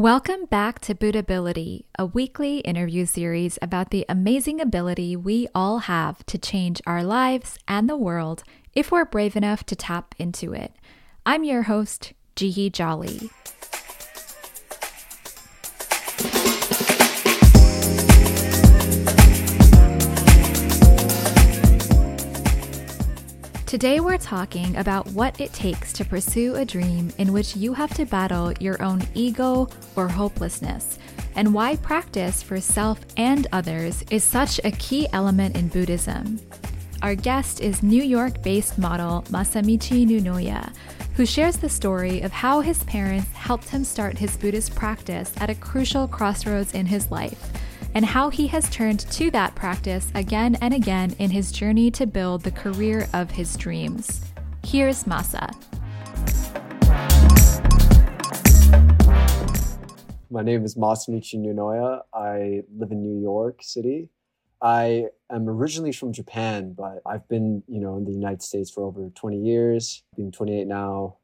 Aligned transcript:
Welcome 0.00 0.46
back 0.46 0.78
to 0.78 0.94
Buddhability, 0.94 1.84
a 1.98 2.06
weekly 2.06 2.60
interview 2.60 3.04
series 3.04 3.58
about 3.60 3.90
the 3.90 4.06
amazing 4.08 4.58
ability 4.58 5.14
we 5.14 5.46
all 5.54 5.80
have 5.80 6.24
to 6.24 6.38
change 6.38 6.80
our 6.86 7.04
lives 7.04 7.58
and 7.68 7.86
the 7.86 7.98
world 7.98 8.42
if 8.74 8.90
we're 8.90 9.04
brave 9.04 9.36
enough 9.36 9.66
to 9.66 9.76
tap 9.76 10.14
into 10.18 10.54
it. 10.54 10.72
I'm 11.26 11.44
your 11.44 11.64
host, 11.64 12.14
Jihii 12.34 12.72
Jolly. 12.72 13.28
Today, 23.70 24.00
we're 24.00 24.18
talking 24.18 24.76
about 24.78 25.06
what 25.12 25.40
it 25.40 25.52
takes 25.52 25.92
to 25.92 26.04
pursue 26.04 26.56
a 26.56 26.64
dream 26.64 27.12
in 27.18 27.32
which 27.32 27.54
you 27.54 27.72
have 27.72 27.94
to 27.94 28.04
battle 28.04 28.52
your 28.58 28.82
own 28.82 29.00
ego 29.14 29.68
or 29.94 30.08
hopelessness, 30.08 30.98
and 31.36 31.54
why 31.54 31.76
practice 31.76 32.42
for 32.42 32.60
self 32.60 32.98
and 33.16 33.46
others 33.52 34.02
is 34.10 34.24
such 34.24 34.58
a 34.64 34.72
key 34.72 35.06
element 35.12 35.54
in 35.54 35.68
Buddhism. 35.68 36.40
Our 37.02 37.14
guest 37.14 37.60
is 37.60 37.80
New 37.80 38.02
York 38.02 38.42
based 38.42 38.76
model 38.76 39.22
Masamichi 39.28 40.04
Nunoya, 40.04 40.74
who 41.14 41.24
shares 41.24 41.56
the 41.56 41.68
story 41.68 42.22
of 42.22 42.32
how 42.32 42.62
his 42.62 42.82
parents 42.82 43.30
helped 43.34 43.68
him 43.68 43.84
start 43.84 44.18
his 44.18 44.36
Buddhist 44.36 44.74
practice 44.74 45.32
at 45.36 45.48
a 45.48 45.54
crucial 45.54 46.08
crossroads 46.08 46.74
in 46.74 46.86
his 46.86 47.12
life 47.12 47.52
and 47.94 48.04
how 48.04 48.30
he 48.30 48.46
has 48.48 48.68
turned 48.70 49.00
to 49.00 49.30
that 49.30 49.54
practice 49.54 50.10
again 50.14 50.56
and 50.60 50.74
again 50.74 51.14
in 51.18 51.30
his 51.30 51.52
journey 51.52 51.90
to 51.90 52.06
build 52.06 52.42
the 52.42 52.50
career 52.50 53.08
of 53.12 53.30
his 53.30 53.56
dreams. 53.56 54.22
Here's 54.64 55.04
Masa. 55.04 55.54
My 60.30 60.42
name 60.42 60.64
is 60.64 60.76
Masamichi 60.76 61.34
Nunoya. 61.34 62.02
I 62.14 62.62
live 62.76 62.92
in 62.92 63.02
New 63.02 63.20
York 63.20 63.60
City. 63.62 64.08
I 64.62 65.06
am 65.30 65.48
originally 65.48 65.92
from 65.92 66.12
Japan, 66.12 66.72
but 66.72 67.00
I've 67.06 67.26
been, 67.28 67.62
you 67.66 67.80
know, 67.80 67.96
in 67.96 68.04
the 68.04 68.12
United 68.12 68.42
States 68.42 68.70
for 68.70 68.84
over 68.84 69.08
20 69.08 69.38
years. 69.38 70.04
Being 70.16 70.30
28 70.30 70.66
now, 70.66 71.16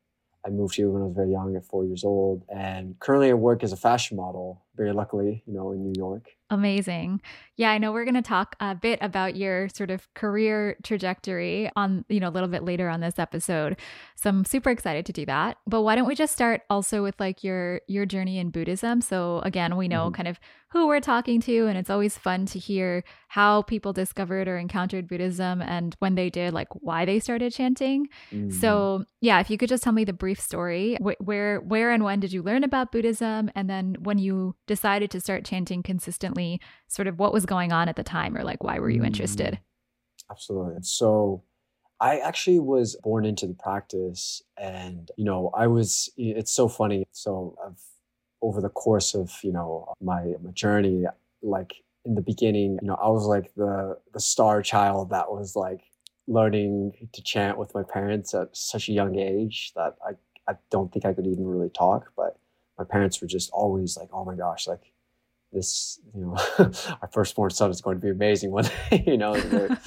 I 0.44 0.50
moved 0.50 0.76
here 0.76 0.90
when 0.90 1.02
I 1.02 1.06
was 1.06 1.14
very 1.14 1.30
young, 1.30 1.54
at 1.54 1.64
four 1.64 1.84
years 1.84 2.02
old, 2.02 2.44
and 2.48 2.98
currently 2.98 3.30
I 3.30 3.34
work 3.34 3.62
as 3.62 3.72
a 3.72 3.76
fashion 3.76 4.16
model. 4.16 4.64
Very 4.76 4.92
luckily, 4.92 5.42
you 5.46 5.54
know, 5.54 5.72
in 5.72 5.82
New 5.82 5.94
York. 5.96 6.28
Amazing. 6.48 7.20
Yeah, 7.56 7.70
I 7.70 7.78
know 7.78 7.90
we're 7.90 8.04
going 8.04 8.14
to 8.14 8.22
talk 8.22 8.54
a 8.60 8.74
bit 8.74 9.00
about 9.02 9.34
your 9.34 9.68
sort 9.70 9.90
of 9.90 10.12
career 10.14 10.76
trajectory 10.84 11.70
on, 11.74 12.04
you 12.08 12.20
know, 12.20 12.28
a 12.28 12.30
little 12.30 12.48
bit 12.48 12.62
later 12.62 12.88
on 12.88 13.00
this 13.00 13.18
episode. 13.18 13.76
So 14.14 14.30
I'm 14.30 14.44
super 14.44 14.70
excited 14.70 15.06
to 15.06 15.12
do 15.12 15.26
that. 15.26 15.56
But 15.66 15.82
why 15.82 15.96
don't 15.96 16.06
we 16.06 16.14
just 16.14 16.32
start 16.32 16.62
also 16.70 17.02
with 17.02 17.18
like 17.18 17.42
your 17.42 17.80
your 17.88 18.06
journey 18.06 18.38
in 18.38 18.50
Buddhism? 18.50 19.00
So 19.00 19.40
again, 19.40 19.76
we 19.76 19.88
know 19.88 20.04
mm-hmm. 20.04 20.14
kind 20.14 20.28
of 20.28 20.38
who 20.68 20.86
we're 20.86 21.00
talking 21.00 21.40
to 21.40 21.66
and 21.66 21.78
it's 21.78 21.90
always 21.90 22.18
fun 22.18 22.44
to 22.44 22.58
hear 22.58 23.02
how 23.28 23.62
people 23.62 23.92
discovered 23.92 24.46
or 24.46 24.58
encountered 24.58 25.08
Buddhism 25.08 25.62
and 25.62 25.96
when 26.00 26.16
they 26.16 26.28
did 26.28 26.52
like 26.52 26.68
why 26.74 27.04
they 27.04 27.18
started 27.18 27.52
chanting. 27.52 28.08
Mm-hmm. 28.30 28.50
So, 28.50 29.04
yeah, 29.20 29.40
if 29.40 29.48
you 29.48 29.58
could 29.58 29.68
just 29.68 29.82
tell 29.82 29.92
me 29.92 30.04
the 30.04 30.12
brief 30.12 30.40
story, 30.40 30.96
wh- 31.02 31.20
where 31.20 31.60
where 31.60 31.90
and 31.90 32.04
when 32.04 32.20
did 32.20 32.32
you 32.32 32.42
learn 32.42 32.62
about 32.62 32.92
Buddhism 32.92 33.50
and 33.54 33.70
then 33.70 33.96
when 34.00 34.18
you 34.18 34.54
decided 34.66 35.10
to 35.12 35.20
start 35.20 35.44
chanting 35.44 35.82
consistently, 35.82 36.60
sort 36.88 37.08
of 37.08 37.18
what 37.18 37.32
was 37.32 37.46
going 37.46 37.72
on 37.72 37.88
at 37.88 37.96
the 37.96 38.02
time 38.02 38.36
or 38.36 38.44
like 38.44 38.62
why 38.62 38.78
were 38.78 38.90
you 38.90 39.04
interested? 39.04 39.54
Mm, 39.54 40.30
absolutely. 40.30 40.82
So 40.82 41.42
I 42.00 42.18
actually 42.18 42.58
was 42.58 42.96
born 43.02 43.24
into 43.24 43.46
the 43.46 43.54
practice 43.54 44.42
and, 44.58 45.10
you 45.16 45.24
know, 45.24 45.50
I 45.54 45.66
was, 45.66 46.10
it's 46.16 46.52
so 46.52 46.68
funny. 46.68 47.06
So 47.12 47.56
I've, 47.64 47.80
over 48.42 48.60
the 48.60 48.68
course 48.68 49.14
of, 49.14 49.32
you 49.42 49.52
know, 49.52 49.92
my, 50.00 50.34
my 50.42 50.50
journey, 50.52 51.04
like 51.42 51.74
in 52.04 52.14
the 52.14 52.20
beginning, 52.20 52.78
you 52.82 52.88
know, 52.88 52.94
I 52.94 53.08
was 53.08 53.24
like 53.24 53.54
the, 53.54 53.98
the 54.12 54.20
star 54.20 54.62
child 54.62 55.10
that 55.10 55.30
was 55.30 55.56
like 55.56 55.80
learning 56.28 56.92
to 57.12 57.22
chant 57.22 57.56
with 57.56 57.74
my 57.74 57.82
parents 57.82 58.34
at 58.34 58.54
such 58.54 58.88
a 58.88 58.92
young 58.92 59.18
age 59.18 59.72
that 59.74 59.96
I, 60.06 60.12
I 60.50 60.56
don't 60.70 60.92
think 60.92 61.04
I 61.04 61.14
could 61.14 61.26
even 61.26 61.46
really 61.46 61.70
talk, 61.70 62.12
but 62.16 62.38
my 62.78 62.84
parents 62.84 63.20
were 63.20 63.26
just 63.26 63.50
always 63.50 63.96
like, 63.96 64.08
oh 64.12 64.24
my 64.24 64.34
gosh, 64.34 64.66
like 64.66 64.92
this, 65.52 66.00
you 66.14 66.20
know, 66.20 66.36
our 67.02 67.08
firstborn 67.12 67.50
son 67.50 67.70
is 67.70 67.80
going 67.80 67.96
to 67.96 68.02
be 68.02 68.10
amazing 68.10 68.50
one 68.50 68.64
day, 68.64 69.04
you 69.06 69.16
know, 69.16 69.34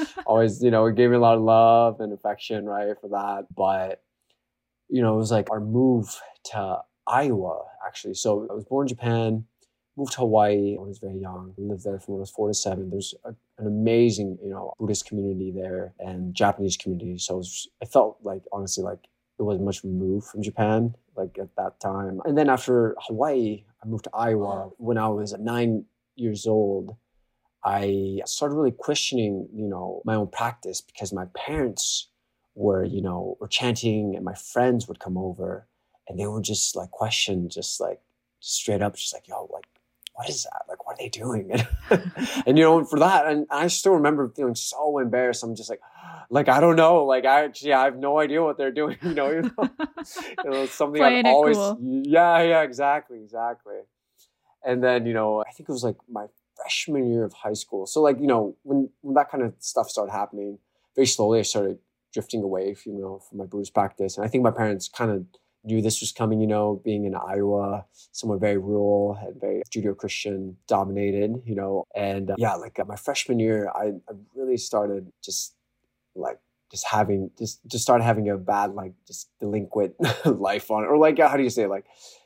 always, 0.26 0.64
you 0.64 0.72
know, 0.72 0.86
it 0.86 0.96
gave 0.96 1.10
me 1.10 1.16
a 1.16 1.20
lot 1.20 1.36
of 1.36 1.42
love 1.42 2.00
and 2.00 2.14
affection, 2.14 2.66
right, 2.66 2.96
for 3.00 3.10
that. 3.10 3.46
But, 3.56 4.04
you 4.90 5.02
know, 5.02 5.16
it 5.16 5.18
was 5.18 5.32
like 5.32 5.52
our 5.52 5.60
move 5.60 6.20
to 6.46 6.80
Iowa, 7.08 7.64
actually. 7.86 8.16
So 8.16 8.48
I 8.50 8.54
was 8.54 8.66
born 8.66 8.86
in 8.86 8.90
Japan, 8.90 9.46
moved 9.96 10.14
to 10.14 10.20
Hawaii 10.20 10.78
when 10.78 10.86
I 10.86 10.90
was 10.90 11.00
very 11.00 11.20
young, 11.20 11.54
lived 11.58 11.84
there 11.84 12.00
from 12.00 12.16
when 12.16 12.20
I 12.20 12.22
was 12.22 12.32
four 12.32 12.48
to 12.48 12.54
seven. 12.54 12.90
There's 12.90 13.14
a, 13.26 13.30
an 13.58 13.68
amazing, 13.68 14.38
you 14.42 14.50
know, 14.50 14.74
Buddhist 14.80 15.06
community 15.06 15.52
there 15.52 15.94
and 16.00 16.34
Japanese 16.34 16.78
community. 16.78 17.18
So 17.18 17.36
it, 17.36 17.38
was, 17.38 17.68
I 17.82 17.86
felt 17.86 18.18
like, 18.24 18.44
honestly, 18.52 18.84
like 18.84 19.09
it 19.40 19.44
wasn't 19.44 19.66
much 19.66 19.84
removed 19.84 20.28
from 20.28 20.44
Japan 20.44 20.96
like 21.16 21.38
at 21.40 21.56
that 21.56 21.80
time. 21.80 22.22
And 22.26 22.38
then 22.38 22.50
after 22.50 22.96
Hawaii, 23.08 23.64
I 23.84 23.88
moved 23.88 24.06
to 24.06 24.12
Iowa. 24.14 24.70
When 24.78 24.98
I 24.98 25.08
was 25.08 25.34
nine 25.38 25.86
years 26.16 26.46
old, 26.46 26.96
I 27.64 28.22
started 28.26 28.56
really 28.56 28.72
questioning, 28.72 29.48
you 29.54 29.68
know, 29.68 30.02
my 30.06 30.16
own 30.16 30.28
practice 30.28 30.82
because 30.82 31.12
my 31.12 31.26
parents 31.36 32.08
were, 32.56 32.84
you 32.84 33.02
know, 33.02 33.38
were 33.40 33.48
chanting 33.48 34.16
and 34.16 34.24
my 34.24 34.34
friends 34.34 34.88
would 34.88 35.00
come 35.00 35.18
over 35.18 35.68
and 36.08 36.20
they 36.20 36.28
would 36.28 36.44
just 36.44 36.76
like 36.76 36.92
question, 36.92 37.50
just 37.50 37.80
like 37.80 38.02
straight 38.40 38.82
up, 38.82 38.96
just 38.96 39.14
like, 39.14 39.28
yo, 39.28 39.50
like, 39.52 39.66
what 40.14 40.30
is 40.30 40.44
that? 40.44 40.64
Like, 40.68 40.79
they 41.00 41.10
doing? 41.10 41.52
And, 41.52 41.68
and 42.46 42.58
you 42.58 42.64
know, 42.64 42.84
for 42.84 43.00
that, 43.00 43.28
and 43.28 43.48
I 43.50 43.68
still 43.68 43.94
remember 43.94 44.30
feeling 44.30 44.56
so 44.56 45.00
embarrassed. 45.00 45.44
I'm 45.44 45.56
just 45.56 45.70
like, 45.70 45.82
like 46.30 46.50
I 46.50 46.60
don't 46.60 46.76
know, 46.76 47.06
like 47.06 47.26
I 47.26 47.50
yeah, 47.62 47.82
I 47.82 47.86
have 47.86 47.98
no 47.98 48.20
idea 48.20 48.44
what 48.44 48.58
they're 48.58 48.72
doing. 48.72 48.98
You 49.04 49.14
know, 49.14 49.30
you 49.30 49.42
know, 49.42 49.70
you 50.44 50.50
know 50.50 50.66
something 50.68 51.00
Playing 51.00 51.26
I've 51.26 51.34
always 51.34 51.58
cool. 51.58 51.78
yeah, 51.82 52.42
yeah, 52.42 52.62
exactly, 52.62 53.20
exactly. 53.20 53.80
And 54.64 54.84
then 54.84 55.06
you 55.06 55.14
know, 55.14 55.42
I 55.42 55.52
think 55.52 55.70
it 55.70 55.72
was 55.72 55.84
like 55.84 55.98
my 56.10 56.26
freshman 56.56 57.10
year 57.12 57.24
of 57.24 57.34
high 57.34 57.54
school. 57.54 57.86
So 57.86 58.02
like 58.02 58.20
you 58.20 58.28
know, 58.28 58.56
when 58.64 58.90
when 59.02 59.16
that 59.16 59.32
kind 59.32 59.44
of 59.44 59.54
stuff 59.60 59.90
started 59.90 60.12
happening, 60.12 60.60
very 60.96 61.08
slowly 61.08 61.40
I 61.40 61.44
started 61.44 61.80
drifting 62.14 62.44
away, 62.44 62.74
from, 62.74 62.94
you 62.94 63.02
know, 63.02 63.20
from 63.20 63.38
my 63.38 63.46
Buddhist 63.46 63.74
practice. 63.74 64.18
And 64.18 64.26
I 64.26 64.30
think 64.30 64.44
my 64.44 64.52
parents 64.52 64.88
kind 64.88 65.12
of 65.12 65.26
knew 65.64 65.82
this 65.82 66.02
was 66.02 66.12
coming, 66.12 66.40
you 66.40 66.48
know, 66.48 66.82
being 66.84 67.06
in 67.06 67.16
Iowa, 67.16 67.86
somewhere 68.12 68.38
very 68.38 68.58
rural 68.58 69.18
and 69.22 69.40
very 69.40 69.62
Judeo 69.70 69.96
Christian 69.96 70.58
dominated, 70.68 71.42
you 71.46 71.56
know. 71.56 71.86
And 71.96 72.32
uh, 72.32 72.36
yeah, 72.38 72.56
like 72.56 72.80
uh, 72.80 72.86
my 72.86 72.96
freshman 72.96 73.40
year, 73.40 73.70
I, 73.76 73.94
I 74.10 74.14
really 74.36 74.58
started 74.58 75.12
just 75.24 75.56
like 76.16 76.40
just 76.72 76.86
having 76.88 77.32
just 77.38 77.60
just 77.68 77.84
start 77.84 78.02
having 78.02 78.30
a 78.30 78.38
bad 78.38 78.74
like 78.74 78.94
just 79.08 79.30
delinquent 79.40 79.96
life 80.26 80.70
on 80.72 80.84
it 80.84 80.88
or 80.88 80.98
like 80.98 81.18
how 81.18 81.36
do 81.36 81.44
you 81.44 81.50
say 81.50 81.64
it? 81.64 81.70
like 81.70 81.86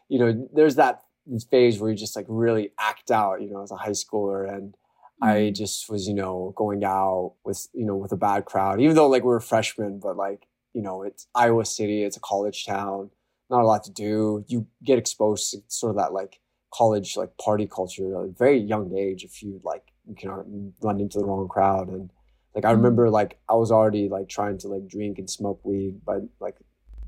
you 0.10 0.20
know 0.20 0.50
there's 0.54 0.76
that 0.76 1.02
phase 1.50 1.80
where 1.80 1.90
you 1.90 1.98
just 1.98 2.16
like 2.16 2.26
really 2.28 2.72
act 2.80 3.10
out 3.10 3.42
you 3.42 3.50
know 3.50 3.64
as 3.64 3.72
a 3.72 3.76
high 3.76 3.92
schooler 3.92 4.48
and 4.54 4.74
mm-hmm. 4.74 5.26
i 5.26 5.50
just 5.50 5.90
was 5.90 6.08
you 6.08 6.14
know 6.14 6.54
going 6.58 6.84
out 6.84 7.34
with 7.46 7.68
you 7.74 7.86
know 7.86 7.96
with 7.96 8.12
a 8.12 8.18
bad 8.18 8.44
crowd 8.46 8.82
even 8.82 8.96
though 8.96 9.08
like 9.08 9.24
we 9.24 9.30
were 9.30 9.40
freshmen 9.40 10.00
but 10.00 10.18
like 10.18 10.48
you 10.74 10.82
know 10.82 11.04
it's 11.04 11.28
iowa 11.34 11.64
city 11.64 12.04
it's 12.04 12.18
a 12.18 12.20
college 12.20 12.66
town 12.66 13.10
not 13.54 13.62
a 13.62 13.68
lot 13.68 13.84
to 13.86 13.92
do. 13.92 14.44
You 14.48 14.68
get 14.84 14.98
exposed 14.98 15.52
to 15.52 15.60
sort 15.68 15.92
of 15.92 15.98
that 15.98 16.12
like 16.12 16.40
college 16.74 17.16
like 17.16 17.38
party 17.38 17.68
culture 17.68 18.20
at 18.20 18.26
a 18.26 18.32
very 18.32 18.58
young 18.58 18.98
age 18.98 19.24
if 19.24 19.44
you 19.44 19.62
like 19.64 19.84
you 20.08 20.16
can 20.16 20.74
run 20.82 21.00
into 21.00 21.20
the 21.20 21.26
wrong 21.26 21.48
crowd. 21.48 21.88
And 21.88 22.10
like 22.56 22.66
I 22.66 22.70
mm-hmm. 22.70 22.78
remember 22.78 23.10
like 23.10 23.38
I 23.48 23.54
was 23.54 23.72
already 23.72 24.10
like 24.10 24.28
trying 24.28 24.58
to 24.60 24.68
like 24.68 24.88
drink 24.88 25.20
and 25.20 25.30
smoke 25.30 25.62
weed 25.64 26.04
by 26.04 26.20
like 26.40 26.58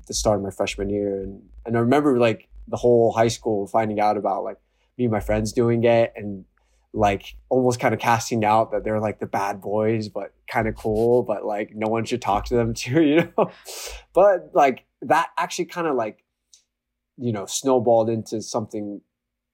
the 0.06 0.14
start 0.14 0.38
of 0.38 0.44
my 0.44 0.50
freshman 0.50 0.88
year. 0.88 1.20
And 1.22 1.42
and 1.66 1.76
I 1.76 1.80
remember 1.80 2.18
like 2.18 2.48
the 2.68 2.76
whole 2.76 3.12
high 3.12 3.28
school 3.28 3.66
finding 3.66 4.00
out 4.00 4.16
about 4.16 4.44
like 4.44 4.58
me 4.96 5.04
and 5.04 5.12
my 5.12 5.20
friends 5.20 5.52
doing 5.52 5.84
it 5.84 6.12
and 6.16 6.44
like 6.92 7.36
almost 7.50 7.78
kind 7.78 7.92
of 7.92 8.00
casting 8.00 8.44
out 8.44 8.70
that 8.70 8.82
they're 8.82 9.00
like 9.00 9.20
the 9.20 9.26
bad 9.26 9.60
boys 9.60 10.08
but 10.08 10.32
kind 10.50 10.66
of 10.66 10.74
cool 10.74 11.22
but 11.22 11.44
like 11.44 11.72
no 11.74 11.88
one 11.88 12.06
should 12.06 12.22
talk 12.22 12.46
to 12.46 12.54
them 12.54 12.72
too 12.82 13.02
you 13.02 13.32
know? 13.36 13.50
But 14.14 14.50
like 14.54 14.84
that 15.02 15.28
actually 15.36 15.66
kind 15.66 15.86
of 15.86 15.94
like 15.94 16.24
you 17.18 17.32
know 17.32 17.46
snowballed 17.46 18.10
into 18.10 18.42
something 18.42 19.00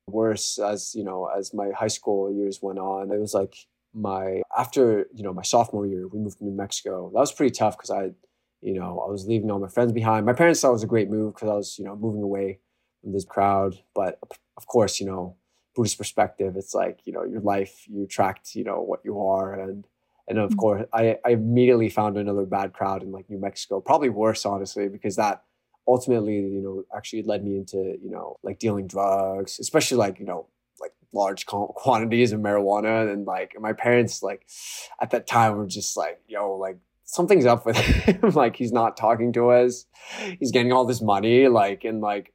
worse 0.06 0.58
as 0.58 0.94
you 0.94 1.04
know 1.04 1.26
as 1.36 1.54
my 1.54 1.70
high 1.76 1.88
school 1.88 2.32
years 2.32 2.60
went 2.62 2.78
on. 2.78 3.10
It 3.12 3.20
was 3.20 3.34
like 3.34 3.54
my 3.94 4.42
after 4.56 5.06
you 5.12 5.22
know 5.22 5.32
my 5.32 5.42
sophomore 5.42 5.86
year 5.86 6.08
we 6.08 6.18
moved 6.18 6.38
to 6.38 6.44
new 6.44 6.56
mexico. 6.56 7.10
That 7.12 7.20
was 7.20 7.32
pretty 7.32 7.52
tough 7.52 7.76
because 7.76 7.90
i 7.90 8.10
you 8.60 8.74
know 8.74 9.02
i 9.06 9.10
was 9.10 9.26
leaving 9.26 9.50
all 9.50 9.58
my 9.58 9.68
friends 9.68 9.92
behind. 9.92 10.26
My 10.26 10.32
parents 10.32 10.60
thought 10.60 10.70
it 10.70 10.72
was 10.72 10.82
a 10.82 10.88
great 10.88 11.10
move 11.10 11.34
because 11.34 11.48
i 11.48 11.54
was 11.54 11.78
you 11.78 11.84
know 11.84 11.96
moving 11.96 12.22
away 12.22 12.58
from 13.00 13.12
this 13.12 13.24
crowd. 13.24 13.76
But 13.94 14.18
of 14.56 14.66
course 14.66 15.00
you 15.00 15.06
know 15.06 15.36
buddhist 15.74 15.96
perspective 15.96 16.54
it's 16.56 16.74
like 16.74 17.00
you 17.06 17.12
know 17.14 17.24
your 17.24 17.40
life 17.40 17.86
you 17.88 18.04
attract 18.04 18.54
you 18.54 18.64
know 18.64 18.80
what 18.80 19.00
you 19.04 19.20
are. 19.20 19.54
And 19.54 19.86
and 20.28 20.38
of 20.38 20.50
mm-hmm. 20.50 20.58
course 20.58 20.86
I, 20.92 21.18
I 21.24 21.30
immediately 21.30 21.90
found 21.90 22.16
another 22.16 22.46
bad 22.46 22.72
crowd 22.72 23.02
in 23.02 23.12
like 23.12 23.28
new 23.28 23.38
mexico. 23.38 23.80
Probably 23.80 24.08
worse 24.08 24.44
honestly 24.46 24.88
because 24.88 25.16
that 25.16 25.44
ultimately, 25.87 26.34
you 26.34 26.62
know, 26.62 26.84
actually 26.96 27.23
led 27.23 27.44
me 27.44 27.56
into, 27.56 27.96
you 28.02 28.11
know, 28.11 28.38
like 28.43 28.58
dealing 28.58 28.87
drugs, 28.87 29.58
especially 29.58 29.96
like, 29.96 30.19
you 30.19 30.26
know, 30.26 30.46
like 30.81 30.93
large 31.12 31.46
quantities 31.46 32.32
of 32.32 32.40
marijuana. 32.40 33.12
And 33.12 33.26
like 33.26 33.55
my 33.61 33.73
parents, 33.73 34.23
like 34.23 34.46
at 35.00 35.11
that 35.11 35.26
time 35.26 35.56
were 35.56 35.67
just 35.67 35.96
like, 35.96 36.20
yo, 36.29 36.56
like 36.56 36.79
something's 37.05 37.46
up 37.46 37.67
with 37.67 37.76
him. 37.76 38.31
like 38.31 38.56
he's 38.56 38.73
not 38.73 38.96
talking 38.96 39.32
to 39.34 39.50
us. 39.50 39.87
He's 40.38 40.52
getting 40.52 40.73
all 40.73 40.84
this 40.84 41.02
money. 41.02 41.49
Like, 41.49 41.84
and 41.84 42.00
like, 42.00 42.32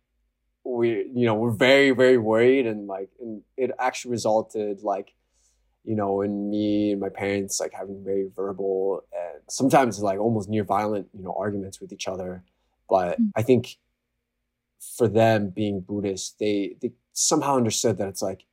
we, 0.63 1.09
you 1.13 1.25
know, 1.25 1.35
we're 1.35 1.51
very, 1.51 1.91
very 1.91 2.17
worried. 2.17 2.67
And 2.67 2.87
like, 2.87 3.09
and 3.21 3.41
it 3.55 3.71
actually 3.79 4.11
resulted 4.11 4.83
like, 4.83 5.13
you 5.85 5.95
know, 5.95 6.21
in 6.21 6.49
me 6.49 6.91
and 6.91 6.99
my 6.99 7.07
parents 7.07 7.61
like 7.61 7.71
having 7.73 8.03
very 8.03 8.29
verbal 8.35 9.03
and 9.13 9.41
sometimes 9.49 10.01
like 10.01 10.19
almost 10.19 10.49
near 10.49 10.65
violent, 10.65 11.07
you 11.13 11.23
know, 11.23 11.33
arguments 11.39 11.79
with 11.79 11.93
each 11.93 12.09
other. 12.09 12.43
But 12.89 13.19
mm. 13.19 13.31
I 13.35 13.41
think 13.41 13.77
for 14.79 15.07
them 15.07 15.49
being 15.49 15.81
Buddhist, 15.81 16.39
they 16.39 16.75
they 16.81 16.91
somehow 17.13 17.57
understood 17.57 17.97
that 17.97 18.07
it's 18.07 18.21
like 18.21 18.45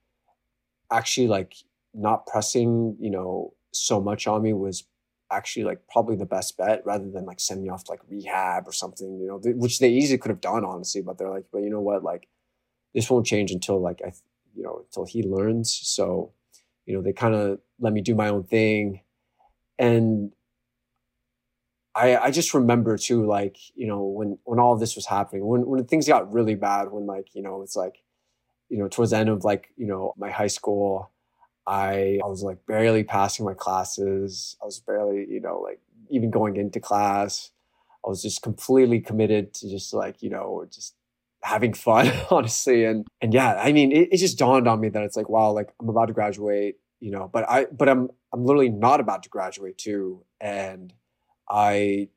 actually 0.91 1.29
like 1.29 1.55
not 1.93 2.27
pressing, 2.27 2.97
you 2.99 3.11
know, 3.11 3.55
so 3.73 4.01
much 4.01 4.27
on 4.27 4.43
me 4.43 4.53
was 4.53 4.85
actually 5.31 5.65
like 5.65 5.81
probably 5.91 6.17
the 6.17 6.27
best 6.27 6.57
bet 6.57 6.85
rather 6.85 7.11
than 7.11 7.25
like 7.25 7.41
send 7.41 7.63
me 7.63 7.69
off 7.69 7.85
to 7.85 7.91
like 7.91 8.01
rehab 8.09 8.69
or 8.69 8.73
something, 8.73 9.19
you 9.19 9.27
know, 9.27 9.39
th- 9.39 9.57
which 9.57 9.79
they 9.79 9.91
easily 9.91 10.19
could 10.19 10.31
have 10.31 10.41
done 10.41 10.65
honestly, 10.65 11.03
but 11.03 11.19
they're 11.19 11.31
like, 11.31 11.47
but 11.53 11.63
you 11.63 11.71
know 11.71 11.81
what, 11.81 12.05
like 12.05 12.29
this 12.95 13.11
won't 13.11 13.27
change 13.27 13.51
until 13.51 13.81
like 13.81 14.01
I, 14.05 14.13
you 14.55 14.63
know, 14.63 14.85
until 14.87 15.05
he 15.05 15.23
learns. 15.23 15.73
So 15.73 16.33
you 16.87 16.95
know, 16.95 17.03
they 17.03 17.13
kind 17.13 17.35
of 17.35 17.61
let 17.81 17.93
me 17.93 18.01
do 18.01 18.15
my 18.15 18.29
own 18.29 18.45
thing. 18.45 19.01
And 19.79 20.33
I, 21.97 22.17
I 22.17 22.31
just 22.31 22.55
remember 22.55 22.99
too, 22.99 23.25
like, 23.25 23.57
you 23.75 23.87
know, 23.87 24.03
when, 24.03 24.39
when 24.45 24.59
all 24.59 24.77
this 24.77 24.97
was 24.97 25.07
happening, 25.07 25.47
when, 25.47 25.67
when 25.67 25.85
things 25.85 26.09
got 26.09 26.33
really 26.33 26.57
bad, 26.57 26.91
when 26.91 27.07
like, 27.07 27.35
you 27.35 27.43
know, 27.43 27.63
it's 27.63 27.77
like, 27.77 28.03
you 28.69 28.79
know, 28.79 28.89
towards 28.89 29.13
the 29.13 29.19
end 29.19 29.29
of 29.29 29.45
like, 29.45 29.69
you 29.77 29.87
know, 29.87 30.13
my 30.17 30.31
high 30.31 30.49
school, 30.49 31.11
I, 31.67 32.21
I 32.23 32.27
was 32.27 32.43
like 32.43 32.67
barely 32.67 33.05
passing 33.05 33.47
my 33.47 33.55
classes. 33.55 34.57
I 34.61 34.65
was 34.65 34.81
barely, 34.81 35.27
you 35.29 35.41
know, 35.41 35.61
like 35.61 35.81
even 36.11 36.31
going 36.31 36.57
into 36.57 36.81
class. 36.81 37.51
I 38.05 38.09
was 38.09 38.23
just 38.23 38.43
completely 38.43 39.01
committed 39.01 39.55
to 39.55 39.71
just 39.71 39.95
like, 39.95 40.23
you 40.23 40.31
know, 40.31 40.67
just 40.71 40.95
having 41.43 41.73
fun, 41.75 42.11
honestly. 42.31 42.85
And 42.85 43.07
and 43.21 43.33
yeah, 43.33 43.55
I 43.55 43.73
mean, 43.73 43.93
it, 43.93 44.09
it 44.13 44.17
just 44.17 44.39
dawned 44.39 44.67
on 44.67 44.81
me 44.81 44.89
that 44.89 45.03
it's 45.03 45.17
like, 45.17 45.29
wow, 45.29 45.53
like 45.53 45.73
I'm 45.81 45.89
about 45.89 46.07
to 46.07 46.13
graduate, 46.13 46.77
you 47.01 47.11
know, 47.13 47.31
but 47.33 47.49
I 47.49 47.67
but 47.67 47.89
I'm 47.89 48.11
I'm 48.33 48.45
literally 48.45 48.69
not 48.71 49.01
about 49.01 49.23
to 49.23 49.29
graduate 49.29 49.79
too. 49.79 50.25
And 50.41 50.93
I 51.49 52.09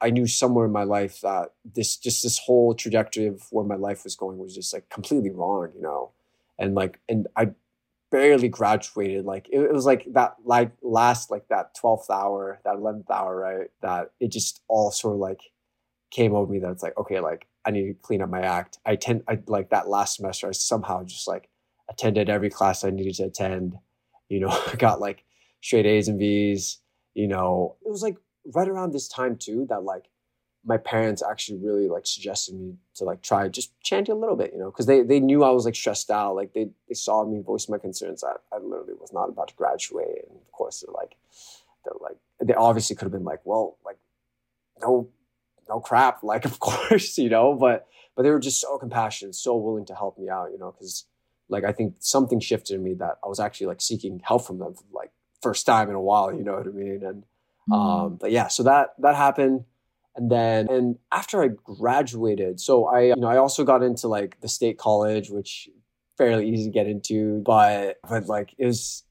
I 0.00 0.10
knew 0.10 0.26
somewhere 0.26 0.66
in 0.66 0.72
my 0.72 0.84
life 0.84 1.20
that 1.22 1.52
this 1.64 1.96
just 1.96 2.22
this 2.22 2.38
whole 2.38 2.74
trajectory 2.74 3.26
of 3.26 3.42
where 3.50 3.64
my 3.64 3.76
life 3.76 4.04
was 4.04 4.14
going 4.14 4.38
was 4.38 4.54
just 4.54 4.72
like 4.72 4.88
completely 4.90 5.30
wrong, 5.30 5.70
you 5.74 5.82
know. 5.82 6.12
And 6.58 6.74
like 6.74 7.00
and 7.08 7.26
I 7.36 7.50
barely 8.10 8.48
graduated. 8.48 9.24
Like 9.24 9.48
it, 9.50 9.60
it 9.60 9.72
was 9.72 9.86
like 9.86 10.06
that 10.12 10.36
like 10.44 10.72
last 10.82 11.30
like 11.30 11.48
that 11.48 11.76
12th 11.76 12.10
hour, 12.10 12.60
that 12.64 12.76
11th 12.76 13.10
hour, 13.10 13.36
right? 13.36 13.68
That 13.82 14.12
it 14.20 14.28
just 14.28 14.62
all 14.68 14.90
sort 14.90 15.14
of 15.14 15.20
like 15.20 15.40
came 16.10 16.34
over 16.34 16.50
me 16.50 16.58
that 16.60 16.70
it's 16.70 16.82
like, 16.82 16.96
okay, 16.96 17.20
like 17.20 17.46
I 17.64 17.70
need 17.70 17.86
to 17.86 17.94
clean 17.94 18.22
up 18.22 18.30
my 18.30 18.40
act. 18.40 18.78
I 18.86 18.96
tend, 18.96 19.22
I 19.28 19.38
like 19.46 19.70
that 19.70 19.88
last 19.88 20.16
semester, 20.16 20.48
I 20.48 20.52
somehow 20.52 21.04
just 21.04 21.28
like 21.28 21.48
attended 21.88 22.30
every 22.30 22.50
class 22.50 22.84
I 22.84 22.90
needed 22.90 23.14
to 23.16 23.24
attend. 23.24 23.76
You 24.28 24.40
know, 24.40 24.62
got 24.78 25.00
like 25.00 25.24
straight 25.60 25.86
A's 25.86 26.08
and 26.08 26.18
B's. 26.18 26.78
You 27.14 27.26
know, 27.26 27.76
it 27.84 27.90
was 27.90 28.02
like 28.02 28.16
right 28.54 28.68
around 28.68 28.92
this 28.92 29.08
time 29.08 29.36
too 29.36 29.66
that 29.68 29.82
like 29.82 30.04
my 30.64 30.76
parents 30.76 31.22
actually 31.22 31.58
really 31.58 31.88
like 31.88 32.06
suggested 32.06 32.54
me 32.54 32.74
to 32.94 33.04
like 33.04 33.22
try 33.22 33.48
just 33.48 33.72
chanting 33.82 34.14
a 34.14 34.18
little 34.18 34.36
bit, 34.36 34.52
you 34.52 34.58
know, 34.58 34.70
because 34.70 34.86
they 34.86 35.02
they 35.02 35.20
knew 35.20 35.44
I 35.44 35.50
was 35.50 35.64
like 35.64 35.74
stressed 35.74 36.10
out. 36.10 36.34
Like 36.34 36.52
they 36.52 36.68
they 36.88 36.94
saw 36.94 37.24
me 37.24 37.40
voice 37.40 37.68
my 37.68 37.78
concerns. 37.78 38.24
I, 38.24 38.32
I 38.54 38.58
literally 38.58 38.94
was 38.94 39.12
not 39.12 39.28
about 39.28 39.48
to 39.48 39.54
graduate, 39.54 40.24
and 40.28 40.36
of 40.36 40.52
course 40.52 40.84
they're 40.84 40.94
like 40.94 41.16
they're 41.84 41.94
like 42.00 42.16
they 42.40 42.54
obviously 42.54 42.96
could 42.96 43.06
have 43.06 43.12
been 43.12 43.24
like, 43.24 43.40
well, 43.44 43.78
like 43.84 43.96
no 44.80 45.08
no 45.68 45.80
crap, 45.80 46.22
like 46.22 46.44
of 46.44 46.58
course, 46.58 47.16
you 47.18 47.30
know, 47.30 47.54
but 47.54 47.86
but 48.16 48.24
they 48.24 48.30
were 48.30 48.40
just 48.40 48.60
so 48.60 48.78
compassionate, 48.78 49.34
so 49.34 49.56
willing 49.56 49.86
to 49.86 49.94
help 49.94 50.18
me 50.18 50.28
out, 50.28 50.50
you 50.50 50.58
know, 50.58 50.72
because 50.72 51.06
like 51.48 51.64
I 51.64 51.72
think 51.72 51.94
something 52.00 52.40
shifted 52.40 52.74
in 52.74 52.82
me 52.82 52.94
that 52.94 53.18
I 53.24 53.28
was 53.28 53.40
actually 53.40 53.68
like 53.68 53.80
seeking 53.80 54.20
help 54.24 54.46
from 54.46 54.58
them 54.58 54.74
for 54.74 54.84
like 54.92 55.12
first 55.40 55.64
time 55.66 55.88
in 55.88 55.94
a 55.94 56.00
while, 56.00 56.32
you 56.34 56.42
know 56.42 56.54
what 56.54 56.66
I 56.66 56.70
mean? 56.70 57.02
And 57.04 57.24
mm. 57.68 57.74
um, 57.74 58.16
but 58.16 58.30
yeah, 58.30 58.48
so 58.48 58.62
that 58.64 58.94
that 58.98 59.16
happened. 59.16 59.64
And 60.16 60.32
then 60.32 60.68
and 60.68 60.98
after 61.12 61.42
I 61.42 61.48
graduated, 61.48 62.60
so 62.60 62.86
I 62.86 63.00
you 63.02 63.16
know 63.16 63.28
I 63.28 63.36
also 63.36 63.64
got 63.64 63.82
into 63.82 64.08
like 64.08 64.40
the 64.40 64.48
state 64.48 64.78
college, 64.78 65.30
which 65.30 65.68
fairly 66.16 66.48
easy 66.48 66.64
to 66.64 66.70
get 66.70 66.88
into, 66.88 67.42
but 67.44 67.98
but 68.08 68.26
like 68.26 68.54
it 68.58 68.66
was 68.66 69.04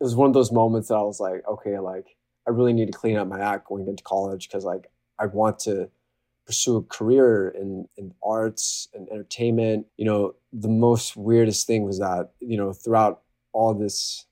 it 0.00 0.04
was 0.04 0.16
one 0.16 0.28
of 0.28 0.34
those 0.34 0.52
moments 0.52 0.88
that 0.88 0.94
I 0.94 1.02
was 1.02 1.20
like, 1.20 1.46
okay, 1.46 1.78
like 1.78 2.16
I 2.46 2.50
really 2.50 2.72
need 2.72 2.86
to 2.86 2.98
clean 2.98 3.16
up 3.16 3.28
my 3.28 3.40
act 3.40 3.68
going 3.68 3.86
into 3.86 4.02
college 4.02 4.48
because 4.48 4.64
like 4.64 4.90
I 5.18 5.26
want 5.26 5.58
to 5.60 5.90
pursue 6.46 6.76
a 6.76 6.82
career 6.82 7.48
in, 7.48 7.88
in 7.96 8.14
arts 8.22 8.88
and 8.94 9.08
entertainment. 9.08 9.86
You 9.96 10.04
know, 10.04 10.34
the 10.52 10.68
most 10.68 11.16
weirdest 11.16 11.66
thing 11.66 11.84
was 11.84 11.98
that, 11.98 12.30
you 12.40 12.56
know, 12.56 12.72
throughout 12.72 13.22
all 13.52 13.74
this, 13.74 14.26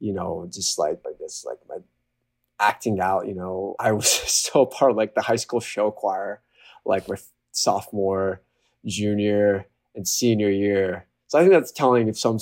you 0.00 0.12
know, 0.12 0.48
just 0.50 0.78
like, 0.78 1.00
I 1.06 1.10
guess, 1.18 1.44
like 1.46 1.58
my 1.68 1.76
acting 2.60 3.00
out, 3.00 3.26
you 3.26 3.34
know, 3.34 3.74
I 3.78 3.92
was 3.92 4.08
still 4.10 4.66
part 4.66 4.90
of 4.90 4.96
like 4.96 5.14
the 5.14 5.22
high 5.22 5.36
school 5.36 5.60
show 5.60 5.90
choir, 5.90 6.40
like 6.84 7.08
my 7.08 7.16
sophomore, 7.52 8.42
junior, 8.84 9.66
and 9.94 10.06
senior 10.06 10.50
year. 10.50 11.06
So 11.28 11.38
I 11.38 11.42
think 11.42 11.52
that's 11.52 11.72
telling 11.72 12.08
of 12.08 12.18
some 12.18 12.38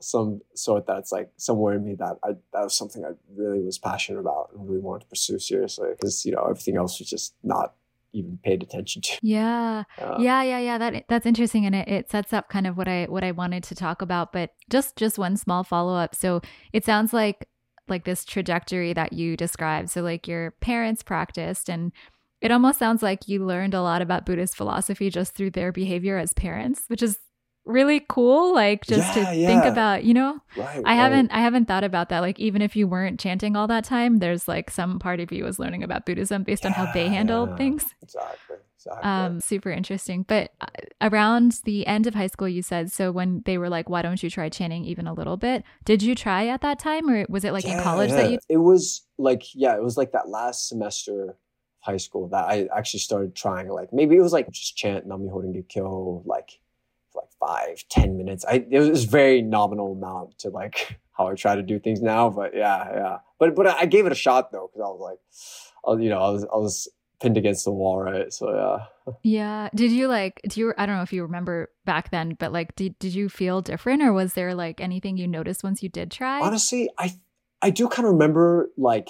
some 0.00 0.40
sort 0.54 0.84
that's 0.86 1.12
like 1.12 1.30
somewhere 1.36 1.74
in 1.74 1.84
me 1.84 1.94
that 1.94 2.16
I 2.24 2.30
that 2.52 2.64
was 2.64 2.76
something 2.76 3.04
I 3.04 3.10
really 3.36 3.62
was 3.62 3.78
passionate 3.78 4.18
about 4.18 4.50
and 4.52 4.68
really 4.68 4.80
wanted 4.80 5.02
to 5.02 5.06
pursue 5.06 5.38
seriously 5.38 5.90
because 5.90 6.24
you 6.24 6.32
know 6.32 6.42
everything 6.42 6.76
else 6.76 6.98
was 6.98 7.08
just 7.08 7.34
not 7.42 7.74
even 8.12 8.38
paid 8.42 8.62
attention 8.62 9.00
to. 9.02 9.18
Yeah. 9.22 9.84
Uh, 9.98 10.16
yeah, 10.18 10.42
yeah, 10.42 10.58
yeah. 10.58 10.78
That 10.78 11.04
that's 11.08 11.26
interesting 11.26 11.66
and 11.66 11.74
it, 11.74 11.88
it 11.88 12.10
sets 12.10 12.32
up 12.32 12.48
kind 12.48 12.66
of 12.66 12.76
what 12.76 12.88
I 12.88 13.06
what 13.08 13.24
I 13.24 13.32
wanted 13.32 13.62
to 13.64 13.74
talk 13.74 14.02
about, 14.02 14.32
but 14.32 14.50
just 14.70 14.96
just 14.96 15.18
one 15.18 15.36
small 15.36 15.64
follow-up. 15.64 16.14
So 16.14 16.42
it 16.72 16.84
sounds 16.84 17.12
like 17.12 17.48
like 17.92 18.04
this 18.04 18.24
trajectory 18.24 18.92
that 18.92 19.12
you 19.12 19.36
described. 19.36 19.90
So 19.90 20.02
like 20.02 20.26
your 20.26 20.52
parents 20.60 21.02
practiced 21.04 21.68
and 21.68 21.92
it 22.40 22.50
almost 22.50 22.80
sounds 22.80 23.02
like 23.02 23.28
you 23.28 23.44
learned 23.44 23.74
a 23.74 23.82
lot 23.82 24.02
about 24.02 24.26
Buddhist 24.26 24.56
philosophy 24.56 25.10
just 25.10 25.34
through 25.34 25.50
their 25.50 25.70
behavior 25.70 26.18
as 26.18 26.32
parents, 26.32 26.82
which 26.88 27.02
is 27.02 27.18
really 27.64 28.04
cool 28.08 28.52
like 28.52 28.84
just 28.84 29.16
yeah, 29.16 29.30
to 29.30 29.36
yeah. 29.36 29.46
think 29.46 29.64
about 29.64 30.02
you 30.02 30.12
know? 30.12 30.40
Right, 30.56 30.82
i 30.84 30.96
haven't 30.96 31.30
i 31.30 31.38
haven't 31.38 31.66
thought 31.66 31.84
about 31.84 32.08
that. 32.08 32.18
Like 32.18 32.40
even 32.40 32.60
if 32.60 32.74
you 32.74 32.88
weren't 32.88 33.20
chanting 33.20 33.54
all 33.54 33.68
that 33.68 33.84
time 33.84 34.18
there's 34.18 34.48
like 34.48 34.68
some 34.68 34.98
part 34.98 35.20
of 35.20 35.30
you 35.30 35.44
was 35.44 35.60
learning 35.60 35.84
about 35.84 36.04
buddhism 36.04 36.42
based 36.42 36.64
yeah, 36.64 36.70
on 36.70 36.74
how 36.74 36.92
they 36.92 37.08
handled 37.08 37.56
things. 37.56 37.84
exactly 38.02 38.56
exactly 38.86 39.10
um 39.10 39.40
super 39.40 39.70
interesting 39.70 40.22
but 40.22 40.52
uh, 40.60 40.66
around 41.00 41.60
the 41.64 41.86
end 41.86 42.06
of 42.06 42.14
high 42.14 42.26
school 42.26 42.48
you 42.48 42.62
said 42.62 42.90
so 42.90 43.10
when 43.12 43.42
they 43.44 43.58
were 43.58 43.68
like 43.68 43.88
why 43.88 44.02
don't 44.02 44.22
you 44.22 44.30
try 44.30 44.48
chanting 44.48 44.84
even 44.84 45.06
a 45.06 45.12
little 45.12 45.36
bit 45.36 45.64
did 45.84 46.02
you 46.02 46.14
try 46.14 46.46
at 46.46 46.60
that 46.60 46.78
time 46.78 47.08
or 47.08 47.24
was 47.28 47.44
it 47.44 47.52
like 47.52 47.64
in 47.64 47.80
college 47.80 48.10
that 48.10 48.30
you 48.30 48.38
it 48.48 48.58
was 48.58 49.02
like 49.18 49.54
yeah 49.54 49.74
it 49.74 49.82
was 49.82 49.96
like 49.96 50.12
that 50.12 50.28
last 50.28 50.68
semester 50.68 51.30
of 51.30 51.36
high 51.80 51.96
school 51.96 52.28
that 52.28 52.44
i 52.46 52.68
actually 52.76 53.00
started 53.00 53.34
trying 53.34 53.68
like 53.68 53.92
maybe 53.92 54.16
it 54.16 54.20
was 54.20 54.32
like 54.32 54.48
just 54.50 54.76
chant 54.76 55.06
Nam 55.06 55.20
Myoho 55.20 55.44
Renge 55.44 55.68
Kyo 55.68 56.22
like 56.24 56.60
like 57.14 57.28
five, 57.38 57.84
ten 57.88 58.16
minutes. 58.16 58.44
I 58.46 58.64
it 58.70 58.78
was 58.78 59.04
very 59.04 59.42
nominal 59.42 59.92
amount 59.92 60.38
to 60.40 60.50
like 60.50 60.98
how 61.12 61.28
I 61.28 61.34
try 61.34 61.56
to 61.56 61.62
do 61.62 61.78
things 61.78 62.00
now. 62.00 62.30
But 62.30 62.54
yeah, 62.54 62.88
yeah. 62.94 63.18
But 63.38 63.54
but 63.54 63.66
I 63.66 63.86
gave 63.86 64.06
it 64.06 64.12
a 64.12 64.16
shot 64.16 64.52
though 64.52 64.70
because 64.72 64.84
I 64.84 64.90
was 64.90 65.00
like, 65.00 65.18
I 65.86 65.90
was, 65.90 66.02
you 66.02 66.10
know, 66.10 66.20
I 66.20 66.30
was 66.30 66.44
I 66.44 66.56
was 66.56 66.88
pinned 67.22 67.38
against 67.38 67.64
the 67.64 67.70
wall, 67.70 68.02
right? 68.02 68.32
So 68.32 68.52
yeah. 68.52 69.14
Yeah. 69.22 69.68
Did 69.74 69.92
you 69.92 70.08
like? 70.08 70.40
Do 70.48 70.60
you? 70.60 70.74
I 70.76 70.86
don't 70.86 70.96
know 70.96 71.02
if 71.02 71.12
you 71.12 71.22
remember 71.22 71.70
back 71.84 72.10
then, 72.10 72.36
but 72.38 72.52
like, 72.52 72.74
did 72.74 72.98
did 72.98 73.14
you 73.14 73.28
feel 73.28 73.62
different, 73.62 74.02
or 74.02 74.12
was 74.12 74.34
there 74.34 74.54
like 74.54 74.80
anything 74.80 75.16
you 75.16 75.28
noticed 75.28 75.62
once 75.62 75.82
you 75.82 75.88
did 75.88 76.10
try? 76.10 76.40
Honestly, 76.40 76.90
I 76.98 77.14
I 77.62 77.70
do 77.70 77.88
kind 77.88 78.06
of 78.06 78.14
remember 78.14 78.70
like 78.76 79.08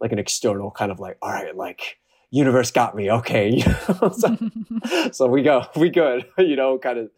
like 0.00 0.12
an 0.12 0.18
external 0.18 0.72
kind 0.72 0.90
of 0.90 0.98
like, 0.98 1.16
all 1.22 1.30
right, 1.30 1.56
like 1.56 1.98
universe 2.30 2.70
got 2.72 2.96
me, 2.96 3.10
okay. 3.10 3.60
so, 4.18 4.36
so 5.12 5.26
we 5.28 5.42
go, 5.42 5.64
we 5.76 5.90
good, 5.90 6.26
you 6.38 6.56
know, 6.56 6.78
kind 6.78 6.98
of 6.98 7.10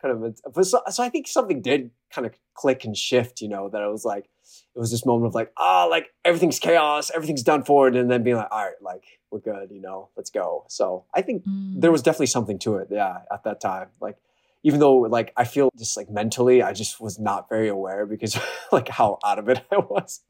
kind 0.00 0.24
of 0.24 0.36
but 0.54 0.64
so, 0.64 0.80
so 0.90 1.02
i 1.02 1.08
think 1.08 1.26
something 1.26 1.60
did 1.60 1.90
kind 2.12 2.24
of 2.24 2.32
click 2.54 2.84
and 2.84 2.96
shift 2.96 3.40
you 3.40 3.48
know 3.48 3.68
that 3.68 3.82
I 3.82 3.88
was 3.88 4.04
like 4.04 4.28
it 4.74 4.78
was 4.78 4.90
this 4.90 5.04
moment 5.04 5.26
of 5.26 5.34
like 5.34 5.52
ah 5.56 5.84
oh, 5.84 5.88
like 5.88 6.08
everything's 6.24 6.58
chaos 6.58 7.10
everything's 7.14 7.42
done 7.42 7.64
for 7.64 7.88
it 7.88 7.96
and 7.96 8.10
then 8.10 8.22
being 8.22 8.36
like 8.36 8.48
all 8.50 8.64
right 8.64 8.74
like 8.82 9.04
we're 9.30 9.40
good 9.40 9.70
you 9.70 9.80
know 9.80 10.08
let's 10.16 10.30
go 10.30 10.64
so 10.68 11.04
i 11.14 11.22
think 11.22 11.44
mm. 11.44 11.80
there 11.80 11.92
was 11.92 12.02
definitely 12.02 12.26
something 12.26 12.58
to 12.58 12.76
it 12.76 12.88
yeah 12.90 13.18
at 13.32 13.44
that 13.44 13.60
time 13.60 13.88
like 14.00 14.16
even 14.62 14.80
though 14.80 14.96
like 14.96 15.32
I 15.36 15.44
feel 15.44 15.70
just 15.78 15.96
like 15.96 16.10
mentally, 16.10 16.62
I 16.62 16.72
just 16.72 17.00
was 17.00 17.18
not 17.18 17.48
very 17.48 17.68
aware 17.68 18.06
because 18.06 18.38
like 18.72 18.88
how 18.88 19.18
out 19.24 19.38
of 19.38 19.48
it 19.48 19.64
I 19.72 19.78
was. 19.78 20.20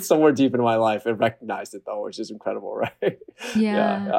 somewhere 0.00 0.32
deep 0.32 0.54
in 0.54 0.60
my 0.60 0.76
life 0.76 1.06
and 1.06 1.18
recognized 1.18 1.74
it 1.74 1.82
though, 1.86 2.02
which 2.02 2.18
is 2.18 2.30
incredible, 2.30 2.74
right? 3.02 3.18
Yeah. 3.54 3.54
yeah, 3.54 4.06
yeah. 4.06 4.12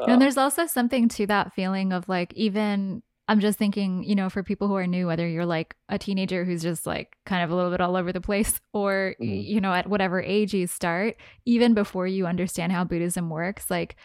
Uh, 0.00 0.04
and 0.08 0.20
there's 0.20 0.36
also 0.36 0.66
something 0.66 1.08
to 1.10 1.26
that 1.26 1.54
feeling 1.54 1.92
of 1.92 2.08
like 2.08 2.32
even 2.34 3.02
I'm 3.26 3.40
just 3.40 3.58
thinking, 3.58 4.04
you 4.04 4.14
know, 4.14 4.28
for 4.28 4.42
people 4.42 4.68
who 4.68 4.76
are 4.76 4.86
new, 4.86 5.06
whether 5.06 5.26
you're 5.26 5.46
like 5.46 5.74
a 5.88 5.98
teenager 5.98 6.44
who's 6.44 6.62
just 6.62 6.86
like 6.86 7.16
kind 7.24 7.42
of 7.42 7.50
a 7.50 7.54
little 7.54 7.70
bit 7.70 7.80
all 7.80 7.96
over 7.96 8.12
the 8.12 8.20
place, 8.20 8.60
or, 8.72 9.14
mm-hmm. 9.20 9.24
you 9.24 9.60
know, 9.60 9.72
at 9.72 9.88
whatever 9.88 10.20
age 10.20 10.52
you 10.52 10.66
start, 10.66 11.16
even 11.46 11.74
before 11.74 12.06
you 12.06 12.26
understand 12.26 12.72
how 12.72 12.84
Buddhism 12.84 13.30
works, 13.30 13.70
like 13.70 13.96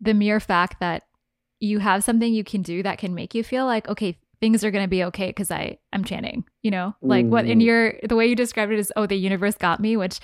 the 0.00 0.14
mere 0.14 0.40
fact 0.40 0.80
that 0.80 1.04
you 1.60 1.78
have 1.78 2.02
something 2.02 2.32
you 2.32 2.44
can 2.44 2.62
do 2.62 2.82
that 2.82 2.98
can 2.98 3.14
make 3.14 3.34
you 3.34 3.44
feel 3.44 3.66
like, 3.66 3.88
okay, 3.88 4.18
things 4.42 4.64
are 4.64 4.72
going 4.72 4.82
to 4.82 4.88
be 4.88 5.04
okay 5.04 5.28
because 5.28 5.52
I 5.52 5.78
I'm 5.92 6.04
chanting, 6.04 6.44
you 6.62 6.72
know, 6.72 6.96
like 7.00 7.24
mm. 7.24 7.28
what 7.28 7.46
in 7.46 7.60
your 7.60 7.94
the 8.02 8.16
way 8.16 8.26
you 8.26 8.34
described 8.34 8.72
it 8.72 8.78
is 8.80 8.92
oh 8.96 9.06
the 9.06 9.14
universe 9.14 9.54
got 9.54 9.78
me, 9.78 9.96
which 9.96 10.18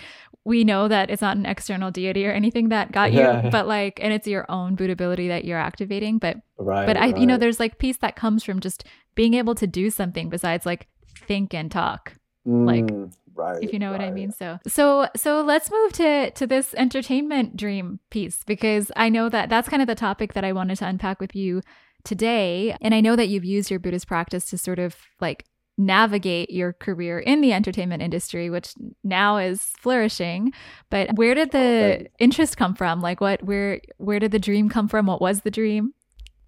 we 0.44 0.64
know 0.64 0.88
that 0.88 1.08
it's 1.08 1.22
not 1.22 1.36
an 1.36 1.46
external 1.46 1.92
deity 1.92 2.26
or 2.26 2.32
anything 2.32 2.70
that 2.70 2.90
got 2.90 3.12
you, 3.12 3.20
yeah. 3.20 3.48
but 3.52 3.68
like 3.68 4.00
and 4.02 4.12
it's 4.12 4.26
your 4.26 4.44
own 4.50 4.76
ability 4.82 5.28
that 5.28 5.44
you're 5.44 5.56
activating. 5.56 6.18
But 6.18 6.38
right, 6.58 6.84
but 6.84 6.96
I 6.96 7.12
right. 7.12 7.16
you 7.16 7.28
know 7.28 7.38
there's 7.38 7.60
like 7.60 7.78
peace 7.78 7.98
that 7.98 8.16
comes 8.16 8.42
from 8.42 8.58
just 8.58 8.82
being 9.14 9.34
able 9.34 9.54
to 9.54 9.68
do 9.68 9.88
something 9.88 10.28
besides 10.28 10.66
like 10.66 10.88
think 11.28 11.54
and 11.54 11.70
talk, 11.70 12.14
mm. 12.44 12.66
like 12.66 12.90
right 13.36 13.62
if 13.62 13.72
you 13.72 13.78
know 13.78 13.92
right. 13.92 14.00
what 14.00 14.08
i 14.08 14.10
mean 14.10 14.32
so 14.32 14.58
so 14.66 15.06
so 15.14 15.42
let's 15.42 15.70
move 15.70 15.92
to 15.92 16.28
to 16.32 16.44
this 16.44 16.74
entertainment 16.76 17.56
dream 17.56 18.00
piece 18.10 18.42
because 18.42 18.90
i 18.96 19.08
know 19.08 19.28
that 19.28 19.48
that's 19.48 19.68
kind 19.68 19.80
of 19.80 19.86
the 19.86 19.94
topic 19.94 20.32
that 20.32 20.44
i 20.44 20.50
wanted 20.50 20.76
to 20.76 20.84
unpack 20.84 21.20
with 21.20 21.36
you 21.36 21.62
today. 22.08 22.74
And 22.80 22.94
I 22.94 23.00
know 23.00 23.14
that 23.16 23.28
you've 23.28 23.44
used 23.44 23.70
your 23.70 23.78
Buddhist 23.78 24.08
practice 24.08 24.46
to 24.46 24.58
sort 24.58 24.78
of 24.78 24.96
like 25.20 25.44
navigate 25.76 26.50
your 26.50 26.72
career 26.72 27.20
in 27.20 27.42
the 27.42 27.52
entertainment 27.52 28.02
industry, 28.02 28.50
which 28.50 28.72
now 29.04 29.36
is 29.36 29.62
flourishing. 29.78 30.52
But 30.90 31.14
where 31.14 31.34
did 31.34 31.52
the 31.52 32.08
interest 32.18 32.56
come 32.56 32.74
from? 32.74 33.00
Like 33.00 33.20
what 33.20 33.44
where 33.44 33.80
where 33.98 34.18
did 34.18 34.32
the 34.32 34.38
dream 34.38 34.68
come 34.70 34.88
from? 34.88 35.06
What 35.06 35.20
was 35.20 35.42
the 35.42 35.50
dream? 35.50 35.92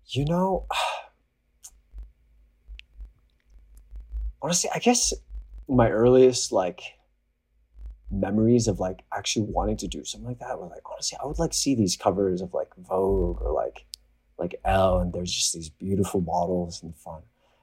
You 0.07 0.25
know, 0.25 0.67
honestly, 4.43 4.71
I 4.75 4.79
guess 4.79 5.13
my 5.69 5.91
earliest 5.91 6.51
like 6.51 6.83
memories 8.11 8.67
of 8.67 8.81
like 8.81 9.05
actually 9.15 9.47
wanting 9.47 9.77
to 9.77 9.87
do 9.87 10.05
something 10.05 10.27
like 10.27 10.41
that 10.41 10.59
were 10.59 10.67
like 10.67 10.83
honestly, 10.91 11.19
I 11.23 11.27
would 11.27 11.39
like 11.39 11.53
see 11.53 11.75
these 11.75 11.97
covers 11.97 12.41
of 12.41 12.55
like 12.55 12.71
Vogue 12.77 13.41
or 13.43 13.53
like 13.53 13.85
like 14.41 14.59
Elle, 14.65 14.99
and 15.01 15.13
there's 15.13 15.33
just 15.33 15.53
these 15.53 15.69
beautiful 15.69 16.23
models 16.23 16.83
and 16.83 16.97
fun. 16.97 17.23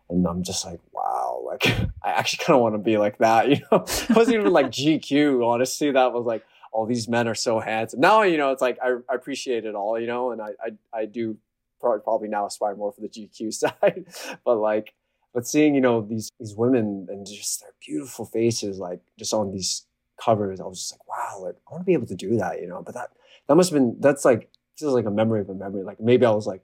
And 0.10 0.26
I'm 0.26 0.44
just 0.44 0.64
like, 0.66 0.80
wow, 0.94 1.42
like 1.46 1.66
I 2.04 2.12
actually 2.12 2.46
kind 2.46 2.56
of 2.56 2.62
want 2.62 2.76
to 2.76 2.80
be 2.80 2.98
like 2.98 3.18
that, 3.18 3.50
you 3.50 3.58
know. 3.72 3.84
it 3.84 4.16
wasn't 4.16 4.38
even 4.38 4.54
like 4.54 4.68
GQ. 4.68 5.46
Honestly, 5.46 5.92
that 5.92 6.14
was 6.14 6.26
like, 6.26 6.46
all 6.72 6.84
oh, 6.84 6.88
these 6.88 7.10
men 7.10 7.28
are 7.28 7.36
so 7.36 7.60
handsome. 7.60 8.00
Now, 8.00 8.22
you 8.22 8.38
know, 8.38 8.52
it's 8.52 8.62
like 8.62 8.78
I, 8.82 8.98
I 9.10 9.16
appreciate 9.16 9.66
it 9.66 9.76
all, 9.76 10.00
you 10.00 10.08
know, 10.08 10.32
and 10.32 10.42
I, 10.42 10.50
I, 10.64 11.00
I 11.00 11.06
do 11.06 11.38
probably, 11.82 12.02
probably 12.02 12.28
now 12.28 12.46
aspire 12.46 12.76
more 12.76 12.92
for 12.92 13.02
the 13.02 13.10
GQ 13.10 13.54
side, 13.54 14.06
but 14.46 14.58
like, 14.58 14.94
but 15.34 15.48
seeing, 15.48 15.76
you 15.76 15.82
know, 15.82 16.02
these, 16.02 16.32
these 16.40 16.56
women 16.56 17.08
and 17.10 17.26
just 17.26 17.62
their 17.62 17.72
beautiful 17.86 18.26
faces, 18.26 18.78
like 18.80 19.02
just 19.18 19.34
on 19.34 19.52
these 19.52 19.86
covers, 20.24 20.60
I 20.60 20.66
was 20.66 20.80
just 20.80 20.94
like, 20.94 21.08
wow, 21.08 21.40
like 21.42 21.56
I 21.68 21.74
want 21.74 21.82
to 21.82 21.86
be 21.86 21.94
able 21.94 22.08
to 22.08 22.16
do 22.16 22.38
that, 22.38 22.62
you 22.62 22.68
know, 22.68 22.82
but 22.84 22.94
that, 22.94 23.10
that 23.48 23.56
must 23.56 23.72
have 23.72 23.80
been, 23.80 23.96
that's 24.00 24.24
like, 24.26 24.50
feels 24.78 24.94
like 24.94 25.06
a 25.06 25.12
memory 25.12 25.42
of 25.42 25.50
a 25.50 25.54
memory. 25.54 25.84
Like 25.84 26.00
maybe 26.00 26.26
I 26.26 26.32
was 26.32 26.48
like 26.48 26.62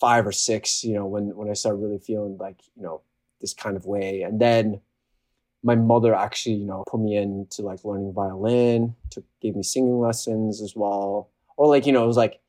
five 0.00 0.26
or 0.26 0.32
six, 0.32 0.82
you 0.82 0.94
know, 0.94 1.06
when 1.06 1.36
when 1.36 1.50
I 1.50 1.52
started 1.52 1.78
really 1.78 1.98
feeling 1.98 2.36
like, 2.38 2.60
you 2.74 2.82
know, 2.82 3.02
this 3.40 3.54
kind 3.54 3.76
of 3.76 3.86
way. 3.86 4.22
And 4.22 4.40
then 4.40 4.80
my 5.62 5.74
mother 5.74 6.14
actually, 6.14 6.56
you 6.56 6.66
know, 6.66 6.84
put 6.88 7.00
me 7.00 7.16
into 7.16 7.62
like 7.62 7.84
learning 7.84 8.12
violin, 8.12 8.96
took 9.10 9.24
gave 9.40 9.56
me 9.56 9.62
singing 9.62 10.00
lessons 10.00 10.62
as 10.62 10.74
well. 10.74 11.30
Or 11.56 11.68
like, 11.68 11.86
you 11.86 11.92
know, 11.92 12.02
it 12.02 12.06
was 12.06 12.16
like 12.16 12.40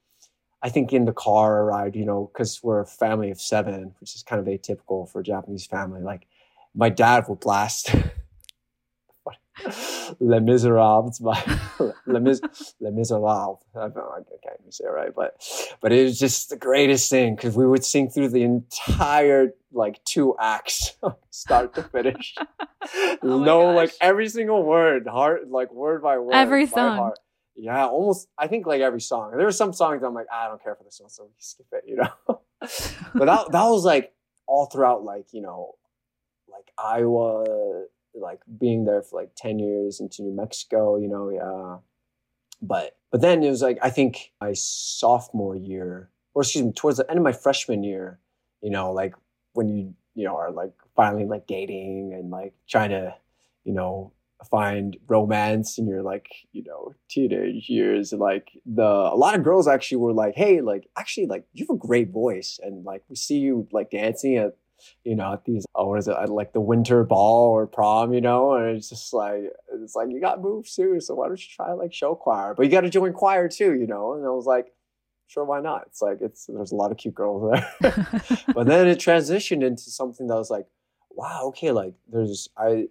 I 0.64 0.70
think 0.70 0.94
in 0.94 1.06
the 1.06 1.14
car 1.14 1.66
ride, 1.66 1.96
you 1.96 2.06
know, 2.06 2.30
because 2.32 2.62
we're 2.64 2.82
a 2.82 2.86
family 2.86 3.32
of 3.32 3.42
seven, 3.42 3.96
which 4.00 4.16
is 4.16 4.24
kind 4.24 4.40
of 4.40 4.46
atypical 4.46 5.10
for 5.10 5.22
a 5.22 5.24
Japanese 5.24 5.66
family. 5.66 6.02
Like 6.02 6.28
my 6.76 6.90
dad 6.90 7.26
would 7.28 7.40
blast 7.40 7.96
Les 10.20 10.40
Miserables 10.40 11.20
by 11.20 11.58
Les, 12.06 12.20
Mis- 12.20 12.42
Les 12.80 12.92
Miserables. 12.92 13.60
I, 13.76 13.90
can't 13.90 14.60
even 14.60 14.72
say 14.72 14.86
it 14.86 14.92
right, 14.92 15.14
but 15.16 15.36
but 15.82 15.92
it 15.92 16.04
was 16.04 16.20
just 16.20 16.50
the 16.50 16.58
greatest 16.58 17.10
thing 17.10 17.36
because 17.36 17.56
we 17.56 17.68
would 17.68 17.84
sing 17.84 18.10
through 18.10 18.30
the 18.30 18.44
entire 18.44 19.54
like 19.72 20.04
two 20.06 20.36
acts, 20.40 20.98
start 21.30 21.76
to 21.76 21.84
finish. 21.84 22.36
oh 23.24 23.44
no, 23.44 23.72
like 23.72 23.94
every 24.02 24.30
single 24.30 24.64
word, 24.64 25.08
heart 25.08 25.50
like 25.50 25.72
word 25.74 26.02
by 26.02 26.18
word. 26.18 26.34
Every 26.34 26.66
song. 26.66 27.14
Yeah, 27.56 27.86
almost. 27.86 28.28
I 28.38 28.48
think 28.48 28.66
like 28.66 28.82
every 28.82 29.02
song. 29.02 29.32
There 29.36 29.46
were 29.46 29.52
some 29.52 29.74
songs 29.74 30.02
I'm 30.04 30.14
like, 30.14 30.28
I 30.32 30.48
don't 30.48 30.64
care 30.64 30.76
for 30.76 30.84
this 30.84 31.00
one, 31.00 31.10
so 31.10 31.26
we 31.26 31.32
skip 31.38 31.68
it, 31.74 31.84
you 31.86 31.98
know. 31.98 32.42
but 33.14 33.26
that 33.26 33.52
that 33.52 33.66
was 33.66 33.84
like 33.84 34.14
all 34.48 34.66
throughout, 34.66 35.04
like 35.04 35.28
you 35.34 35.42
know, 35.42 35.76
like 36.50 36.72
Iowa 36.78 37.86
like 38.14 38.40
being 38.60 38.86
there 38.86 39.02
for 39.02 39.22
like 39.22 39.32
10 39.36 39.60
years 39.60 40.00
into 40.00 40.24
New 40.24 40.36
Mexico, 40.36 40.98
you 40.98 41.08
know, 41.08 41.30
yeah. 41.30 41.78
But 42.62 42.98
but 43.12 43.22
then 43.22 43.44
it 43.44 43.50
was 43.50 43.62
like 43.62 43.80
I 43.82 43.90
think 43.90 44.32
my 44.40 44.54
sophomore 44.54 45.56
year, 45.56 46.10
or 46.34 46.44
excuse 46.44 46.66
me, 46.66 46.72
towards 46.74 46.98
the 46.98 47.10
end 47.10 47.18
of 47.18 47.24
my 47.24 47.32
freshman 47.32 47.84
year, 47.84 48.20
you 48.62 48.70
know, 48.70 48.92
like 48.92 49.16
when 49.54 49.70
you 49.70 49.94
you 50.16 50.26
know 50.26 50.36
are 50.36 50.52
like 50.52 50.74
finally 50.96 51.26
like 51.26 51.48
dating 51.48 52.14
and 52.14 52.30
like 52.30 52.54
trying 52.68 52.92
to, 52.92 53.16
you 53.64 53.74
know, 53.74 54.12
find 54.50 54.98
romance 55.08 55.78
in 55.78 55.88
your 55.88 56.02
like 56.02 56.28
you 56.52 56.64
know 56.64 56.94
teenage 57.10 57.70
years 57.70 58.12
and 58.12 58.22
like 58.22 58.52
the 58.66 58.84
a 58.84 59.16
lot 59.16 59.36
of 59.36 59.44
girls 59.44 59.68
actually 59.68 59.98
were 59.98 60.14
like 60.14 60.34
hey 60.36 60.62
like 60.62 60.88
actually 60.98 61.28
like 61.28 61.46
you 61.54 61.66
have 61.68 61.76
a 61.76 61.80
great 61.80 62.10
voice 62.10 62.60
and 62.64 62.84
like 62.84 63.04
we 63.08 63.16
see 63.16 63.38
you 63.38 63.68
like 63.72 63.92
dancing 63.92 64.38
at 64.38 64.56
you 65.04 65.16
know, 65.16 65.34
at 65.34 65.46
these, 65.46 65.66
oh, 65.76 65.88
what 65.88 66.00
is 66.00 66.08
it, 66.08 66.16
like 66.30 66.54
the 66.54 66.62
winter 66.62 67.04
ball 67.04 67.52
or 67.52 67.68
prom, 67.68 68.14
you 68.14 68.22
know, 68.22 68.54
and 68.54 68.78
it's 68.78 68.90
just 68.90 69.14
like, 69.14 69.44
it's 69.74 69.96
like, 69.96 70.10
you 70.12 70.20
got 70.20 70.42
moves 70.42 70.76
too, 70.76 71.00
so 71.00 71.16
why 71.16 71.28
don't 71.28 71.40
you 71.40 71.50
try 71.56 71.72
like 71.74 71.94
show 71.94 72.16
choir? 72.16 72.54
But 72.54 72.64
you 72.64 72.72
got 72.72 72.82
to 72.82 72.90
join 72.90 73.14
choir 73.14 73.48
too, 73.48 73.74
you 73.74 73.88
know? 73.88 74.14
And 74.14 74.26
I 74.26 74.30
was 74.30 74.46
like, 74.46 74.74
sure, 75.28 75.46
why 75.46 75.62
not? 75.62 75.84
It's 75.88 76.02
like, 76.02 76.20
it's, 76.22 76.46
there's 76.48 76.72
a 76.72 76.76
lot 76.76 76.92
of 76.92 76.98
cute 76.98 77.16
girls 77.16 77.52
there. 77.52 78.08
but 78.54 78.68
then 78.68 78.88
it 78.88 79.00
transitioned 79.00 79.64
into 79.64 79.84
something 79.84 80.28
that 80.28 80.36
was 80.36 80.50
like, 80.50 80.68
wow, 81.10 81.44
okay, 81.48 81.72
like 81.72 81.94
there's, 82.12 82.50
I, 82.58 82.88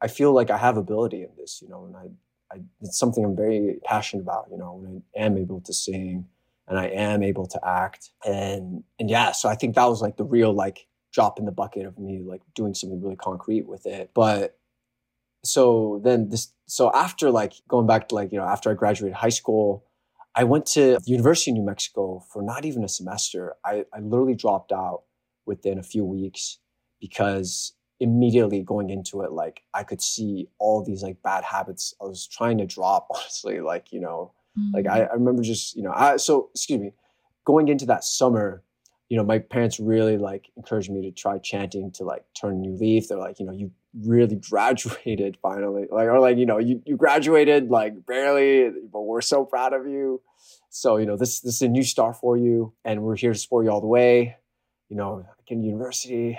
I 0.00 0.08
feel 0.08 0.32
like 0.32 0.50
I 0.50 0.56
have 0.56 0.76
ability 0.76 1.22
in 1.22 1.30
this, 1.36 1.60
you 1.60 1.68
know, 1.68 1.84
and 1.86 1.96
I, 1.96 2.54
I, 2.54 2.60
it's 2.80 2.98
something 2.98 3.24
I'm 3.24 3.36
very 3.36 3.78
passionate 3.84 4.22
about, 4.22 4.46
you 4.50 4.58
know, 4.58 4.74
when 4.74 5.02
I 5.16 5.24
am 5.24 5.36
able 5.36 5.60
to 5.62 5.72
sing 5.72 6.26
and 6.68 6.78
I 6.78 6.86
am 6.86 7.22
able 7.22 7.46
to 7.46 7.60
act. 7.66 8.10
And, 8.24 8.84
and 8.98 9.10
yeah, 9.10 9.32
so 9.32 9.48
I 9.48 9.54
think 9.56 9.74
that 9.74 9.84
was 9.86 10.00
like 10.00 10.16
the 10.16 10.24
real, 10.24 10.52
like, 10.52 10.86
drop 11.12 11.38
in 11.38 11.44
the 11.44 11.52
bucket 11.52 11.86
of 11.86 11.98
me 11.98 12.22
like 12.24 12.42
doing 12.54 12.74
something 12.74 13.00
really 13.00 13.16
concrete 13.16 13.66
with 13.66 13.86
it. 13.86 14.10
But 14.14 14.58
so 15.44 16.00
then 16.04 16.28
this, 16.28 16.52
so 16.66 16.90
after 16.92 17.30
like 17.30 17.54
going 17.68 17.86
back 17.86 18.08
to 18.08 18.14
like, 18.14 18.32
you 18.32 18.38
know, 18.38 18.44
after 18.44 18.70
I 18.70 18.74
graduated 18.74 19.16
high 19.16 19.30
school, 19.30 19.84
I 20.34 20.44
went 20.44 20.66
to 20.66 20.98
the 20.98 21.10
University 21.10 21.50
of 21.50 21.56
New 21.56 21.64
Mexico 21.64 22.22
for 22.32 22.42
not 22.42 22.64
even 22.64 22.84
a 22.84 22.88
semester. 22.88 23.54
I, 23.64 23.84
I 23.92 24.00
literally 24.00 24.34
dropped 24.34 24.70
out 24.70 25.02
within 25.46 25.78
a 25.78 25.82
few 25.82 26.04
weeks 26.04 26.58
because 27.00 27.72
immediately 27.98 28.62
going 28.62 28.90
into 28.90 29.22
it, 29.22 29.32
like 29.32 29.62
I 29.74 29.82
could 29.82 30.00
see 30.00 30.48
all 30.58 30.84
these 30.84 31.02
like 31.02 31.22
bad 31.22 31.44
habits 31.44 31.94
I 32.00 32.04
was 32.04 32.26
trying 32.26 32.58
to 32.58 32.66
drop, 32.66 33.08
honestly. 33.14 33.60
Like, 33.60 33.92
you 33.92 34.00
know, 34.00 34.32
mm-hmm. 34.58 34.76
like 34.76 34.86
I, 34.86 35.04
I 35.04 35.14
remember 35.14 35.42
just, 35.42 35.74
you 35.74 35.82
know, 35.82 35.92
I, 35.94 36.16
so 36.16 36.50
excuse 36.54 36.80
me, 36.80 36.92
going 37.44 37.68
into 37.68 37.86
that 37.86 38.04
summer, 38.04 38.62
you 39.10 39.16
know, 39.16 39.24
my 39.24 39.40
parents 39.40 39.80
really 39.80 40.16
like 40.16 40.50
encouraged 40.56 40.88
me 40.88 41.02
to 41.02 41.10
try 41.10 41.36
chanting 41.38 41.90
to 41.90 42.04
like 42.04 42.24
turn 42.32 42.52
a 42.52 42.56
new 42.56 42.76
leaf. 42.76 43.08
They're 43.08 43.18
like, 43.18 43.40
you 43.40 43.44
know, 43.44 43.52
you 43.52 43.72
really 43.92 44.36
graduated 44.50 45.36
finally, 45.42 45.86
like, 45.90 46.06
or 46.06 46.20
like, 46.20 46.38
you 46.38 46.46
know, 46.46 46.58
you, 46.58 46.80
you 46.86 46.96
graduated 46.96 47.70
like 47.70 48.06
barely, 48.06 48.70
but 48.90 49.00
we're 49.00 49.20
so 49.20 49.44
proud 49.44 49.72
of 49.72 49.86
you. 49.86 50.22
So, 50.70 50.96
you 50.96 51.06
know, 51.06 51.16
this, 51.16 51.40
this 51.40 51.56
is 51.56 51.62
a 51.62 51.68
new 51.68 51.82
start 51.82 52.16
for 52.16 52.36
you 52.36 52.72
and 52.84 53.02
we're 53.02 53.16
here 53.16 53.32
to 53.32 53.38
support 53.38 53.64
you 53.64 53.72
all 53.72 53.80
the 53.80 53.88
way. 53.88 54.36
You 54.88 54.96
know, 54.96 55.14
like 55.16 55.50
in 55.50 55.64
university, 55.64 56.38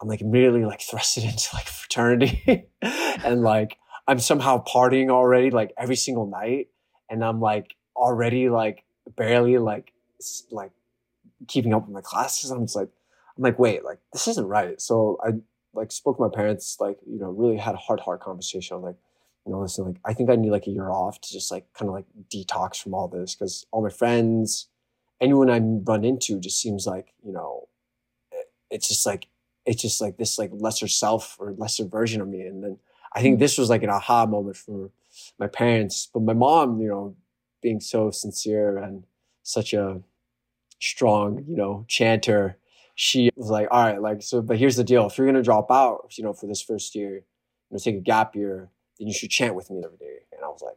I'm 0.00 0.08
like 0.08 0.20
immediately 0.20 0.66
like 0.66 0.80
thrusted 0.92 1.24
into 1.24 1.48
like 1.54 1.66
fraternity 1.66 2.68
and 2.82 3.40
like 3.40 3.78
I'm 4.06 4.18
somehow 4.18 4.62
partying 4.64 5.08
already 5.08 5.50
like 5.50 5.72
every 5.78 5.96
single 5.96 6.26
night. 6.26 6.68
And 7.08 7.24
I'm 7.24 7.40
like 7.40 7.74
already 7.96 8.50
like 8.50 8.84
barely 9.16 9.56
like, 9.56 9.94
like 10.50 10.72
keeping 11.48 11.74
up 11.74 11.82
with 11.82 11.94
my 11.94 12.00
classes. 12.00 12.50
I'm 12.50 12.64
just 12.64 12.76
like, 12.76 12.88
I'm 13.36 13.42
like, 13.42 13.58
wait, 13.58 13.84
like 13.84 13.98
this 14.12 14.28
isn't 14.28 14.46
right. 14.46 14.80
So 14.80 15.18
I 15.24 15.32
like 15.74 15.92
spoke 15.92 16.16
to 16.16 16.22
my 16.22 16.34
parents, 16.34 16.76
like, 16.80 16.98
you 17.06 17.18
know, 17.18 17.30
really 17.30 17.56
had 17.56 17.74
a 17.74 17.78
hard, 17.78 18.00
hard 18.00 18.20
conversation. 18.20 18.76
I'm 18.76 18.82
like, 18.82 18.96
you 19.46 19.52
know, 19.52 19.60
listen, 19.60 19.84
like 19.84 19.96
I 20.04 20.12
think 20.12 20.30
I 20.30 20.36
need 20.36 20.50
like 20.50 20.66
a 20.66 20.70
year 20.70 20.90
off 20.90 21.20
to 21.20 21.32
just 21.32 21.50
like 21.50 21.66
kind 21.74 21.88
of 21.88 21.94
like 21.94 22.04
detox 22.30 22.80
from 22.82 22.94
all 22.94 23.08
this 23.08 23.34
because 23.34 23.66
all 23.72 23.82
my 23.82 23.90
friends, 23.90 24.68
anyone 25.20 25.50
I 25.50 25.58
run 25.58 26.04
into 26.04 26.38
just 26.38 26.60
seems 26.60 26.86
like, 26.86 27.14
you 27.24 27.32
know, 27.32 27.68
it's 28.70 28.88
just 28.88 29.06
like 29.06 29.28
it's 29.64 29.82
just 29.82 30.00
like 30.00 30.16
this 30.16 30.38
like 30.38 30.50
lesser 30.52 30.88
self 30.88 31.36
or 31.38 31.52
lesser 31.52 31.84
version 31.84 32.20
of 32.20 32.28
me. 32.28 32.42
And 32.42 32.62
then 32.62 32.78
I 33.14 33.20
think 33.20 33.38
this 33.38 33.58
was 33.58 33.70
like 33.70 33.82
an 33.82 33.90
aha 33.90 34.26
moment 34.26 34.56
for 34.56 34.90
my 35.38 35.46
parents, 35.46 36.08
but 36.12 36.22
my 36.22 36.32
mom, 36.32 36.80
you 36.80 36.88
know, 36.88 37.16
being 37.62 37.80
so 37.80 38.10
sincere 38.10 38.78
and 38.78 39.04
such 39.42 39.72
a 39.72 40.00
strong, 40.82 41.44
you 41.46 41.56
know, 41.56 41.84
chanter, 41.88 42.58
she 42.94 43.30
was 43.36 43.48
like, 43.48 43.68
all 43.70 43.84
right, 43.84 44.00
like, 44.00 44.22
so, 44.22 44.42
but 44.42 44.58
here's 44.58 44.76
the 44.76 44.84
deal. 44.84 45.06
If 45.06 45.16
you're 45.16 45.26
going 45.26 45.36
to 45.36 45.42
drop 45.42 45.70
out, 45.70 46.12
you 46.16 46.24
know, 46.24 46.32
for 46.32 46.46
this 46.46 46.60
first 46.60 46.94
year, 46.94 47.14
you 47.14 47.22
know, 47.70 47.78
take 47.78 47.96
a 47.96 48.00
gap 48.00 48.34
year, 48.36 48.70
then 48.98 49.08
you 49.08 49.14
should 49.14 49.30
chant 49.30 49.54
with 49.54 49.70
me 49.70 49.82
every 49.84 49.96
day. 49.96 50.18
And 50.32 50.44
I 50.44 50.48
was 50.48 50.62
like, 50.62 50.76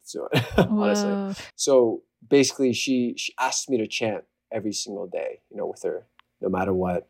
let's 0.00 0.12
do 0.12 0.28
it, 0.32 0.68
honestly. 0.70 1.44
So 1.56 2.02
basically 2.26 2.72
she, 2.72 3.14
she 3.16 3.34
asked 3.38 3.68
me 3.68 3.76
to 3.78 3.86
chant 3.86 4.24
every 4.50 4.72
single 4.72 5.06
day, 5.06 5.40
you 5.50 5.56
know, 5.56 5.66
with 5.66 5.82
her, 5.82 6.06
no 6.40 6.48
matter 6.48 6.72
what. 6.72 7.08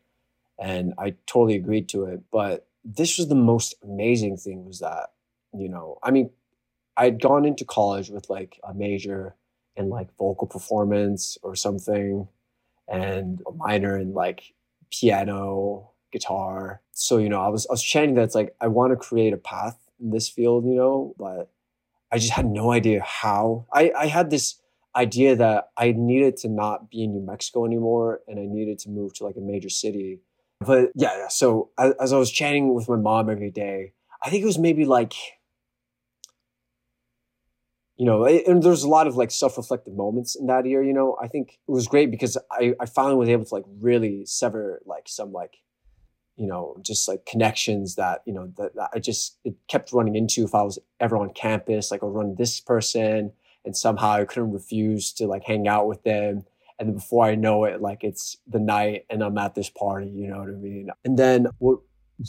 And 0.58 0.94
I 0.98 1.14
totally 1.26 1.54
agreed 1.56 1.88
to 1.90 2.04
it. 2.04 2.22
But 2.32 2.66
this 2.84 3.18
was 3.18 3.28
the 3.28 3.34
most 3.34 3.74
amazing 3.82 4.36
thing 4.36 4.66
was 4.66 4.80
that, 4.80 5.10
you 5.56 5.68
know, 5.68 5.98
I 6.02 6.10
mean, 6.10 6.30
I'd 6.96 7.22
gone 7.22 7.44
into 7.44 7.64
college 7.64 8.10
with 8.10 8.28
like 8.28 8.58
a 8.64 8.74
major 8.74 9.36
in 9.76 9.88
like 9.88 10.08
vocal 10.16 10.46
performance 10.46 11.38
or 11.42 11.54
something 11.54 12.28
and 12.88 13.40
a 13.46 13.52
minor 13.52 13.98
in 13.98 14.12
like 14.12 14.54
piano, 14.90 15.90
guitar. 16.12 16.82
So, 16.92 17.18
you 17.18 17.28
know, 17.28 17.40
I 17.40 17.48
was 17.48 17.66
I 17.66 17.72
was 17.72 17.82
chanting 17.82 18.14
that 18.16 18.24
it's 18.24 18.34
like 18.34 18.54
I 18.60 18.68
want 18.68 18.92
to 18.92 18.96
create 18.96 19.32
a 19.32 19.38
path 19.38 19.78
in 20.00 20.10
this 20.10 20.28
field, 20.28 20.64
you 20.64 20.74
know, 20.74 21.14
but 21.18 21.50
I 22.10 22.18
just 22.18 22.32
had 22.32 22.46
no 22.46 22.70
idea 22.70 23.02
how. 23.02 23.66
I, 23.72 23.92
I 23.96 24.06
had 24.06 24.30
this 24.30 24.60
idea 24.94 25.34
that 25.36 25.70
I 25.78 25.92
needed 25.92 26.36
to 26.38 26.48
not 26.48 26.90
be 26.90 27.04
in 27.04 27.14
New 27.14 27.24
Mexico 27.24 27.64
anymore 27.64 28.20
and 28.28 28.38
I 28.38 28.44
needed 28.44 28.78
to 28.80 28.90
move 28.90 29.14
to 29.14 29.24
like 29.24 29.36
a 29.36 29.40
major 29.40 29.70
city. 29.70 30.20
But 30.60 30.90
yeah. 30.94 31.28
So 31.28 31.70
as, 31.78 31.94
as 31.98 32.12
I 32.12 32.18
was 32.18 32.30
chatting 32.30 32.74
with 32.74 32.88
my 32.88 32.96
mom 32.96 33.30
every 33.30 33.50
day, 33.50 33.94
I 34.22 34.28
think 34.28 34.42
it 34.42 34.46
was 34.46 34.58
maybe 34.58 34.84
like 34.84 35.14
you 37.96 38.06
know, 38.06 38.24
and 38.24 38.62
there's 38.62 38.82
a 38.82 38.88
lot 38.88 39.06
of 39.06 39.16
like 39.16 39.30
self-reflective 39.30 39.94
moments 39.94 40.34
in 40.34 40.46
that 40.46 40.66
year, 40.66 40.82
you 40.82 40.94
know. 40.94 41.16
I 41.22 41.28
think 41.28 41.58
it 41.68 41.70
was 41.70 41.86
great 41.86 42.10
because 42.10 42.38
I, 42.50 42.74
I 42.80 42.86
finally 42.86 43.16
was 43.16 43.28
able 43.28 43.44
to 43.44 43.54
like 43.54 43.64
really 43.80 44.24
sever 44.24 44.80
like 44.86 45.04
some 45.06 45.32
like, 45.32 45.58
you 46.36 46.46
know, 46.46 46.76
just 46.82 47.06
like 47.06 47.26
connections 47.26 47.96
that, 47.96 48.22
you 48.26 48.32
know, 48.32 48.50
that, 48.56 48.74
that 48.76 48.90
I 48.94 48.98
just 48.98 49.38
it 49.44 49.54
kept 49.68 49.92
running 49.92 50.16
into 50.16 50.42
if 50.42 50.54
I 50.54 50.62
was 50.62 50.78
ever 51.00 51.16
on 51.16 51.32
campus, 51.34 51.90
like 51.90 52.02
I 52.02 52.06
run 52.06 52.34
this 52.36 52.60
person 52.60 53.32
and 53.64 53.76
somehow 53.76 54.12
I 54.12 54.24
couldn't 54.24 54.52
refuse 54.52 55.12
to 55.14 55.26
like 55.26 55.44
hang 55.44 55.68
out 55.68 55.86
with 55.86 56.02
them. 56.02 56.44
And 56.78 56.88
then 56.88 56.94
before 56.94 57.26
I 57.26 57.34
know 57.34 57.64
it, 57.64 57.82
like 57.82 58.02
it's 58.02 58.38
the 58.48 58.58
night 58.58 59.04
and 59.10 59.22
I'm 59.22 59.38
at 59.38 59.54
this 59.54 59.68
party, 59.68 60.08
you 60.08 60.28
know 60.28 60.38
what 60.38 60.48
I 60.48 60.52
mean? 60.52 60.88
And 61.04 61.18
then 61.18 61.46
what 61.58 61.80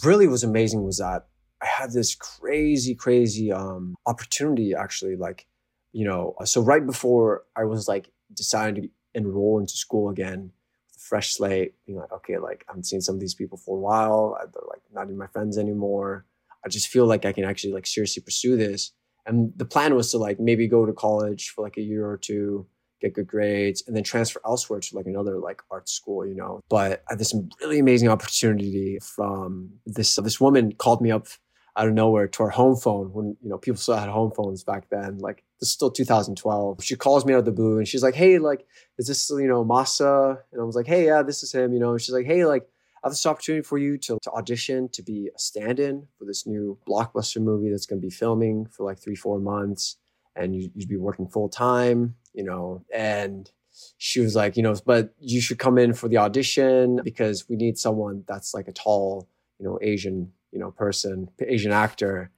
really 0.03 0.27
was 0.27 0.43
amazing 0.43 0.83
was 0.83 0.97
that 0.97 1.27
I 1.61 1.65
had 1.65 1.93
this 1.93 2.13
crazy, 2.13 2.93
crazy 2.93 3.51
um 3.53 3.95
opportunity 4.05 4.75
actually 4.75 5.15
like 5.15 5.47
you 5.93 6.05
know, 6.05 6.35
uh, 6.41 6.45
so 6.45 6.59
right 6.61 6.85
before 6.85 7.43
I 7.55 7.63
was 7.63 7.87
like 7.87 8.09
deciding 8.33 8.83
to 8.83 8.89
enroll 9.13 9.59
into 9.59 9.73
school 9.77 10.09
again, 10.09 10.51
fresh 10.97 11.35
slate, 11.35 11.75
being 11.85 11.99
like, 11.99 12.11
okay, 12.11 12.37
like 12.39 12.65
I 12.67 12.71
haven't 12.71 12.85
seen 12.85 12.99
some 12.99 13.15
of 13.15 13.21
these 13.21 13.35
people 13.35 13.57
for 13.57 13.77
a 13.77 13.79
while. 13.79 14.37
Uh, 14.41 14.45
they're 14.45 14.67
like 14.69 14.81
not 14.93 15.05
even 15.05 15.17
my 15.17 15.27
friends 15.27 15.57
anymore. 15.57 16.25
I 16.65 16.69
just 16.69 16.87
feel 16.87 17.05
like 17.05 17.25
I 17.25 17.31
can 17.31 17.43
actually 17.43 17.73
like 17.73 17.85
seriously 17.85 18.23
pursue 18.23 18.57
this. 18.57 18.91
And 19.25 19.53
the 19.55 19.65
plan 19.65 19.95
was 19.95 20.11
to 20.11 20.17
like 20.17 20.39
maybe 20.39 20.67
go 20.67 20.85
to 20.85 20.93
college 20.93 21.49
for 21.49 21.63
like 21.63 21.77
a 21.77 21.81
year 21.81 22.05
or 22.05 22.17
two, 22.17 22.65
get 22.99 23.13
good 23.13 23.27
grades, 23.27 23.83
and 23.85 23.95
then 23.95 24.03
transfer 24.03 24.41
elsewhere 24.45 24.79
to 24.79 24.95
like 24.95 25.05
another 25.05 25.37
like 25.37 25.61
art 25.71 25.87
school, 25.87 26.25
you 26.25 26.35
know. 26.35 26.59
But 26.69 27.03
I 27.07 27.13
had 27.13 27.19
this 27.19 27.35
really 27.61 27.79
amazing 27.79 28.09
opportunity 28.09 28.97
from 29.01 29.69
this 29.85 30.15
this 30.15 30.41
woman 30.41 30.73
called 30.73 31.01
me 31.01 31.11
up 31.11 31.27
out 31.75 31.87
of 31.87 31.93
nowhere 31.93 32.27
to 32.27 32.43
our 32.43 32.49
home 32.49 32.75
phone 32.75 33.11
when 33.13 33.35
you 33.41 33.49
know 33.49 33.57
people 33.57 33.77
still 33.77 33.95
had 33.95 34.09
home 34.09 34.31
phones 34.31 34.63
back 34.63 34.89
then. 34.89 35.17
Like 35.17 35.43
this 35.59 35.69
is 35.69 35.73
still 35.73 35.91
2012. 35.91 36.83
She 36.83 36.95
calls 36.95 37.25
me 37.25 37.33
out 37.33 37.39
of 37.39 37.45
the 37.45 37.51
blue 37.51 37.77
and 37.77 37.87
she's 37.87 38.03
like, 38.03 38.15
"Hey, 38.15 38.37
like, 38.37 38.65
is 38.97 39.07
this 39.07 39.29
you 39.29 39.47
know 39.47 39.65
Masa?" 39.65 40.39
And 40.51 40.61
I 40.61 40.63
was 40.63 40.75
like, 40.75 40.87
"Hey, 40.87 41.05
yeah, 41.05 41.23
this 41.23 41.43
is 41.43 41.51
him." 41.51 41.73
You 41.73 41.79
know, 41.79 41.91
and 41.91 42.01
she's 42.01 42.13
like, 42.13 42.25
"Hey, 42.25 42.45
like." 42.45 42.67
I 42.95 43.07
have 43.07 43.11
this 43.11 43.25
opportunity 43.25 43.63
for 43.63 43.77
you 43.77 43.97
to, 43.97 44.17
to 44.21 44.31
audition 44.31 44.87
to 44.93 45.03
be 45.03 45.29
a 45.35 45.37
stand-in 45.37 46.07
for 46.17 46.23
this 46.23 46.47
new 46.47 46.77
blockbuster 46.87 47.41
movie 47.41 47.69
that's 47.69 47.85
going 47.85 47.99
to 47.99 48.07
be 48.07 48.09
filming 48.09 48.65
for 48.65 48.85
like 48.85 48.97
three, 48.97 49.15
four 49.15 49.41
months, 49.41 49.97
and 50.37 50.55
you, 50.55 50.71
you'd 50.73 50.87
be 50.87 50.95
working 50.95 51.27
full 51.27 51.49
time, 51.49 52.15
you 52.33 52.45
know. 52.45 52.85
And 52.95 53.51
she 53.97 54.21
was 54.21 54.37
like, 54.37 54.55
you 54.55 54.63
know, 54.63 54.73
but 54.85 55.13
you 55.19 55.41
should 55.41 55.59
come 55.59 55.77
in 55.77 55.93
for 55.93 56.07
the 56.07 56.15
audition 56.15 57.01
because 57.03 57.49
we 57.49 57.57
need 57.57 57.77
someone 57.77 58.23
that's 58.25 58.53
like 58.53 58.69
a 58.69 58.71
tall, 58.71 59.27
you 59.59 59.65
know, 59.65 59.77
Asian 59.81 60.31
you 60.53 60.59
know, 60.59 60.71
person, 60.71 61.29
Asian 61.41 61.71
actor. 61.71 62.31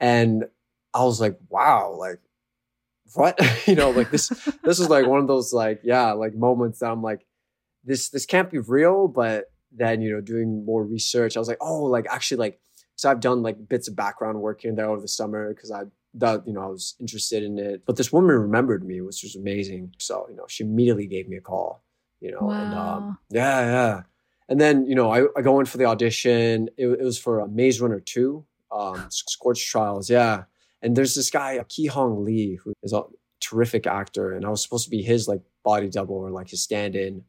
And 0.00 0.44
I 0.94 1.04
was 1.04 1.20
like, 1.20 1.38
wow, 1.48 1.94
like 1.96 2.18
what? 3.14 3.38
you 3.66 3.74
know, 3.74 3.90
like 3.90 4.10
this 4.10 4.28
this 4.64 4.80
is 4.80 4.88
like 4.88 5.06
one 5.06 5.20
of 5.20 5.28
those 5.28 5.52
like, 5.52 5.80
yeah, 5.84 6.12
like 6.12 6.34
moments 6.34 6.80
that 6.80 6.90
I'm 6.90 7.02
like, 7.02 7.26
this 7.84 8.08
this 8.08 8.26
can't 8.26 8.50
be 8.50 8.58
real, 8.58 9.06
but 9.06 9.52
then, 9.70 10.00
you 10.00 10.10
know, 10.10 10.20
doing 10.20 10.64
more 10.64 10.82
research, 10.84 11.36
I 11.36 11.40
was 11.40 11.48
like, 11.48 11.58
oh, 11.60 11.84
like 11.84 12.06
actually 12.10 12.38
like 12.38 12.60
so 12.96 13.08
I've 13.08 13.20
done 13.20 13.42
like 13.42 13.68
bits 13.68 13.86
of 13.86 13.94
background 13.94 14.40
work 14.40 14.62
here 14.62 14.70
and 14.70 14.78
there 14.78 14.88
over 14.88 15.00
the 15.00 15.06
summer 15.06 15.54
because 15.54 15.70
I 15.70 15.84
that 16.14 16.46
you 16.46 16.52
know 16.52 16.62
I 16.62 16.66
was 16.66 16.96
interested 16.98 17.42
in 17.42 17.58
it. 17.58 17.82
But 17.86 17.96
this 17.96 18.12
woman 18.12 18.30
remembered 18.30 18.84
me, 18.84 19.00
which 19.00 19.22
was 19.22 19.36
amazing. 19.36 19.94
So, 19.98 20.26
you 20.28 20.36
know, 20.36 20.46
she 20.48 20.64
immediately 20.64 21.06
gave 21.06 21.28
me 21.28 21.36
a 21.36 21.40
call, 21.40 21.84
you 22.20 22.32
know, 22.32 22.40
wow. 22.40 22.52
and 22.52 22.74
um 22.74 23.18
yeah, 23.30 23.60
yeah. 23.60 24.02
And 24.48 24.60
then, 24.60 24.86
you 24.86 24.94
know, 24.94 25.10
I, 25.10 25.24
I 25.36 25.42
go 25.42 25.60
in 25.60 25.66
for 25.66 25.78
the 25.78 25.84
audition. 25.84 26.68
It, 26.76 26.88
it 26.88 27.02
was 27.02 27.18
for 27.18 27.40
a 27.40 27.48
Maze 27.48 27.80
Runner 27.80 28.00
2, 28.00 28.44
um, 28.72 29.06
Scorch 29.10 29.66
Trials. 29.66 30.08
Yeah. 30.08 30.44
And 30.80 30.96
there's 30.96 31.14
this 31.14 31.30
guy, 31.30 31.62
Ki 31.68 31.86
Hong 31.86 32.24
Lee, 32.24 32.54
who 32.54 32.72
is 32.82 32.92
a 32.92 33.02
terrific 33.40 33.86
actor. 33.86 34.32
And 34.32 34.44
I 34.44 34.48
was 34.48 34.62
supposed 34.62 34.84
to 34.84 34.90
be 34.90 35.02
his 35.02 35.28
like 35.28 35.42
body 35.64 35.90
double 35.90 36.16
or 36.16 36.30
like 36.30 36.48
his 36.48 36.62
stand 36.62 36.96
in. 36.96 37.24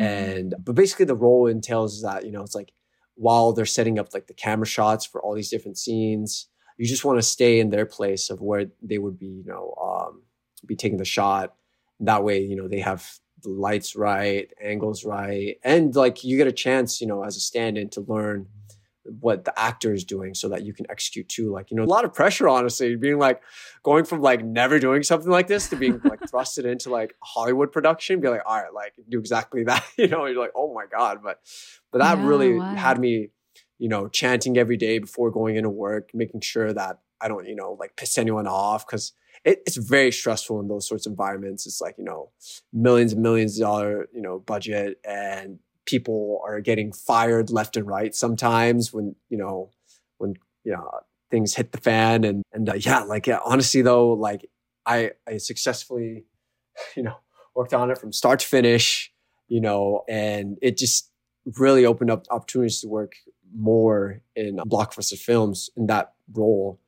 Mm-hmm. 0.00 0.02
And, 0.02 0.54
but 0.64 0.74
basically 0.74 1.04
the 1.04 1.14
role 1.14 1.46
entails 1.46 1.94
is 1.94 2.02
that, 2.02 2.24
you 2.24 2.32
know, 2.32 2.42
it's 2.42 2.54
like 2.54 2.72
while 3.14 3.52
they're 3.52 3.66
setting 3.66 3.98
up 3.98 4.14
like 4.14 4.26
the 4.26 4.34
camera 4.34 4.66
shots 4.66 5.04
for 5.04 5.20
all 5.22 5.34
these 5.34 5.50
different 5.50 5.78
scenes, 5.78 6.46
you 6.76 6.86
just 6.86 7.04
want 7.04 7.18
to 7.18 7.22
stay 7.22 7.60
in 7.60 7.70
their 7.70 7.86
place 7.86 8.30
of 8.30 8.40
where 8.40 8.66
they 8.80 8.98
would 8.98 9.18
be, 9.18 9.26
you 9.26 9.44
know, 9.44 9.74
um, 9.80 10.22
be 10.64 10.76
taking 10.76 10.98
the 10.98 11.04
shot. 11.04 11.54
That 12.00 12.22
way, 12.22 12.40
you 12.40 12.54
know, 12.54 12.68
they 12.68 12.78
have 12.78 13.18
the 13.42 13.50
lights 13.50 13.96
right, 13.96 14.52
angles 14.60 15.04
right, 15.04 15.58
and 15.62 15.94
like 15.94 16.24
you 16.24 16.36
get 16.36 16.46
a 16.46 16.52
chance, 16.52 17.00
you 17.00 17.06
know, 17.06 17.24
as 17.24 17.36
a 17.36 17.40
stand-in 17.40 17.88
to 17.90 18.00
learn 18.02 18.46
what 19.20 19.44
the 19.44 19.58
actor 19.58 19.92
is 19.92 20.04
doing 20.04 20.34
so 20.34 20.48
that 20.48 20.62
you 20.62 20.72
can 20.72 20.86
execute 20.90 21.28
too. 21.28 21.50
Like, 21.50 21.70
you 21.70 21.76
know, 21.76 21.84
a 21.84 21.86
lot 21.86 22.04
of 22.04 22.14
pressure, 22.14 22.48
honestly, 22.48 22.96
being 22.96 23.18
like 23.18 23.42
going 23.82 24.04
from 24.04 24.20
like 24.20 24.44
never 24.44 24.78
doing 24.78 25.02
something 25.02 25.30
like 25.30 25.46
this 25.46 25.68
to 25.70 25.76
being 25.76 26.00
like 26.04 26.20
thrusted 26.32 26.64
into 26.64 26.90
like 26.90 27.14
Hollywood 27.22 27.72
production, 27.72 28.20
be 28.20 28.28
like, 28.28 28.42
all 28.46 28.60
right, 28.60 28.72
like 28.72 28.94
do 29.08 29.18
exactly 29.18 29.64
that. 29.64 29.84
You 29.96 30.08
know, 30.08 30.26
you're 30.26 30.40
like, 30.40 30.52
oh 30.54 30.72
my 30.72 30.86
God. 30.86 31.20
But 31.22 31.40
but 31.90 31.98
that 31.98 32.18
yeah, 32.18 32.26
really 32.26 32.58
wow. 32.58 32.74
had 32.74 32.98
me, 32.98 33.30
you 33.78 33.88
know, 33.88 34.08
chanting 34.08 34.58
every 34.58 34.76
day 34.76 34.98
before 34.98 35.30
going 35.30 35.56
into 35.56 35.70
work, 35.70 36.10
making 36.14 36.40
sure 36.40 36.72
that 36.72 37.00
I 37.20 37.28
don't, 37.28 37.46
you 37.46 37.56
know, 37.56 37.76
like 37.78 37.96
piss 37.96 38.18
anyone 38.18 38.46
off. 38.46 38.86
Cause 38.86 39.12
it, 39.48 39.62
it's 39.66 39.76
very 39.76 40.12
stressful 40.12 40.60
in 40.60 40.68
those 40.68 40.86
sorts 40.86 41.06
of 41.06 41.12
environments. 41.12 41.66
It's 41.66 41.80
like, 41.80 41.96
you 41.96 42.04
know, 42.04 42.30
millions 42.72 43.14
and 43.14 43.22
millions 43.22 43.58
of 43.58 43.62
dollar, 43.62 44.08
you 44.12 44.20
know, 44.20 44.38
budget 44.40 45.00
and 45.04 45.58
people 45.86 46.42
are 46.44 46.60
getting 46.60 46.92
fired 46.92 47.50
left 47.50 47.76
and 47.78 47.86
right 47.86 48.14
sometimes 48.14 48.92
when, 48.92 49.16
you 49.30 49.38
know, 49.38 49.70
when, 50.18 50.34
you 50.64 50.72
know, 50.72 50.90
things 51.30 51.54
hit 51.54 51.72
the 51.72 51.80
fan 51.80 52.24
and, 52.24 52.42
and 52.52 52.68
uh, 52.68 52.74
yeah, 52.74 53.00
like, 53.00 53.26
yeah, 53.26 53.38
honestly 53.42 53.80
though, 53.80 54.10
like 54.12 54.46
I, 54.84 55.12
I 55.26 55.38
successfully, 55.38 56.26
you 56.96 57.02
know, 57.02 57.16
worked 57.54 57.72
on 57.72 57.90
it 57.90 57.96
from 57.96 58.12
start 58.12 58.40
to 58.40 58.46
finish, 58.46 59.10
you 59.48 59.62
know, 59.62 60.04
and 60.08 60.58
it 60.60 60.76
just 60.76 61.10
really 61.58 61.86
opened 61.86 62.10
up 62.10 62.26
opportunities 62.30 62.82
to 62.82 62.88
work 62.88 63.14
more 63.56 64.20
in 64.36 64.58
blockbuster 64.58 65.18
films 65.18 65.70
in 65.74 65.86
that 65.86 66.12
role. 66.34 66.78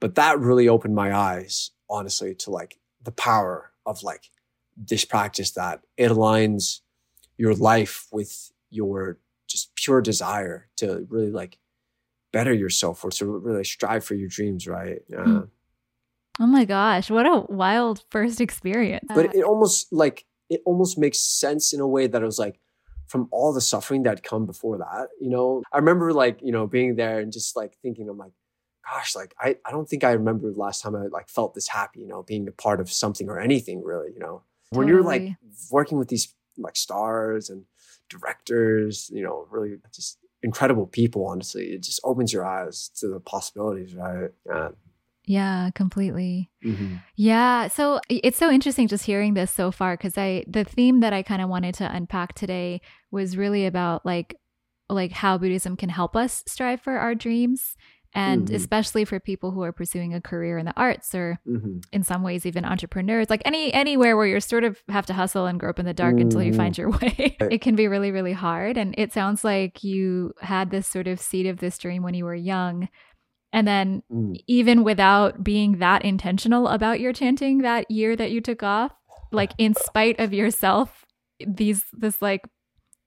But 0.00 0.14
that 0.14 0.38
really 0.38 0.68
opened 0.68 0.94
my 0.94 1.12
eyes 1.12 1.72
honestly 1.88 2.34
to 2.34 2.50
like 2.50 2.78
the 3.02 3.12
power 3.12 3.72
of 3.86 4.02
like 4.02 4.30
this 4.76 5.04
practice 5.04 5.52
that 5.52 5.80
it 5.96 6.10
aligns 6.10 6.80
your 7.36 7.54
life 7.54 8.06
with 8.12 8.52
your 8.70 9.18
just 9.46 9.74
pure 9.76 10.00
desire 10.00 10.68
to 10.76 11.06
really 11.08 11.30
like 11.30 11.58
better 12.32 12.52
yourself 12.52 13.04
or 13.04 13.10
to 13.10 13.26
really 13.26 13.64
strive 13.64 14.04
for 14.04 14.14
your 14.14 14.28
dreams 14.28 14.66
right 14.66 15.02
yeah. 15.08 15.18
Mm. 15.18 15.48
oh 16.40 16.46
my 16.46 16.64
gosh 16.64 17.10
what 17.10 17.26
a 17.26 17.46
wild 17.48 18.02
first 18.10 18.40
experience 18.40 19.06
but 19.14 19.34
it 19.34 19.44
almost 19.44 19.92
like 19.92 20.24
it 20.50 20.60
almost 20.64 20.98
makes 20.98 21.18
sense 21.18 21.72
in 21.72 21.80
a 21.80 21.86
way 21.86 22.06
that 22.06 22.22
it 22.22 22.24
was 22.26 22.38
like 22.38 22.58
from 23.06 23.28
all 23.30 23.52
the 23.52 23.60
suffering 23.60 24.02
that 24.02 24.24
come 24.24 24.46
before 24.46 24.78
that 24.78 25.08
you 25.20 25.30
know 25.30 25.62
i 25.72 25.76
remember 25.76 26.12
like 26.12 26.40
you 26.42 26.50
know 26.50 26.66
being 26.66 26.96
there 26.96 27.20
and 27.20 27.32
just 27.32 27.54
like 27.54 27.76
thinking 27.82 28.08
i'm 28.08 28.18
like 28.18 28.32
gosh, 28.90 29.14
like 29.14 29.34
I, 29.40 29.56
I 29.66 29.70
don't 29.70 29.88
think 29.88 30.04
I 30.04 30.12
remember 30.12 30.50
the 30.50 30.58
last 30.58 30.82
time 30.82 30.94
I 30.94 31.06
like 31.06 31.28
felt 31.28 31.54
this 31.54 31.68
happy, 31.68 32.00
you 32.00 32.06
know, 32.06 32.22
being 32.22 32.46
a 32.48 32.52
part 32.52 32.80
of 32.80 32.90
something 32.90 33.28
or 33.28 33.40
anything 33.40 33.82
really, 33.82 34.12
you 34.12 34.20
know. 34.20 34.42
When 34.70 34.88
you're 34.88 35.02
like 35.02 35.30
working 35.70 35.98
with 35.98 36.08
these 36.08 36.34
like 36.58 36.76
stars 36.76 37.48
and 37.48 37.64
directors, 38.08 39.10
you 39.12 39.22
know, 39.22 39.46
really 39.50 39.76
just 39.92 40.18
incredible 40.42 40.86
people. 40.86 41.26
Honestly, 41.26 41.66
it 41.66 41.82
just 41.82 42.00
opens 42.04 42.32
your 42.32 42.44
eyes 42.44 42.90
to 43.00 43.08
the 43.08 43.20
possibilities, 43.20 43.94
right? 43.94 44.30
Yeah. 44.46 44.68
Yeah, 45.26 45.70
completely. 45.74 46.50
Mm-hmm. 46.62 46.96
Yeah. 47.16 47.68
So 47.68 48.00
it's 48.10 48.36
so 48.36 48.50
interesting 48.50 48.88
just 48.88 49.06
hearing 49.06 49.32
this 49.32 49.50
so 49.50 49.70
far 49.70 49.96
because 49.96 50.18
I, 50.18 50.44
the 50.46 50.64
theme 50.64 51.00
that 51.00 51.14
I 51.14 51.22
kind 51.22 51.40
of 51.40 51.48
wanted 51.48 51.74
to 51.76 51.90
unpack 51.90 52.34
today 52.34 52.82
was 53.10 53.36
really 53.36 53.64
about 53.64 54.04
like, 54.04 54.36
like 54.90 55.12
how 55.12 55.38
Buddhism 55.38 55.76
can 55.76 55.88
help 55.88 56.14
us 56.14 56.44
strive 56.46 56.82
for 56.82 56.98
our 56.98 57.14
dreams 57.14 57.74
and 58.14 58.46
mm-hmm. 58.46 58.54
especially 58.54 59.04
for 59.04 59.18
people 59.18 59.50
who 59.50 59.62
are 59.62 59.72
pursuing 59.72 60.14
a 60.14 60.20
career 60.20 60.56
in 60.56 60.66
the 60.66 60.76
arts 60.76 61.14
or 61.14 61.38
mm-hmm. 61.46 61.78
in 61.92 62.02
some 62.02 62.22
ways 62.22 62.46
even 62.46 62.64
entrepreneurs 62.64 63.28
like 63.28 63.42
any 63.44 63.72
anywhere 63.72 64.16
where 64.16 64.26
you're 64.26 64.40
sort 64.40 64.64
of 64.64 64.78
have 64.88 65.06
to 65.06 65.12
hustle 65.12 65.46
and 65.46 65.58
grope 65.58 65.78
in 65.78 65.86
the 65.86 65.94
dark 65.94 66.14
mm-hmm. 66.14 66.22
until 66.22 66.42
you 66.42 66.52
mm-hmm. 66.52 66.60
find 66.60 66.78
your 66.78 66.90
way 67.02 67.36
it 67.40 67.60
can 67.60 67.74
be 67.74 67.88
really 67.88 68.10
really 68.10 68.32
hard 68.32 68.76
and 68.76 68.94
it 68.96 69.12
sounds 69.12 69.44
like 69.44 69.82
you 69.82 70.32
had 70.40 70.70
this 70.70 70.86
sort 70.86 71.08
of 71.08 71.20
seed 71.20 71.46
of 71.46 71.58
this 71.58 71.76
dream 71.78 72.02
when 72.02 72.14
you 72.14 72.24
were 72.24 72.34
young 72.34 72.88
and 73.52 73.68
then 73.68 74.02
mm. 74.10 74.36
even 74.48 74.82
without 74.82 75.44
being 75.44 75.78
that 75.78 76.04
intentional 76.04 76.66
about 76.68 76.98
your 76.98 77.12
chanting 77.12 77.58
that 77.58 77.90
year 77.90 78.16
that 78.16 78.30
you 78.30 78.40
took 78.40 78.62
off 78.62 78.92
like 79.32 79.52
in 79.58 79.74
spite 79.74 80.18
of 80.20 80.32
yourself 80.32 81.04
these 81.46 81.84
this 81.92 82.22
like 82.22 82.42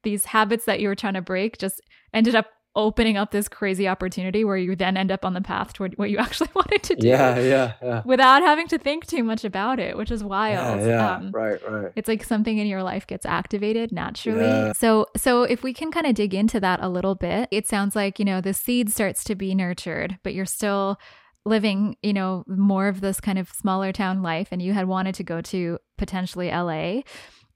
these 0.04 0.26
habits 0.26 0.66
that 0.66 0.80
you 0.80 0.88
were 0.88 0.96
trying 0.96 1.16
to 1.16 1.22
break 1.22 1.58
just 1.58 1.82
ended 2.14 2.36
up 2.36 2.48
opening 2.78 3.18
up 3.18 3.32
this 3.32 3.50
crazy 3.50 3.88
opportunity 3.88 4.46
where 4.46 4.56
you 4.56 4.76
then 4.76 4.96
end 4.96 5.12
up 5.12 5.26
on 5.26 5.34
the 5.34 5.42
path 5.42 5.74
toward 5.74 5.98
what 5.98 6.10
you 6.10 6.18
actually 6.20 6.50
wanted 6.56 6.84
to 6.84 6.96
do. 6.96 7.08
Yeah, 7.08 7.40
yeah, 7.40 7.74
yeah. 7.82 8.02
Without 8.06 8.44
having 8.44 8.68
to 8.70 8.78
think 8.78 9.08
too 9.08 9.24
much 9.24 9.44
about 9.44 9.80
it, 9.80 9.98
which 9.98 10.12
is 10.12 10.24
wild. 10.24 10.82
Yeah, 10.82 10.88
yeah. 10.88 11.16
Um, 11.16 11.32
right, 11.32 11.60
right. 11.70 11.92
It's 11.96 12.08
like 12.08 12.24
something 12.24 12.58
in 12.58 12.68
your 12.68 12.84
life 12.84 13.08
gets 13.08 13.26
activated 13.26 13.92
naturally. 13.92 14.46
Yeah. 14.46 14.72
So, 14.74 15.08
so 15.18 15.44
if 15.44 15.64
we 15.64 15.74
can 15.74 15.92
kind 15.92 16.06
of 16.06 16.16
dig 16.16 16.34
into 16.34 16.60
that 16.60 16.80
a 16.82 16.88
little 16.88 17.16
bit, 17.16 17.50
it 17.52 17.68
sounds 17.68 17.96
like 17.96 18.20
you 18.20 18.26
know 18.26 18.40
the 18.40 18.54
seed 18.54 18.92
starts 18.92 19.24
to 19.26 19.36
be 19.36 19.54
nurtured, 19.56 20.20
but 20.24 20.34
you're 20.34 20.46
still 20.46 21.00
living, 21.46 21.96
you 22.04 22.14
know, 22.14 22.44
more 22.48 22.88
of 22.88 23.02
this 23.02 23.20
kind 23.20 23.40
of 23.40 23.50
smaller 23.50 23.92
town 23.92 24.22
life, 24.22 24.50
and 24.52 24.62
you 24.62 24.74
had 24.74 24.88
wanted 24.88 25.16
to 25.16 25.24
go 25.24 25.42
to 25.42 25.80
potentially 25.98 26.50
LA, 26.50 27.02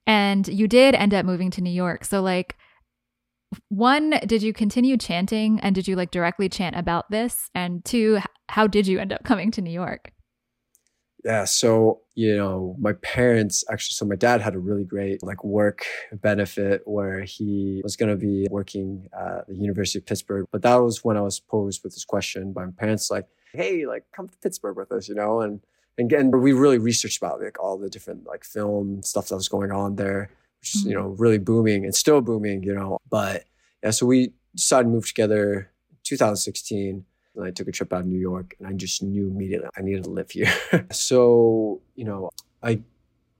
and 0.04 0.48
you 0.48 0.66
did 0.66 0.96
end 0.96 1.14
up 1.14 1.24
moving 1.24 1.50
to 1.52 1.60
New 1.60 1.70
York. 1.70 2.04
So, 2.04 2.20
like 2.20 2.56
one, 3.68 4.10
did 4.26 4.42
you 4.42 4.52
continue 4.52 4.96
chanting 4.96 5.60
and 5.60 5.74
did 5.74 5.88
you 5.88 5.96
like 5.96 6.10
directly 6.10 6.48
chant 6.48 6.76
about 6.76 7.10
this? 7.10 7.50
And 7.54 7.84
two, 7.84 8.20
how 8.48 8.66
did 8.66 8.86
you 8.86 8.98
end 8.98 9.12
up 9.12 9.24
coming 9.24 9.50
to 9.52 9.62
New 9.62 9.70
York? 9.70 10.12
Yeah, 11.24 11.44
so 11.44 12.00
you 12.14 12.36
know, 12.36 12.74
my 12.80 12.94
parents 12.94 13.64
actually. 13.70 13.94
So 13.94 14.04
my 14.04 14.16
dad 14.16 14.40
had 14.40 14.54
a 14.54 14.58
really 14.58 14.84
great 14.84 15.22
like 15.22 15.44
work 15.44 15.84
benefit 16.12 16.82
where 16.84 17.22
he 17.22 17.80
was 17.84 17.94
going 17.94 18.10
to 18.10 18.16
be 18.16 18.48
working 18.50 19.08
at 19.16 19.46
the 19.46 19.54
University 19.54 20.00
of 20.00 20.06
Pittsburgh. 20.06 20.46
But 20.50 20.62
that 20.62 20.76
was 20.76 21.04
when 21.04 21.16
I 21.16 21.20
was 21.20 21.38
posed 21.38 21.84
with 21.84 21.94
this 21.94 22.04
question 22.04 22.52
by 22.52 22.64
my 22.64 22.72
parents, 22.72 23.08
like, 23.08 23.28
"Hey, 23.52 23.86
like, 23.86 24.04
come 24.14 24.28
to 24.28 24.36
Pittsburgh 24.38 24.76
with 24.76 24.90
us," 24.90 25.08
you 25.08 25.14
know, 25.14 25.40
and 25.40 25.60
and 25.96 26.10
again, 26.10 26.32
we 26.32 26.52
really 26.52 26.78
researched 26.78 27.18
about 27.18 27.40
like 27.40 27.62
all 27.62 27.78
the 27.78 27.88
different 27.88 28.26
like 28.26 28.44
film 28.44 29.02
stuff 29.04 29.28
that 29.28 29.36
was 29.36 29.48
going 29.48 29.70
on 29.70 29.94
there 29.96 30.30
which 30.62 30.76
is, 30.76 30.84
you 30.84 30.94
know, 30.94 31.10
mm-hmm. 31.10 31.20
really 31.20 31.38
booming 31.38 31.84
and 31.84 31.94
still 31.94 32.20
booming, 32.20 32.62
you 32.62 32.74
know. 32.74 32.98
But 33.10 33.44
yeah, 33.82 33.90
so 33.90 34.06
we 34.06 34.32
decided 34.54 34.84
to 34.84 34.90
move 34.90 35.06
together 35.06 35.70
2016. 36.04 37.04
And 37.34 37.44
I 37.44 37.50
took 37.50 37.66
a 37.66 37.72
trip 37.72 37.92
out 37.92 38.00
of 38.00 38.06
New 38.06 38.18
York 38.18 38.54
and 38.58 38.68
I 38.68 38.72
just 38.72 39.02
knew 39.02 39.28
immediately 39.28 39.68
I 39.76 39.82
needed 39.82 40.04
to 40.04 40.10
live 40.10 40.30
here. 40.30 40.52
so, 40.92 41.80
you 41.96 42.04
know, 42.04 42.30
I 42.62 42.82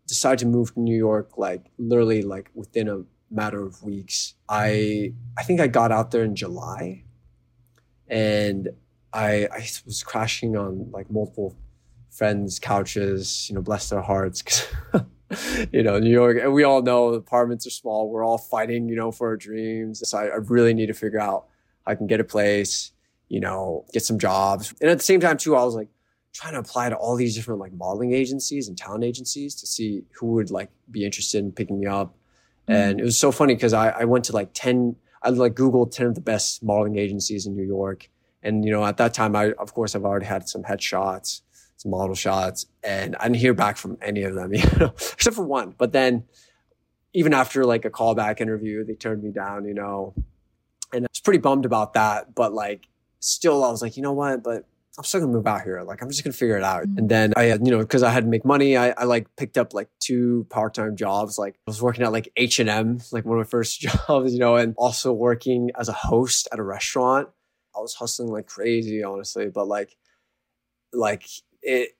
decided 0.09 0.41
to 0.41 0.47
move 0.47 0.75
to 0.75 0.81
New 0.81 0.97
York 0.97 1.39
like 1.39 1.67
literally 1.79 2.23
like 2.23 2.51
within 2.55 2.89
a 2.89 3.03
matter 3.31 3.65
of 3.65 3.83
weeks. 3.85 4.35
I 4.49 5.13
I 5.39 5.45
think 5.45 5.61
I 5.61 5.69
got 5.69 5.93
out 5.93 6.11
there 6.11 6.25
in 6.25 6.35
July 6.35 7.05
and 8.09 8.69
I 9.13 9.47
I 9.53 9.69
was 9.87 10.03
crashing 10.03 10.57
on 10.57 10.91
like 10.91 11.11
multiple 11.11 11.57
friends' 12.11 12.59
couches, 12.59 13.49
you 13.49 13.55
know, 13.55 13.63
bless 13.63 13.91
their 13.91 14.03
hearts. 14.03 14.67
you 15.73 15.83
know, 15.83 15.99
New 15.99 16.11
York, 16.11 16.39
and 16.41 16.53
we 16.53 16.65
all 16.65 16.83
know 16.83 17.09
apartments 17.15 17.67
are 17.67 17.71
small. 17.71 18.09
We're 18.09 18.25
all 18.25 18.39
fighting, 18.39 18.89
you 18.89 18.97
know, 18.97 19.11
for 19.11 19.29
our 19.29 19.37
dreams. 19.37 20.03
So 20.09 20.19
I, 20.19 20.25
I 20.27 20.37
really 20.37 20.75
need 20.75 20.87
to 20.87 20.95
figure 20.95 21.21
out 21.21 21.47
how 21.85 21.93
I 21.93 21.95
can 21.95 22.07
get 22.07 22.21
a 22.21 22.25
place, 22.25 22.93
you 23.29 23.41
know, 23.41 23.85
get 23.93 24.05
some 24.05 24.19
jobs. 24.19 24.75
And 24.81 24.91
at 24.91 24.99
the 24.99 25.05
same 25.05 25.21
time, 25.21 25.37
too, 25.37 25.57
I 25.57 25.65
was 25.65 25.75
like 25.75 25.89
trying 26.33 26.55
to 26.55 26.61
apply 26.61 26.89
to 26.89 26.97
all 26.97 27.17
these 27.17 27.35
different 27.35 27.61
like 27.61 27.73
modeling 27.73 28.13
agencies 28.13 28.69
and 28.69 28.77
talent 28.77 29.05
agencies 29.05 29.55
to 29.57 29.67
see 29.67 30.05
who 30.13 30.29
would 30.29 30.51
like 30.51 30.71
be 30.91 31.05
interested 31.05 31.39
in 31.45 31.53
picking 31.53 31.81
me 31.81 31.87
up. 31.87 32.09
Mm-hmm. 32.69 32.73
And 32.73 33.01
it 33.01 33.05
was 33.05 33.19
so 33.19 33.33
funny 33.33 33.55
because 33.55 33.73
I, 33.73 33.91
I 33.91 34.05
went 34.05 34.25
to 34.27 34.33
like 34.33 34.51
10, 34.55 34.97
I 35.23 35.31
like 35.31 35.55
Googled 35.55 35.93
10 35.93 36.07
of 36.07 36.15
the 36.15 36.21
best 36.21 36.63
modeling 36.63 36.97
agencies 36.97 37.47
in 37.47 37.57
New 37.57 37.65
York. 37.65 38.09
And, 38.43 38.65
you 38.65 38.73
know, 38.73 38.85
at 38.85 38.97
that 38.97 39.15
time, 39.15 39.37
I, 39.37 39.53
of 39.53 39.73
course, 39.73 39.95
I've 39.95 40.05
already 40.05 40.27
had 40.27 40.49
some 40.49 40.65
headshots 40.65 41.43
some 41.83 41.91
model 41.91 42.15
shots, 42.15 42.67
and 42.83 43.17
I 43.17 43.25
didn't 43.25 43.37
hear 43.37 43.55
back 43.55 43.77
from 43.77 43.99
any 44.01 44.23
of 44.23 44.35
them, 44.35 44.55
you 44.55 44.65
know, 44.79 44.93
except 45.13 45.37
for 45.37 45.45
one. 45.45 45.75
But 45.77 45.93
then, 45.93 46.25
even 47.13 47.35
after 47.35 47.65
like 47.65 47.85
a 47.85 47.91
callback 47.91 48.41
interview, 48.41 48.85
they 48.85 48.95
turned 48.95 49.23
me 49.23 49.31
down, 49.31 49.67
you 49.67 49.75
know, 49.75 50.15
and 50.93 51.05
I 51.05 51.09
was 51.11 51.21
pretty 51.21 51.41
bummed 51.41 51.65
about 51.65 51.95
that. 51.95 52.35
But 52.35 52.53
like, 52.53 52.87
still, 53.21 53.65
I 53.65 53.71
was 53.71 53.83
like, 53.83 53.97
you 53.97 54.03
know 54.03 54.13
what? 54.13 54.43
But 54.43 54.67
I'm 54.99 55.05
still 55.05 55.21
gonna 55.21 55.33
move 55.33 55.47
out 55.47 55.63
here. 55.63 55.83
Like, 55.83 56.03
I'm 56.03 56.09
just 56.09 56.23
gonna 56.23 56.33
figure 56.33 56.57
it 56.57 56.63
out. 56.63 56.83
Mm-hmm. 56.83 56.99
And 56.99 57.09
then 57.09 57.33
I, 57.37 57.45
had, 57.45 57.67
you 57.67 57.73
know, 57.73 57.79
because 57.79 58.03
I 58.03 58.11
had 58.11 58.25
to 58.25 58.31
make 58.31 58.45
money, 58.45 58.77
I, 58.77 58.91
I 58.91 59.05
like 59.05 59.35
picked 59.37 59.59
up 59.59 59.75
like 59.75 59.89
two 60.01 60.47
part 60.51 60.75
time 60.75 60.97
jobs. 60.97 61.39
Like, 61.39 61.55
I 61.67 61.71
was 61.71 61.83
working 61.83 62.05
at 62.05 62.13
like 62.13 62.31
H 62.37 62.59
and 62.61 62.69
M, 62.69 63.01
like 63.11 63.25
one 63.25 63.39
of 63.39 63.47
my 63.47 63.49
first 63.49 63.81
jobs, 64.07 64.33
you 64.33 64.39
know, 64.39 64.57
and 64.57 64.75
also 64.77 65.13
working 65.13 65.71
as 65.79 65.89
a 65.89 65.93
host 65.93 66.49
at 66.53 66.59
a 66.59 66.63
restaurant. 66.63 67.29
I 67.77 67.81
was 67.81 67.95
hustling 67.95 68.29
like 68.31 68.47
crazy, 68.47 69.03
honestly. 69.03 69.49
But 69.49 69.67
like, 69.67 69.97
like 70.93 71.25
it 71.63 71.91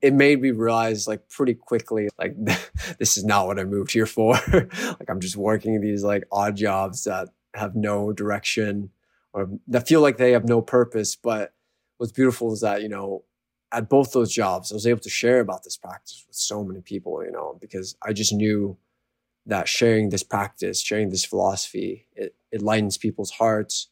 it 0.00 0.12
made 0.12 0.40
me 0.40 0.50
realize 0.50 1.08
like 1.08 1.28
pretty 1.30 1.54
quickly 1.54 2.08
like 2.18 2.34
this 2.98 3.16
is 3.16 3.24
not 3.24 3.46
what 3.46 3.58
I 3.58 3.64
moved 3.64 3.92
here 3.92 4.06
for. 4.06 4.34
like 4.52 5.08
I'm 5.08 5.20
just 5.20 5.36
working 5.36 5.80
these 5.80 6.04
like 6.04 6.24
odd 6.30 6.56
jobs 6.56 7.04
that 7.04 7.28
have 7.54 7.74
no 7.74 8.12
direction 8.12 8.90
or 9.32 9.48
that 9.68 9.88
feel 9.88 10.00
like 10.00 10.16
they 10.16 10.32
have 10.32 10.48
no 10.48 10.60
purpose. 10.60 11.16
But 11.16 11.54
what's 11.98 12.12
beautiful 12.12 12.52
is 12.52 12.60
that, 12.60 12.82
you 12.82 12.88
know, 12.88 13.24
at 13.72 13.88
both 13.88 14.12
those 14.12 14.32
jobs, 14.32 14.70
I 14.70 14.74
was 14.74 14.86
able 14.86 15.00
to 15.00 15.10
share 15.10 15.40
about 15.40 15.64
this 15.64 15.76
practice 15.76 16.24
with 16.28 16.36
so 16.36 16.64
many 16.64 16.80
people, 16.80 17.24
you 17.24 17.32
know, 17.32 17.58
because 17.60 17.96
I 18.02 18.12
just 18.12 18.32
knew 18.32 18.76
that 19.46 19.68
sharing 19.68 20.10
this 20.10 20.22
practice, 20.22 20.80
sharing 20.80 21.10
this 21.10 21.24
philosophy, 21.24 22.06
it, 22.14 22.34
it 22.52 22.62
lightens 22.62 22.96
people's 22.96 23.32
hearts. 23.32 23.88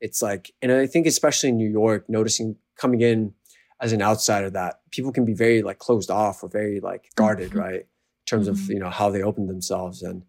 It's 0.00 0.20
like, 0.20 0.52
and 0.60 0.72
I 0.72 0.86
think 0.86 1.06
especially 1.06 1.50
in 1.50 1.56
New 1.56 1.70
York, 1.70 2.08
noticing 2.08 2.56
coming 2.76 3.00
in 3.00 3.34
as 3.80 3.92
an 3.92 4.02
outsider 4.02 4.50
that 4.50 4.80
people 4.90 5.12
can 5.12 5.24
be 5.24 5.34
very 5.34 5.62
like 5.62 5.78
closed 5.78 6.10
off 6.10 6.42
or 6.42 6.48
very 6.48 6.80
like 6.80 7.10
guarded, 7.14 7.50
mm-hmm. 7.50 7.58
right? 7.58 7.80
In 7.80 8.26
terms 8.26 8.48
mm-hmm. 8.48 8.62
of, 8.62 8.70
you 8.70 8.78
know, 8.78 8.90
how 8.90 9.10
they 9.10 9.22
open 9.22 9.46
themselves 9.46 10.02
and 10.02 10.22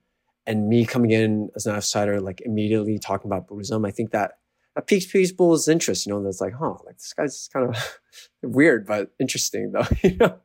and 0.47 0.67
me 0.67 0.85
coming 0.85 1.11
in 1.11 1.49
as 1.55 1.67
an 1.67 1.75
outsider, 1.75 2.19
like 2.19 2.41
immediately 2.41 2.97
talking 2.97 3.29
about 3.29 3.47
Buddhism, 3.47 3.85
I 3.85 3.91
think 3.91 4.11
that 4.11 4.39
that 4.75 4.87
piques 4.87 5.05
people's 5.05 5.67
interest, 5.67 6.05
you 6.05 6.13
know, 6.13 6.23
that's 6.23 6.41
like, 6.41 6.53
huh, 6.53 6.75
like 6.85 6.97
this 6.97 7.13
guy's 7.13 7.49
kind 7.51 7.69
of 7.69 7.99
weird, 8.41 8.87
but 8.87 9.11
interesting 9.19 9.71
though, 9.71 9.85
you 10.03 10.15
know? 10.17 10.39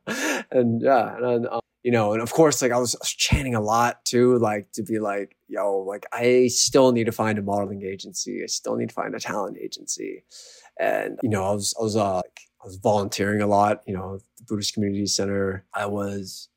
And 0.51 0.81
yeah, 0.81 1.15
and 1.17 1.47
um, 1.47 1.61
you 1.83 1.91
know, 1.91 2.13
and 2.13 2.21
of 2.21 2.33
course, 2.33 2.61
like 2.61 2.71
I 2.71 2.77
was, 2.77 2.95
I 2.95 2.99
was, 3.01 3.13
chanting 3.13 3.55
a 3.55 3.61
lot 3.61 4.03
too, 4.03 4.37
like 4.39 4.71
to 4.73 4.83
be 4.83 4.99
like, 4.99 5.37
yo, 5.47 5.77
like 5.79 6.05
I 6.11 6.47
still 6.47 6.91
need 6.91 7.05
to 7.05 7.11
find 7.11 7.39
a 7.39 7.41
modeling 7.41 7.83
agency. 7.83 8.41
I 8.43 8.47
still 8.47 8.75
need 8.75 8.89
to 8.89 8.95
find 8.95 9.15
a 9.15 9.19
talent 9.19 9.57
agency. 9.57 10.25
And, 10.79 11.17
you 11.23 11.29
know, 11.29 11.45
I 11.45 11.51
was, 11.51 11.73
I 11.79 11.83
was, 11.83 11.95
uh, 11.95 12.15
like, 12.17 12.41
I 12.61 12.65
was 12.65 12.77
volunteering 12.77 13.41
a 13.41 13.47
lot, 13.47 13.83
you 13.85 13.93
know, 13.93 14.19
the 14.37 14.43
Buddhist 14.47 14.73
Community 14.73 15.05
Center. 15.05 15.65
I 15.73 15.85
was, 15.85 16.49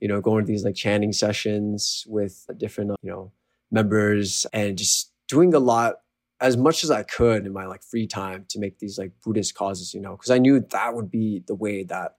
you 0.00 0.08
know, 0.08 0.20
going 0.20 0.44
to 0.44 0.50
these 0.50 0.64
like 0.64 0.74
chanting 0.74 1.12
sessions 1.12 2.04
with 2.06 2.46
different, 2.56 2.92
you 3.02 3.10
know, 3.10 3.32
members 3.70 4.46
and 4.52 4.76
just 4.76 5.12
doing 5.28 5.54
a 5.54 5.58
lot 5.58 5.96
as 6.40 6.56
much 6.56 6.82
as 6.82 6.90
I 6.90 7.04
could 7.04 7.46
in 7.46 7.52
my 7.52 7.66
like 7.66 7.82
free 7.84 8.06
time 8.06 8.46
to 8.48 8.58
make 8.58 8.78
these 8.78 8.98
like 8.98 9.12
Buddhist 9.24 9.54
causes, 9.54 9.94
you 9.94 10.00
know, 10.00 10.16
because 10.16 10.30
I 10.30 10.38
knew 10.38 10.60
that 10.60 10.94
would 10.94 11.10
be 11.10 11.42
the 11.46 11.54
way 11.54 11.84
that 11.84 12.16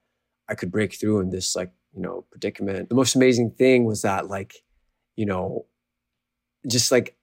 I 0.47 0.55
could 0.55 0.71
break 0.71 0.93
through 0.93 1.19
in 1.19 1.29
this 1.29 1.55
like, 1.55 1.71
you 1.93 2.01
know, 2.01 2.25
predicament. 2.31 2.89
The 2.89 2.95
most 2.95 3.15
amazing 3.15 3.51
thing 3.51 3.85
was 3.85 4.01
that 4.03 4.27
like, 4.27 4.55
you 5.15 5.25
know, 5.25 5.65
just 6.67 6.91
like 6.91 7.17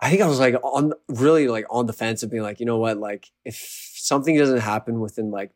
I 0.00 0.10
think 0.10 0.22
I 0.22 0.28
was 0.28 0.38
like 0.38 0.54
on 0.62 0.92
really 1.08 1.48
like 1.48 1.66
on 1.70 1.86
the 1.86 1.92
fence 1.92 2.22
of 2.22 2.30
being 2.30 2.42
like, 2.42 2.60
you 2.60 2.66
know 2.66 2.78
what, 2.78 2.98
like 2.98 3.30
if 3.44 3.56
something 3.94 4.36
doesn't 4.36 4.60
happen 4.60 5.00
within 5.00 5.30
like 5.30 5.50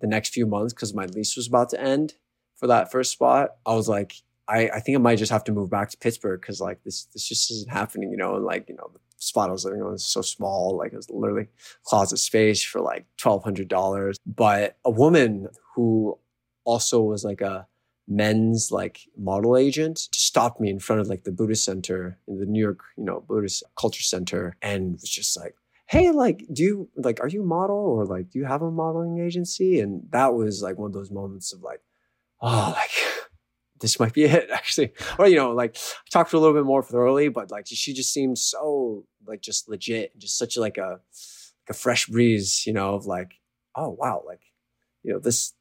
the 0.00 0.06
next 0.06 0.34
few 0.34 0.46
months 0.46 0.72
because 0.72 0.94
my 0.94 1.06
lease 1.06 1.36
was 1.36 1.46
about 1.46 1.70
to 1.70 1.80
end 1.80 2.14
for 2.56 2.66
that 2.66 2.90
first 2.90 3.12
spot, 3.12 3.50
I 3.64 3.74
was 3.74 3.88
like, 3.88 4.14
I, 4.48 4.68
I 4.68 4.80
think 4.80 4.96
I 4.96 5.00
might 5.00 5.18
just 5.18 5.30
have 5.30 5.44
to 5.44 5.52
move 5.52 5.70
back 5.70 5.90
to 5.90 5.98
Pittsburgh 5.98 6.40
because 6.40 6.60
like 6.60 6.82
this 6.82 7.04
this 7.14 7.28
just 7.28 7.50
isn't 7.50 7.70
happening, 7.70 8.10
you 8.10 8.16
know, 8.16 8.34
and 8.34 8.44
like, 8.44 8.68
you 8.68 8.74
know, 8.74 8.90
the 8.92 9.00
spot 9.18 9.48
I 9.48 9.52
was 9.52 9.64
living 9.64 9.82
on 9.82 9.92
was 9.92 10.04
so 10.04 10.22
small, 10.22 10.76
like 10.76 10.92
it 10.92 10.96
was 10.96 11.08
literally 11.08 11.46
closet 11.84 12.18
space 12.18 12.62
for 12.62 12.80
like 12.80 13.06
twelve 13.16 13.44
hundred 13.44 13.68
dollars. 13.68 14.18
But 14.26 14.76
a 14.84 14.90
woman 14.90 15.48
who 15.74 16.18
also 16.64 17.00
was 17.00 17.24
like 17.24 17.40
a 17.40 17.68
men's 18.10 18.72
like 18.72 19.02
model 19.16 19.56
agent 19.56 19.98
stopped 20.12 20.60
me 20.60 20.68
in 20.68 20.80
front 20.80 21.00
of 21.00 21.06
like 21.06 21.22
the 21.22 21.32
Buddhist 21.32 21.64
Center 21.64 22.18
in 22.26 22.40
the 22.40 22.44
New 22.44 22.60
York, 22.60 22.80
you 22.98 23.04
know, 23.04 23.24
Buddhist 23.26 23.62
Culture 23.78 24.02
Center 24.02 24.56
and 24.60 24.92
was 24.92 25.08
just 25.08 25.38
like, 25.38 25.54
hey, 25.86 26.10
like, 26.10 26.44
do 26.52 26.62
you 26.62 26.88
like, 26.96 27.20
are 27.20 27.28
you 27.28 27.42
a 27.42 27.46
model 27.46 27.76
or 27.76 28.04
like, 28.04 28.30
do 28.30 28.38
you 28.38 28.44
have 28.44 28.62
a 28.62 28.70
modeling 28.70 29.20
agency? 29.24 29.80
And 29.80 30.02
that 30.10 30.34
was 30.34 30.60
like 30.60 30.76
one 30.76 30.88
of 30.88 30.92
those 30.92 31.12
moments 31.12 31.52
of 31.52 31.62
like, 31.62 31.80
oh, 32.42 32.74
like, 32.76 32.90
this 33.80 34.00
might 34.00 34.12
be 34.12 34.24
it 34.24 34.50
actually. 34.52 34.92
Or, 35.16 35.28
you 35.28 35.36
know, 35.36 35.52
like 35.52 35.76
I 35.76 36.08
talked 36.10 36.32
to 36.32 36.36
a 36.36 36.40
little 36.40 36.54
bit 36.54 36.66
more 36.66 36.82
thoroughly, 36.82 37.28
but 37.28 37.52
like 37.52 37.66
she 37.68 37.94
just 37.94 38.12
seemed 38.12 38.38
so 38.38 39.04
like 39.24 39.40
just 39.40 39.68
legit, 39.68 40.18
just 40.18 40.36
such 40.36 40.56
like 40.56 40.78
a, 40.78 40.98
like 40.98 41.70
a 41.70 41.74
fresh 41.74 42.06
breeze, 42.06 42.66
you 42.66 42.72
know, 42.72 42.94
of 42.94 43.06
like, 43.06 43.34
oh, 43.76 43.90
wow, 43.90 44.24
like, 44.26 44.42
you 45.04 45.12
know, 45.12 45.20
this, 45.20 45.54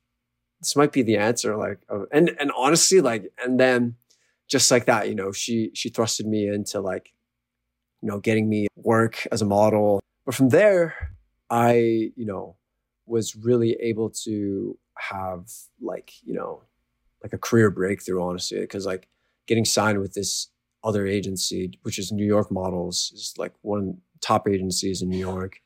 this 0.60 0.76
might 0.76 0.92
be 0.92 1.04
the 1.04 1.18
answer. 1.18 1.56
Like, 1.56 1.80
and, 2.12 2.30
and 2.40 2.52
honestly, 2.58 3.02
like, 3.02 3.32
and 3.44 3.60
then 3.60 3.96
just 4.48 4.72
like 4.72 4.86
that, 4.86 5.08
you 5.08 5.16
know, 5.16 5.32
she, 5.32 5.72
she 5.74 5.90
thrusted 5.90 6.26
me 6.26 6.48
into 6.48 6.82
like, 6.82 7.14
you 8.02 8.10
know, 8.10 8.20
getting 8.20 8.50
me 8.50 8.68
work 8.76 9.28
as 9.32 9.42
a 9.42 9.46
model. 9.46 10.00
But 10.26 10.36
from 10.36 10.50
there, 10.50 11.16
I, 11.50 12.12
you 12.16 12.26
know, 12.26 12.56
was 13.06 13.36
really 13.36 13.74
able 13.82 14.10
to 14.26 14.78
have 14.98 15.50
like, 15.82 16.12
you 16.24 16.34
know, 16.34 16.64
like 17.24 17.34
a 17.34 17.38
career 17.38 17.70
breakthrough, 17.72 18.22
honestly, 18.24 18.60
because 18.60 18.86
like 18.86 19.08
getting 19.48 19.66
signed 19.66 20.00
with 20.00 20.14
this 20.14 20.50
other 20.84 21.06
agency, 21.06 21.72
which 21.82 22.00
is 22.00 22.12
New 22.12 22.26
York 22.26 22.52
Models, 22.52 23.12
is 23.14 23.34
like 23.38 23.54
one 23.62 23.98
top 24.22 24.48
agencies 24.48 25.02
in 25.02 25.10
New 25.10 25.18
York. 25.18 25.60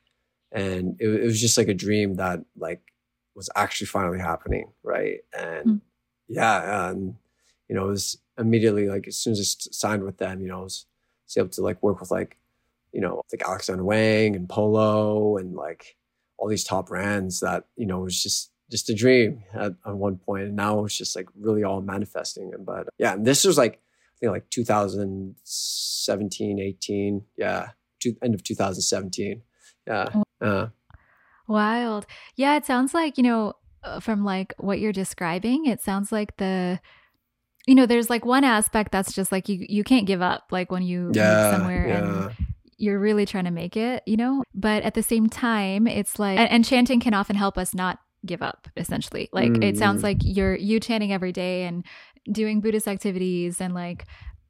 And 0.50 0.96
it, 1.00 1.08
it 1.08 1.24
was 1.24 1.40
just 1.40 1.58
like 1.58 1.68
a 1.68 1.74
dream 1.74 2.14
that 2.14 2.40
like 2.56 2.80
was 3.34 3.50
actually 3.56 3.86
finally 3.86 4.18
happening, 4.18 4.70
right? 4.82 5.20
And 5.36 5.66
mm. 5.66 5.80
yeah, 6.28 6.90
and 6.90 7.16
you 7.68 7.74
know, 7.74 7.86
it 7.86 7.90
was 7.90 8.18
immediately 8.38 8.88
like 8.88 9.08
as 9.08 9.16
soon 9.16 9.32
as 9.32 9.40
I 9.40 9.44
signed 9.72 10.04
with 10.04 10.18
them, 10.18 10.40
you 10.40 10.48
know, 10.48 10.60
I 10.60 10.62
was, 10.62 10.86
was 11.26 11.36
able 11.36 11.48
to 11.50 11.62
like 11.62 11.82
work 11.82 12.00
with 12.00 12.10
like, 12.10 12.36
you 12.92 13.00
know, 13.00 13.22
like 13.32 13.46
Alexander 13.46 13.84
Wang 13.84 14.36
and 14.36 14.48
Polo 14.48 15.36
and 15.36 15.54
like 15.54 15.96
all 16.36 16.48
these 16.48 16.64
top 16.64 16.88
brands 16.88 17.40
that 17.40 17.64
you 17.76 17.86
know 17.86 18.00
was 18.00 18.22
just 18.22 18.50
just 18.70 18.90
a 18.90 18.94
dream 18.94 19.42
at, 19.54 19.74
at 19.86 19.96
one 19.96 20.16
point, 20.16 20.44
and 20.44 20.56
now 20.56 20.84
it's 20.84 20.96
just 20.96 21.16
like 21.16 21.28
really 21.38 21.64
all 21.64 21.80
manifesting. 21.80 22.52
But 22.58 22.88
yeah, 22.98 23.14
and 23.14 23.26
this 23.26 23.44
was 23.44 23.58
like 23.58 23.74
I 23.74 24.18
think 24.20 24.32
like 24.32 24.50
2017, 24.50 26.60
18, 26.60 27.24
yeah, 27.36 27.68
to, 28.00 28.16
end 28.22 28.34
of 28.34 28.42
2017, 28.42 29.42
yeah. 29.86 30.08
Uh, 30.40 30.68
Wild. 31.48 32.06
Yeah, 32.36 32.56
it 32.56 32.64
sounds 32.64 32.94
like, 32.94 33.16
you 33.16 33.22
know, 33.22 33.54
uh, 33.82 34.00
from 34.00 34.24
like 34.24 34.54
what 34.58 34.80
you're 34.80 34.92
describing, 34.92 35.66
it 35.66 35.82
sounds 35.82 36.10
like 36.10 36.36
the 36.36 36.80
you 37.66 37.74
know, 37.74 37.86
there's 37.86 38.10
like 38.10 38.26
one 38.26 38.44
aspect 38.44 38.92
that's 38.92 39.12
just 39.14 39.32
like 39.32 39.48
you 39.48 39.64
you 39.68 39.84
can't 39.84 40.06
give 40.06 40.20
up 40.20 40.44
like 40.50 40.70
when 40.70 40.82
you 40.82 41.10
yeah, 41.14 41.50
somewhere 41.50 41.88
yeah. 41.88 41.98
and 41.98 42.34
you're 42.76 42.98
really 42.98 43.24
trying 43.24 43.44
to 43.44 43.50
make 43.50 43.76
it, 43.76 44.02
you 44.06 44.16
know? 44.16 44.42
But 44.54 44.82
at 44.82 44.94
the 44.94 45.02
same 45.02 45.28
time, 45.28 45.86
it's 45.86 46.18
like 46.18 46.38
and, 46.38 46.50
and 46.50 46.64
chanting 46.64 47.00
can 47.00 47.14
often 47.14 47.36
help 47.36 47.56
us 47.56 47.74
not 47.74 47.98
give 48.26 48.42
up 48.42 48.68
essentially. 48.76 49.28
Like 49.32 49.52
mm. 49.52 49.64
it 49.64 49.78
sounds 49.78 50.00
mm. 50.00 50.04
like 50.04 50.18
you're 50.20 50.56
you 50.56 50.80
chanting 50.80 51.12
every 51.12 51.32
day 51.32 51.64
and 51.64 51.84
doing 52.30 52.60
Buddhist 52.60 52.88
activities 52.88 53.60
and 53.60 53.74
like 53.74 54.06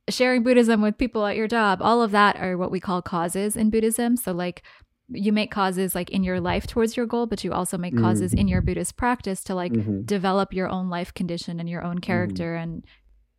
sharing 0.09 0.43
Buddhism 0.43 0.83
with 0.83 0.99
people 0.99 1.25
at 1.25 1.37
your 1.37 1.49
job. 1.49 1.81
All 1.83 2.03
of 2.03 2.11
that 2.11 2.37
are 2.37 2.57
what 2.57 2.71
we 2.71 2.81
call 2.81 3.01
causes 3.01 3.57
in 3.57 3.71
Buddhism. 3.71 4.17
So 4.17 4.33
like 4.33 4.63
you 5.09 5.33
make 5.33 5.51
causes 5.51 5.95
like 5.95 6.11
in 6.11 6.25
your 6.25 6.41
life 6.41 6.67
towards 6.67 6.97
your 6.97 7.07
goal, 7.07 7.27
but 7.27 7.45
you 7.45 7.53
also 7.53 7.77
make 7.77 7.97
causes 7.97 8.33
mm-hmm. 8.33 8.41
in 8.41 8.49
your 8.49 8.63
Buddhist 8.63 8.97
practice 8.97 9.45
to 9.45 9.55
like 9.55 9.73
mm-hmm. 9.73 10.03
develop 10.03 10.53
your 10.53 10.69
own 10.69 10.89
life 10.89 11.13
condition 11.13 11.61
and 11.61 11.69
your 11.69 11.83
own 11.83 11.97
mm-hmm. 11.97 12.01
character 12.01 12.55
and 12.55 12.85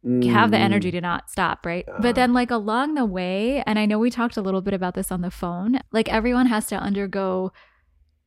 have 0.05 0.51
the 0.51 0.57
energy 0.57 0.91
to 0.91 1.01
not 1.01 1.31
stop, 1.31 1.65
right? 1.65 1.87
Uh, 1.89 1.99
but 1.99 2.13
then, 2.15 2.31
like, 2.31 2.51
along 2.51 2.93
the 2.93 3.05
way, 3.05 3.63
and 3.65 3.79
I 3.79 3.87
know 3.87 3.97
we 3.97 4.11
talked 4.11 4.37
a 4.37 4.41
little 4.41 4.61
bit 4.61 4.73
about 4.73 4.93
this 4.93 5.11
on 5.11 5.21
the 5.21 5.31
phone, 5.31 5.79
like, 5.91 6.07
everyone 6.09 6.45
has 6.45 6.67
to 6.67 6.75
undergo 6.75 7.51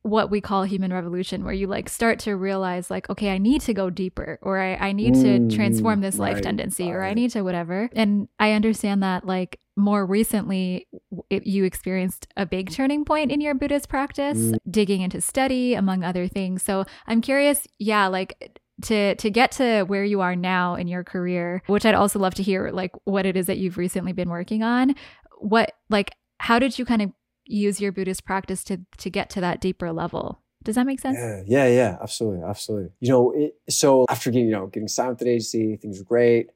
what 0.03 0.31
we 0.31 0.39
call 0.39 0.63
human 0.63 0.93
revolution, 0.93 1.43
where 1.43 1.53
you 1.53 1.67
like 1.67 1.89
start 1.89 2.19
to 2.19 2.35
realize, 2.35 2.89
like, 2.89 3.09
okay, 3.09 3.31
I 3.31 3.37
need 3.37 3.61
to 3.61 3.73
go 3.73 3.89
deeper, 3.89 4.39
or 4.41 4.59
I, 4.59 4.75
I 4.75 4.91
need 4.93 5.15
mm, 5.15 5.49
to 5.49 5.55
transform 5.55 6.01
this 6.01 6.17
life 6.17 6.41
tendency, 6.41 6.85
right. 6.85 6.95
or 6.95 7.03
I 7.03 7.13
need 7.13 7.31
to 7.31 7.41
whatever. 7.41 7.89
And 7.93 8.29
I 8.39 8.53
understand 8.53 9.03
that, 9.03 9.25
like, 9.25 9.59
more 9.75 10.05
recently, 10.05 10.87
it, 11.29 11.45
you 11.45 11.65
experienced 11.65 12.27
a 12.37 12.45
big 12.45 12.71
turning 12.71 13.03
point 13.03 13.31
in 13.31 13.41
your 13.41 13.55
Buddhist 13.55 13.89
practice, 13.89 14.37
mm. 14.37 14.57
digging 14.69 15.01
into 15.01 15.19
study, 15.19 15.73
among 15.73 16.03
other 16.03 16.27
things. 16.27 16.63
So 16.63 16.85
I'm 17.05 17.21
curious, 17.21 17.67
yeah, 17.77 18.07
like, 18.07 18.59
to 18.83 19.15
to 19.15 19.29
get 19.29 19.51
to 19.51 19.83
where 19.83 20.05
you 20.05 20.21
are 20.21 20.37
now 20.37 20.75
in 20.75 20.87
your 20.87 21.03
career 21.03 21.61
which 21.67 21.85
i'd 21.85 21.93
also 21.93 22.17
love 22.17 22.33
to 22.33 22.41
hear 22.41 22.69
like 22.71 22.93
what 23.03 23.25
it 23.25 23.35
is 23.35 23.47
that 23.47 23.57
you've 23.57 23.77
recently 23.77 24.13
been 24.13 24.29
working 24.29 24.63
on 24.63 24.95
what 25.39 25.73
like 25.89 26.11
how 26.37 26.59
did 26.59 26.79
you 26.79 26.85
kind 26.85 27.01
of 27.01 27.11
use 27.49 27.81
your 27.81 27.91
Buddhist 27.91 28.25
practice 28.25 28.63
to 28.65 28.79
to 28.97 29.09
get 29.09 29.29
to 29.31 29.41
that 29.41 29.59
deeper 29.59 29.91
level. 29.91 30.41
Does 30.63 30.75
that 30.75 30.85
make 30.85 30.99
sense? 30.99 31.17
Yeah, 31.17 31.43
yeah, 31.47 31.67
yeah 31.67 31.97
absolutely, 32.01 32.43
absolutely. 32.45 32.89
You 32.99 33.09
know, 33.09 33.31
it, 33.31 33.53
so 33.69 34.05
after 34.09 34.29
getting, 34.29 34.47
you 34.47 34.53
know, 34.53 34.67
getting 34.67 34.89
signed 34.89 35.11
with 35.11 35.19
the 35.19 35.29
agency, 35.29 35.77
things 35.77 35.99
were 35.99 36.05
great. 36.05 36.47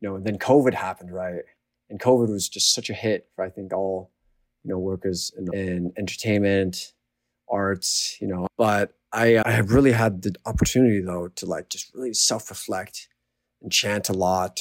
You 0.00 0.08
know, 0.08 0.16
and 0.16 0.26
then 0.26 0.38
COVID 0.38 0.74
happened, 0.74 1.12
right? 1.12 1.40
And 1.88 1.98
COVID 1.98 2.28
was 2.28 2.48
just 2.48 2.74
such 2.74 2.90
a 2.90 2.94
hit 2.94 3.28
for 3.34 3.44
I 3.44 3.50
think 3.50 3.72
all, 3.72 4.10
you 4.62 4.70
know, 4.70 4.78
workers 4.78 5.32
in, 5.36 5.54
in 5.54 5.92
entertainment, 5.96 6.92
arts, 7.48 8.16
you 8.20 8.28
know. 8.28 8.46
But 8.58 8.92
I 9.12 9.42
I 9.44 9.50
have 9.52 9.72
really 9.72 9.92
had 9.92 10.22
the 10.22 10.34
opportunity 10.44 11.00
though 11.00 11.28
to 11.28 11.46
like 11.46 11.70
just 11.70 11.94
really 11.94 12.12
self 12.12 12.50
reflect 12.50 13.08
and 13.62 13.72
chant 13.72 14.08
a 14.08 14.12
lot 14.12 14.60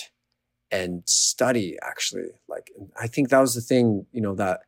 and 0.72 1.04
study 1.06 1.78
actually. 1.84 2.30
Like 2.48 2.72
I 3.00 3.08
think 3.08 3.30
that 3.30 3.40
was 3.40 3.56
the 3.56 3.62
thing, 3.62 4.06
you 4.12 4.22
know, 4.22 4.36
that 4.36 4.62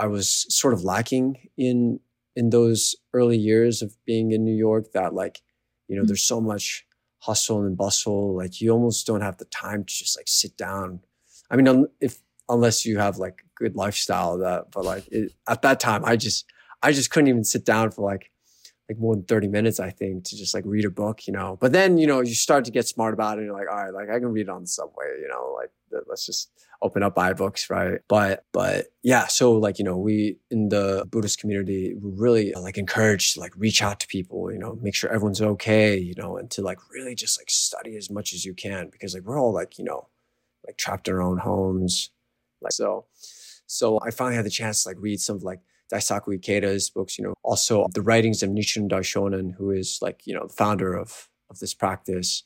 I 0.00 0.06
was 0.06 0.46
sort 0.48 0.72
of 0.72 0.82
lacking 0.82 1.50
in 1.56 2.00
in 2.34 2.50
those 2.50 2.96
early 3.12 3.36
years 3.36 3.82
of 3.82 3.94
being 4.06 4.32
in 4.32 4.44
New 4.44 4.54
York 4.54 4.92
that 4.92 5.12
like, 5.12 5.40
you 5.88 5.94
know, 5.94 6.02
mm-hmm. 6.02 6.06
there's 6.08 6.22
so 6.22 6.40
much 6.40 6.86
hustle 7.18 7.62
and 7.62 7.76
bustle. 7.76 8.34
Like 8.34 8.60
you 8.60 8.70
almost 8.70 9.06
don't 9.06 9.20
have 9.20 9.36
the 9.36 9.44
time 9.44 9.84
to 9.84 9.94
just 9.94 10.18
like 10.18 10.28
sit 10.28 10.56
down. 10.56 11.00
I 11.50 11.56
mean, 11.56 11.86
if 12.00 12.18
unless 12.48 12.86
you 12.86 12.98
have 12.98 13.18
like 13.18 13.42
good 13.54 13.76
lifestyle 13.76 14.38
that, 14.38 14.70
but 14.72 14.84
like 14.84 15.06
it, 15.08 15.32
at 15.46 15.62
that 15.62 15.80
time, 15.80 16.04
I 16.04 16.16
just 16.16 16.46
I 16.82 16.92
just 16.92 17.10
couldn't 17.10 17.28
even 17.28 17.44
sit 17.44 17.66
down 17.66 17.90
for 17.90 18.02
like 18.02 18.30
like 18.90 18.98
more 18.98 19.14
than 19.14 19.22
30 19.22 19.46
minutes, 19.46 19.78
I 19.78 19.90
think, 19.90 20.24
to 20.24 20.36
just 20.36 20.52
like 20.52 20.64
read 20.66 20.84
a 20.84 20.90
book, 20.90 21.28
you 21.28 21.32
know. 21.32 21.56
But 21.60 21.70
then, 21.70 21.96
you 21.96 22.08
know, 22.08 22.20
you 22.20 22.34
start 22.34 22.64
to 22.64 22.72
get 22.72 22.88
smart 22.88 23.14
about 23.14 23.38
it 23.38 23.42
and 23.42 23.46
you're 23.46 23.56
like, 23.56 23.70
all 23.70 23.76
right, 23.76 23.94
like 23.94 24.10
I 24.10 24.18
can 24.18 24.32
read 24.32 24.42
it 24.42 24.48
on 24.48 24.62
the 24.62 24.66
subway, 24.66 25.06
you 25.20 25.28
know, 25.28 25.54
like 25.56 25.70
let's 26.08 26.26
just 26.26 26.50
open 26.82 27.04
up 27.04 27.14
iBooks, 27.14 27.70
right? 27.70 28.00
But 28.08 28.44
but 28.50 28.86
yeah, 29.04 29.28
so 29.28 29.52
like, 29.52 29.78
you 29.78 29.84
know, 29.84 29.96
we 29.96 30.38
in 30.50 30.70
the 30.70 31.06
Buddhist 31.08 31.38
community 31.38 31.94
we 31.94 32.10
really 32.10 32.52
like 32.54 32.78
encourage 32.78 33.36
like 33.36 33.52
reach 33.56 33.80
out 33.80 34.00
to 34.00 34.08
people, 34.08 34.52
you 34.52 34.58
know, 34.58 34.76
make 34.82 34.96
sure 34.96 35.08
everyone's 35.08 35.40
okay, 35.40 35.96
you 35.96 36.14
know, 36.16 36.36
and 36.36 36.50
to 36.50 36.60
like 36.60 36.78
really 36.90 37.14
just 37.14 37.40
like 37.40 37.48
study 37.48 37.96
as 37.96 38.10
much 38.10 38.34
as 38.34 38.44
you 38.44 38.54
can 38.54 38.88
because 38.90 39.14
like 39.14 39.22
we're 39.22 39.38
all 39.38 39.52
like, 39.52 39.78
you 39.78 39.84
know, 39.84 40.08
like 40.66 40.76
trapped 40.76 41.06
in 41.06 41.14
our 41.14 41.22
own 41.22 41.38
homes. 41.38 42.10
Like 42.60 42.72
so 42.72 43.04
so 43.68 44.00
I 44.04 44.10
finally 44.10 44.34
had 44.34 44.44
the 44.44 44.50
chance 44.50 44.82
to 44.82 44.88
like 44.88 44.96
read 44.98 45.20
some 45.20 45.36
of 45.36 45.44
like 45.44 45.60
Daisaku 45.92 46.38
Ikeda's 46.38 46.90
books, 46.90 47.18
you 47.18 47.24
know, 47.24 47.34
also 47.42 47.86
the 47.94 48.02
writings 48.02 48.42
of 48.42 48.50
Nichiren 48.50 48.88
Daishonin, 48.88 49.54
who 49.54 49.70
is 49.70 49.98
like, 50.00 50.26
you 50.26 50.34
know, 50.34 50.46
the 50.46 50.52
founder 50.52 50.94
of, 50.94 51.28
of 51.50 51.58
this 51.58 51.74
practice. 51.74 52.44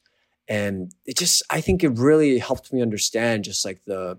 And 0.49 0.93
it 1.07 1.17
just, 1.17 1.43
I 1.51 1.61
think 1.61 1.85
it 1.85 1.99
really 1.99 2.39
helped 2.39 2.73
me 2.73 2.83
understand 2.83 3.45
just 3.45 3.65
like 3.65 3.85
the, 3.85 4.19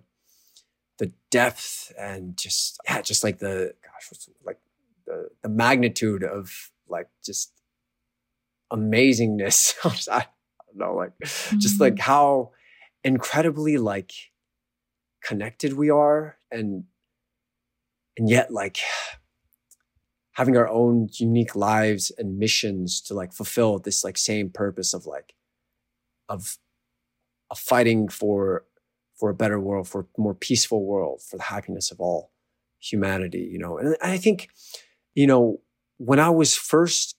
the 0.98 1.12
depth 1.30 1.92
and 2.00 2.38
just, 2.38 2.80
yeah, 2.86 3.02
just 3.02 3.24
like 3.24 3.40
the, 3.40 3.74
gosh, 3.84 4.08
what's 4.12 4.30
like 4.44 4.60
the, 5.06 5.30
the 5.42 5.50
magnitude 5.50 6.24
of 6.24 6.72
like 6.88 7.10
just 7.24 7.52
amazingness. 8.72 9.76
I 10.12 10.28
don't 10.68 10.78
know, 10.78 10.96
like 10.96 11.12
mm-hmm. 11.24 11.60
just 11.60 11.80
like 11.80 12.00
how 12.00 12.52
incredibly 13.04 13.78
like 13.78 14.12
connected 15.24 15.74
we 15.74 15.90
are 15.90 16.38
and 16.52 16.86
and 18.18 18.30
yet 18.30 18.52
like 18.52 18.78
having 20.34 20.58
our 20.58 20.68
own 20.68 21.08
unique 21.14 21.56
lives 21.56 22.12
and 22.18 22.38
missions 22.38 23.02
to 23.02 23.14
like 23.14 23.34
fulfill 23.34 23.80
this 23.80 24.04
like 24.04 24.18
same 24.18 24.50
purpose 24.50 24.94
of 24.94 25.06
like 25.06 25.34
of 26.30 26.58
of 27.52 27.60
fighting 27.60 28.08
for 28.08 28.66
for 29.18 29.30
a 29.30 29.36
better 29.36 29.60
world 29.60 29.88
for 29.88 30.02
a 30.02 30.22
more 30.22 30.34
peaceful 30.34 30.86
world 30.86 31.22
for 31.22 31.38
the 31.38 31.44
happiness 31.44 31.92
of 31.92 32.00
all 32.00 32.32
humanity 32.80 33.48
you 33.52 33.58
know? 33.58 33.78
And 33.78 33.96
i 34.02 34.18
think 34.18 34.50
you 35.14 35.28
know 35.28 35.62
when 35.98 36.20
i 36.20 36.30
was 36.30 36.56
first 36.56 37.16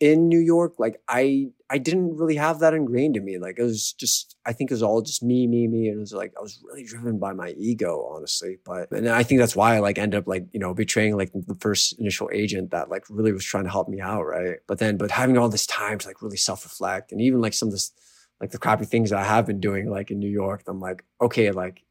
in 0.00 0.28
New 0.28 0.38
York, 0.38 0.74
like 0.78 1.00
I 1.08 1.50
I 1.70 1.76
didn't 1.76 2.16
really 2.16 2.36
have 2.36 2.60
that 2.60 2.72
ingrained 2.72 3.16
in 3.16 3.24
me. 3.24 3.38
Like 3.38 3.58
it 3.58 3.62
was 3.62 3.92
just 3.92 4.36
I 4.46 4.52
think 4.52 4.70
it 4.70 4.74
was 4.74 4.82
all 4.82 5.02
just 5.02 5.22
me, 5.22 5.46
me, 5.46 5.66
me. 5.66 5.88
And 5.88 5.98
it 5.98 6.00
was 6.00 6.12
like 6.12 6.32
I 6.38 6.40
was 6.40 6.62
really 6.66 6.84
driven 6.84 7.18
by 7.18 7.32
my 7.32 7.50
ego, 7.58 8.08
honestly. 8.10 8.58
But 8.64 8.90
and 8.90 9.08
I 9.08 9.22
think 9.22 9.40
that's 9.40 9.56
why 9.56 9.76
I 9.76 9.80
like 9.80 9.98
end 9.98 10.14
up 10.14 10.26
like, 10.26 10.46
you 10.52 10.60
know, 10.60 10.72
betraying 10.72 11.16
like 11.16 11.30
the 11.32 11.56
first 11.60 11.98
initial 11.98 12.30
agent 12.32 12.70
that 12.70 12.88
like 12.88 13.04
really 13.10 13.32
was 13.32 13.44
trying 13.44 13.64
to 13.64 13.70
help 13.70 13.88
me 13.88 14.00
out, 14.00 14.22
right? 14.22 14.56
But 14.66 14.78
then 14.78 14.96
but 14.96 15.10
having 15.10 15.36
all 15.36 15.48
this 15.48 15.66
time 15.66 15.98
to 15.98 16.06
like 16.06 16.22
really 16.22 16.36
self-reflect 16.36 17.12
and 17.12 17.20
even 17.20 17.40
like 17.40 17.54
some 17.54 17.68
of 17.68 17.72
this 17.72 17.92
like 18.40 18.50
the 18.50 18.58
crappy 18.58 18.84
things 18.84 19.12
I 19.12 19.24
have 19.24 19.46
been 19.46 19.60
doing, 19.60 19.90
like 19.90 20.10
in 20.10 20.18
New 20.18 20.30
York, 20.30 20.62
I'm 20.66 20.80
like, 20.80 21.04
okay, 21.20 21.50
like, 21.50 21.84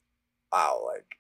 wow, 0.52 0.82
like 0.86 1.18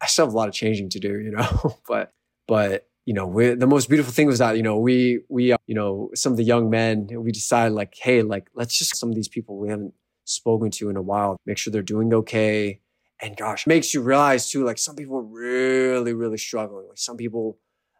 I 0.00 0.06
still 0.06 0.26
have 0.26 0.34
a 0.34 0.36
lot 0.36 0.48
of 0.48 0.54
changing 0.54 0.90
to 0.90 1.00
do, 1.00 1.18
you 1.18 1.30
know, 1.30 1.78
but, 1.88 2.12
but, 2.46 2.86
you 3.06 3.14
know, 3.14 3.32
the 3.54 3.68
most 3.68 3.88
beautiful 3.88 4.12
thing 4.12 4.26
was 4.26 4.40
that, 4.40 4.56
you 4.56 4.64
know, 4.64 4.78
we, 4.78 5.20
we, 5.28 5.52
uh, 5.52 5.58
you 5.66 5.76
know, 5.76 6.10
some 6.14 6.32
of 6.32 6.36
the 6.36 6.44
young 6.44 6.68
men, 6.68 7.08
we 7.12 7.30
decided 7.30 7.72
like, 7.72 7.94
hey, 7.96 8.20
like, 8.22 8.48
let's 8.54 8.76
just 8.76 8.96
some 8.96 9.08
of 9.08 9.14
these 9.14 9.28
people 9.28 9.56
we 9.58 9.68
haven't 9.68 9.94
spoken 10.24 10.72
to 10.72 10.90
in 10.90 10.96
a 10.96 11.02
while, 11.02 11.36
make 11.46 11.56
sure 11.56 11.70
they're 11.70 11.82
doing 11.82 12.12
okay. 12.12 12.80
And 13.22 13.36
gosh, 13.36 13.64
makes 13.64 13.94
you 13.94 14.02
realize 14.02 14.50
too, 14.50 14.64
like 14.64 14.76
some 14.76 14.96
people 14.96 15.22
really, 15.22 16.14
really 16.14 16.36
struggling. 16.36 16.88
Like 16.88 16.98
some 16.98 17.16
people 17.16 17.58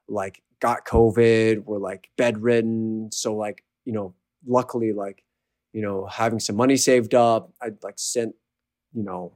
like 0.09 0.43
got 0.61 0.85
COVID, 0.85 1.65
were 1.65 1.79
like 1.79 2.09
bedridden. 2.19 3.11
So 3.13 3.37
like, 3.37 3.63
you 3.85 3.93
know, 3.93 4.15
luckily, 4.45 4.93
like, 4.93 5.23
you 5.73 5.83
know, 5.83 6.07
having 6.07 6.41
some 6.41 6.57
money 6.57 6.77
saved 6.77 7.15
up, 7.15 7.53
I'd 7.63 7.83
like 7.85 7.99
sent, 7.99 8.35
you 8.93 9.05
know, 9.05 9.35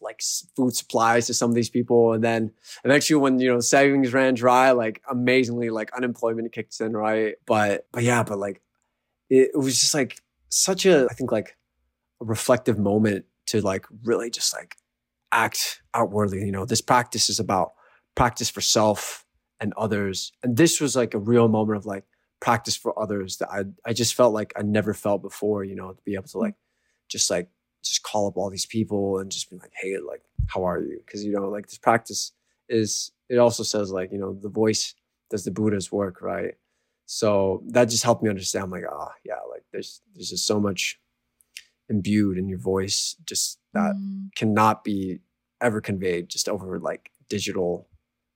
like 0.00 0.22
food 0.56 0.74
supplies 0.74 1.26
to 1.26 1.34
some 1.34 1.50
of 1.50 1.54
these 1.54 1.70
people. 1.70 2.12
And 2.12 2.22
then 2.24 2.52
eventually 2.84 3.20
when, 3.20 3.38
you 3.38 3.52
know, 3.52 3.60
savings 3.60 4.12
ran 4.12 4.34
dry, 4.34 4.70
like 4.72 5.02
amazingly, 5.10 5.70
like 5.70 5.92
unemployment 5.94 6.52
kicks 6.52 6.80
in, 6.80 6.96
right? 6.96 7.34
But, 7.46 7.86
but 7.92 8.02
yeah, 8.02 8.22
but 8.22 8.38
like, 8.38 8.62
it, 9.28 9.50
it 9.54 9.58
was 9.58 9.78
just 9.80 9.94
like 9.94 10.20
such 10.48 10.86
a, 10.86 11.06
I 11.10 11.14
think 11.14 11.32
like 11.32 11.56
a 12.20 12.24
reflective 12.24 12.78
moment 12.78 13.26
to 13.46 13.60
like 13.60 13.86
really 14.04 14.30
just 14.30 14.54
like 14.54 14.76
act 15.32 15.82
outwardly. 15.94 16.38
You 16.38 16.52
know, 16.52 16.64
this 16.64 16.80
practice 16.80 17.28
is 17.28 17.38
about 17.38 17.72
practice 18.14 18.50
for 18.50 18.60
self 18.60 19.24
and 19.60 19.72
others. 19.76 20.32
And 20.42 20.56
this 20.56 20.80
was 20.80 20.96
like 20.96 21.14
a 21.14 21.18
real 21.18 21.48
moment 21.48 21.78
of 21.78 21.86
like 21.86 22.04
practice 22.40 22.76
for 22.76 22.98
others 23.00 23.36
that 23.36 23.50
I 23.50 23.64
I 23.84 23.92
just 23.92 24.14
felt 24.14 24.32
like 24.32 24.52
I 24.56 24.62
never 24.62 24.94
felt 24.94 25.22
before, 25.22 25.62
you 25.64 25.76
know, 25.76 25.92
to 25.92 26.02
be 26.04 26.14
able 26.14 26.24
to 26.28 26.38
mm. 26.38 26.42
like 26.42 26.54
just 27.08 27.30
like 27.30 27.48
just 27.82 28.02
call 28.02 28.28
up 28.28 28.36
all 28.36 28.50
these 28.50 28.66
people 28.66 29.18
and 29.18 29.30
just 29.30 29.50
be 29.50 29.56
like, 29.56 29.72
hey, 29.74 29.96
like, 29.98 30.22
how 30.48 30.64
are 30.64 30.80
you? 30.80 31.00
Because 31.04 31.24
you 31.24 31.32
know, 31.32 31.48
like 31.48 31.66
this 31.66 31.78
practice 31.78 32.32
is 32.68 33.12
it 33.28 33.38
also 33.38 33.62
says 33.62 33.90
like, 33.90 34.12
you 34.12 34.18
know, 34.18 34.34
the 34.34 34.48
voice 34.48 34.94
does 35.30 35.44
the 35.44 35.50
Buddha's 35.50 35.92
work, 35.92 36.20
right? 36.20 36.54
So 37.06 37.62
that 37.68 37.86
just 37.86 38.04
helped 38.04 38.22
me 38.22 38.30
understand. 38.30 38.64
I'm 38.64 38.70
like, 38.70 38.84
ah, 38.88 39.08
oh, 39.08 39.12
yeah, 39.24 39.40
like 39.50 39.64
there's 39.72 40.00
there's 40.14 40.30
just 40.30 40.46
so 40.46 40.60
much 40.60 40.98
imbued 41.88 42.38
in 42.38 42.48
your 42.48 42.58
voice, 42.58 43.16
just 43.26 43.58
that 43.74 43.94
mm. 43.96 44.28
cannot 44.36 44.84
be 44.84 45.18
ever 45.60 45.80
conveyed 45.80 46.28
just 46.28 46.48
over 46.48 46.78
like 46.78 47.10
digital 47.28 47.88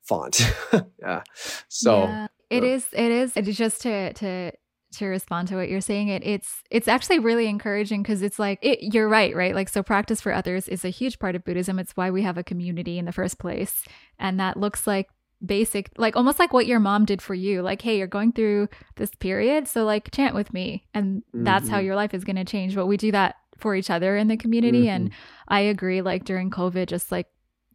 font. 0.02 0.40
yeah. 1.00 1.22
So 1.68 2.04
yeah, 2.04 2.26
it 2.50 2.62
uh, 2.62 2.66
is. 2.66 2.86
It 2.92 3.12
is. 3.12 3.32
It's 3.36 3.56
just 3.56 3.82
to 3.82 4.12
to 4.14 4.52
to 4.98 5.06
respond 5.06 5.48
to 5.48 5.56
what 5.56 5.68
you're 5.68 5.80
saying. 5.80 6.08
It 6.08 6.24
it's 6.24 6.62
it's 6.70 6.88
actually 6.88 7.18
really 7.18 7.46
encouraging 7.46 8.02
because 8.02 8.22
it's 8.22 8.38
like 8.38 8.58
it, 8.62 8.94
you're 8.94 9.08
right, 9.08 9.34
right? 9.34 9.54
Like 9.54 9.68
so, 9.68 9.82
practice 9.82 10.20
for 10.20 10.32
others 10.32 10.68
is 10.68 10.84
a 10.84 10.90
huge 10.90 11.18
part 11.18 11.34
of 11.34 11.44
Buddhism. 11.44 11.78
It's 11.78 11.96
why 11.96 12.10
we 12.10 12.22
have 12.22 12.38
a 12.38 12.44
community 12.44 12.98
in 12.98 13.04
the 13.04 13.12
first 13.12 13.38
place, 13.38 13.84
and 14.18 14.38
that 14.40 14.56
looks 14.56 14.86
like 14.86 15.08
basic 15.44 15.90
like 15.98 16.16
almost 16.16 16.38
like 16.38 16.52
what 16.52 16.66
your 16.66 16.80
mom 16.80 17.04
did 17.04 17.20
for 17.20 17.34
you 17.34 17.60
like 17.60 17.82
hey 17.82 17.98
you're 17.98 18.06
going 18.06 18.32
through 18.32 18.68
this 18.96 19.14
period 19.16 19.68
so 19.68 19.84
like 19.84 20.10
chant 20.10 20.34
with 20.34 20.54
me 20.54 20.86
and 20.94 21.22
that's 21.34 21.66
mm-hmm. 21.66 21.74
how 21.74 21.80
your 21.80 21.96
life 21.96 22.14
is 22.14 22.24
going 22.24 22.36
to 22.36 22.44
change 22.44 22.74
but 22.74 22.86
we 22.86 22.96
do 22.96 23.12
that 23.12 23.36
for 23.58 23.74
each 23.74 23.90
other 23.90 24.16
in 24.16 24.28
the 24.28 24.36
community 24.36 24.84
mm-hmm. 24.84 24.96
and 24.96 25.10
i 25.48 25.60
agree 25.60 26.00
like 26.00 26.24
during 26.24 26.50
covid 26.50 26.86
just 26.86 27.12
like 27.12 27.26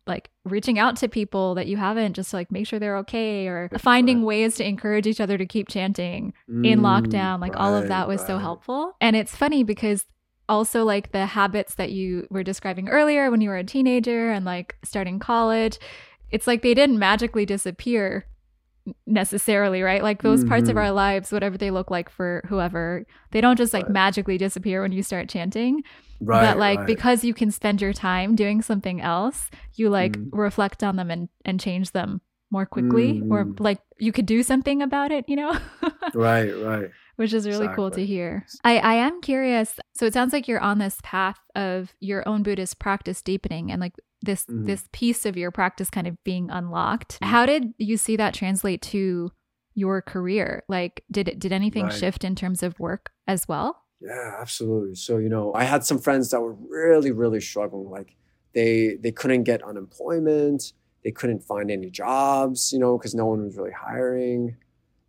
like 0.07 0.29
reaching 0.45 0.79
out 0.79 0.95
to 0.97 1.07
people 1.07 1.55
that 1.55 1.67
you 1.67 1.77
haven't 1.77 2.13
just 2.13 2.33
like 2.33 2.51
make 2.51 2.65
sure 2.65 2.79
they're 2.79 2.97
okay 2.97 3.47
or 3.47 3.69
finding 3.77 4.23
ways 4.23 4.55
to 4.55 4.65
encourage 4.65 5.07
each 5.07 5.21
other 5.21 5.37
to 5.37 5.45
keep 5.45 5.67
chanting 5.67 6.33
mm, 6.49 6.65
in 6.65 6.81
lockdown 6.81 7.39
like 7.39 7.53
right, 7.53 7.61
all 7.61 7.75
of 7.75 7.87
that 7.87 8.07
was 8.07 8.21
right. 8.21 8.27
so 8.27 8.37
helpful 8.37 8.95
and 9.01 9.15
it's 9.15 9.35
funny 9.35 9.63
because 9.63 10.05
also 10.47 10.83
like 10.83 11.11
the 11.11 11.25
habits 11.25 11.75
that 11.75 11.91
you 11.91 12.27
were 12.29 12.43
describing 12.43 12.89
earlier 12.89 13.29
when 13.29 13.41
you 13.41 13.49
were 13.49 13.57
a 13.57 13.63
teenager 13.63 14.31
and 14.31 14.45
like 14.45 14.75
starting 14.83 15.19
college 15.19 15.77
it's 16.31 16.47
like 16.47 16.61
they 16.61 16.73
didn't 16.73 16.99
magically 16.99 17.45
disappear 17.45 18.25
necessarily, 19.05 19.81
right? 19.81 20.03
Like 20.03 20.21
those 20.21 20.41
mm-hmm. 20.41 20.49
parts 20.49 20.69
of 20.69 20.75
mm-hmm. 20.75 20.85
our 20.85 20.91
lives, 20.91 21.31
whatever 21.31 21.57
they 21.57 21.71
look 21.71 21.91
like 21.91 22.09
for 22.09 22.43
whoever, 22.47 23.05
they 23.31 23.41
don't 23.41 23.57
just 23.57 23.73
like 23.73 23.85
right. 23.85 23.93
magically 23.93 24.37
disappear 24.37 24.81
when 24.81 24.91
you 24.91 25.03
start 25.03 25.29
chanting. 25.29 25.83
Right. 26.21 26.41
But 26.41 26.57
like 26.57 26.79
right. 26.79 26.87
because 26.87 27.23
you 27.23 27.33
can 27.33 27.51
spend 27.51 27.81
your 27.81 27.93
time 27.93 28.35
doing 28.35 28.61
something 28.61 29.01
else, 29.01 29.49
you 29.75 29.89
like 29.89 30.13
mm. 30.13 30.29
reflect 30.31 30.83
on 30.83 30.95
them 30.95 31.09
and, 31.09 31.29
and 31.45 31.59
change 31.59 31.91
them 31.91 32.21
more 32.51 32.65
quickly 32.65 33.21
mm. 33.21 33.31
or 33.31 33.53
like 33.59 33.79
you 33.99 34.11
could 34.11 34.25
do 34.25 34.43
something 34.43 34.81
about 34.81 35.11
it, 35.11 35.25
you 35.27 35.35
know? 35.35 35.57
right, 36.13 36.51
right. 36.51 36.89
Which 37.15 37.33
is 37.33 37.45
really 37.45 37.65
exactly. 37.65 37.75
cool 37.75 37.91
to 37.91 38.05
hear. 38.05 38.45
I, 38.63 38.77
I 38.77 38.93
am 38.95 39.21
curious. 39.21 39.77
So 39.93 40.05
it 40.05 40.13
sounds 40.13 40.33
like 40.33 40.47
you're 40.47 40.61
on 40.61 40.79
this 40.79 40.97
path 41.03 41.39
of 41.55 41.93
your 41.99 42.27
own 42.27 42.43
Buddhist 42.43 42.79
practice 42.79 43.21
deepening 43.21 43.71
and 43.71 43.81
like 43.81 43.93
this 44.21 44.45
mm-hmm. 44.45 44.65
this 44.65 44.87
piece 44.91 45.25
of 45.25 45.37
your 45.37 45.51
practice 45.51 45.89
kind 45.89 46.07
of 46.07 46.21
being 46.23 46.49
unlocked. 46.49 47.15
Mm-hmm. 47.15 47.31
How 47.31 47.45
did 47.45 47.73
you 47.77 47.97
see 47.97 48.15
that 48.17 48.33
translate 48.33 48.81
to 48.83 49.31
your 49.75 50.01
career? 50.01 50.63
Like 50.67 51.03
did 51.11 51.27
it 51.27 51.39
did 51.39 51.51
anything 51.51 51.85
right. 51.85 51.93
shift 51.93 52.23
in 52.23 52.35
terms 52.35 52.63
of 52.63 52.79
work 52.79 53.11
as 53.27 53.47
well? 53.47 53.83
Yeah, 54.01 54.37
absolutely. 54.39 54.95
So, 54.95 55.17
you 55.17 55.29
know, 55.29 55.53
I 55.53 55.63
had 55.63 55.83
some 55.83 55.99
friends 55.99 56.29
that 56.31 56.41
were 56.41 56.53
really 56.53 57.11
really 57.11 57.41
struggling 57.41 57.89
like 57.89 58.15
they 58.53 58.97
they 59.01 59.11
couldn't 59.11 59.43
get 59.43 59.63
unemployment, 59.63 60.73
they 61.03 61.11
couldn't 61.11 61.43
find 61.43 61.71
any 61.71 61.89
jobs, 61.89 62.73
you 62.73 62.79
know, 62.79 62.97
cuz 62.97 63.15
no 63.15 63.25
one 63.25 63.43
was 63.43 63.55
really 63.55 63.71
hiring 63.71 64.57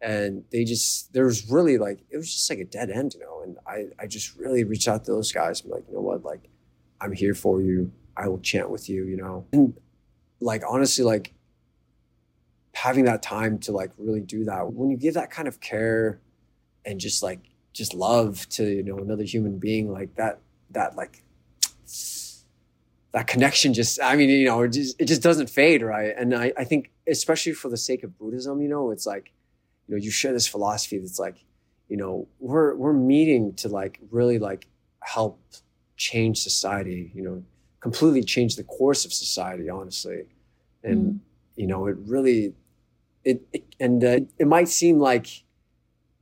and 0.02 0.44
they 0.50 0.64
just 0.64 1.12
there 1.12 1.24
was 1.24 1.50
really 1.50 1.76
like 1.76 2.00
it 2.10 2.16
was 2.16 2.32
just 2.32 2.48
like 2.48 2.58
a 2.58 2.64
dead 2.64 2.90
end, 2.90 3.14
you 3.14 3.20
know, 3.20 3.42
and 3.42 3.58
I 3.66 3.86
I 3.98 4.06
just 4.06 4.36
really 4.36 4.64
reached 4.64 4.88
out 4.88 5.04
to 5.04 5.12
those 5.12 5.32
guys 5.32 5.62
and 5.62 5.70
like, 5.70 5.84
you 5.88 5.94
know 5.94 6.00
what, 6.00 6.24
like 6.24 6.48
I'm 7.00 7.12
here 7.12 7.34
for 7.34 7.60
you 7.62 7.92
I 8.20 8.28
will 8.28 8.38
chant 8.38 8.70
with 8.70 8.88
you, 8.88 9.04
you 9.04 9.16
know. 9.16 9.46
And 9.52 9.74
like 10.40 10.62
honestly, 10.68 11.04
like 11.04 11.32
having 12.74 13.04
that 13.04 13.22
time 13.22 13.58
to 13.58 13.72
like 13.72 13.90
really 13.98 14.20
do 14.20 14.44
that. 14.44 14.72
When 14.72 14.90
you 14.90 14.96
give 14.96 15.14
that 15.14 15.30
kind 15.30 15.48
of 15.48 15.60
care 15.60 16.20
and 16.84 17.00
just 17.00 17.22
like 17.22 17.40
just 17.72 17.94
love 17.94 18.48
to, 18.50 18.64
you 18.64 18.82
know, 18.82 18.98
another 18.98 19.24
human 19.24 19.58
being, 19.58 19.90
like 19.92 20.14
that 20.16 20.40
that 20.70 20.96
like 20.96 21.22
that 23.12 23.26
connection 23.26 23.74
just 23.74 24.00
I 24.02 24.16
mean, 24.16 24.30
you 24.30 24.46
know, 24.46 24.62
it 24.62 24.68
just 24.68 25.00
it 25.00 25.06
just 25.06 25.22
doesn't 25.22 25.50
fade, 25.50 25.82
right? 25.82 26.14
And 26.16 26.34
I, 26.34 26.52
I 26.56 26.64
think 26.64 26.90
especially 27.08 27.52
for 27.52 27.68
the 27.68 27.76
sake 27.76 28.02
of 28.02 28.18
Buddhism, 28.18 28.60
you 28.60 28.68
know, 28.68 28.90
it's 28.90 29.06
like, 29.06 29.32
you 29.88 29.94
know, 29.94 30.00
you 30.00 30.10
share 30.10 30.32
this 30.32 30.46
philosophy 30.46 30.98
that's 30.98 31.18
like, 31.18 31.44
you 31.88 31.96
know, 31.96 32.28
we're 32.38 32.74
we're 32.76 32.92
meeting 32.92 33.54
to 33.56 33.68
like 33.68 33.98
really 34.10 34.38
like 34.38 34.66
help 35.02 35.40
change 35.96 36.42
society, 36.42 37.10
you 37.14 37.22
know, 37.22 37.42
completely 37.80 38.22
changed 38.22 38.58
the 38.58 38.64
course 38.64 39.04
of 39.04 39.12
society, 39.12 39.68
honestly. 39.68 40.24
And 40.82 41.14
mm. 41.14 41.18
you 41.56 41.66
know, 41.66 41.86
it 41.86 41.96
really, 41.98 42.54
it, 43.24 43.42
it 43.52 43.64
and 43.78 44.02
uh, 44.04 44.20
it 44.38 44.46
might 44.46 44.68
seem 44.68 44.98
like 44.98 45.44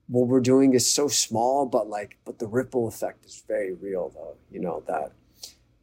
what 0.08 0.26
we're 0.26 0.40
doing 0.40 0.72
is 0.72 0.90
so 0.92 1.08
small, 1.08 1.66
but 1.66 1.88
like, 1.88 2.18
but 2.24 2.38
the 2.38 2.46
ripple 2.46 2.88
effect 2.88 3.24
is 3.26 3.44
very 3.46 3.74
real, 3.74 4.10
though. 4.14 4.36
You 4.50 4.60
know 4.60 4.82
that 4.86 5.12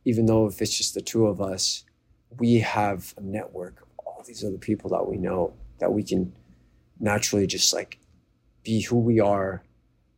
even 0.06 0.26
though 0.26 0.48
if 0.48 0.62
it's 0.62 0.78
just 0.78 0.94
the 0.94 1.02
two 1.02 1.28
of 1.28 1.42
us, 1.42 1.84
we 2.38 2.60
have 2.60 3.14
a 3.18 3.22
network 3.22 3.82
of 3.82 3.88
all 4.06 4.24
these 4.26 4.44
other 4.44 4.58
people 4.58 4.90
that 4.92 5.08
we 5.08 5.18
know 5.18 5.54
that 5.80 5.92
we 5.92 6.04
can 6.04 6.34
naturally 7.00 7.48
just 7.48 7.74
like 7.74 8.00
be 8.64 8.82
who 8.82 8.98
we 8.98 9.20
are 9.20 9.64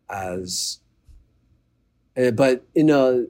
as 0.09 0.79
uh, 2.17 2.31
but 2.31 2.63
in 2.75 2.89
a 2.89 3.25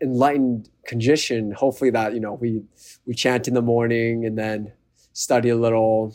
enlightened 0.00 0.68
condition 0.86 1.52
hopefully 1.52 1.90
that 1.90 2.12
you 2.12 2.20
know 2.20 2.34
we 2.34 2.62
we 3.06 3.14
chant 3.14 3.48
in 3.48 3.54
the 3.54 3.62
morning 3.62 4.26
and 4.26 4.36
then 4.36 4.72
study 5.12 5.48
a 5.48 5.56
little 5.56 6.14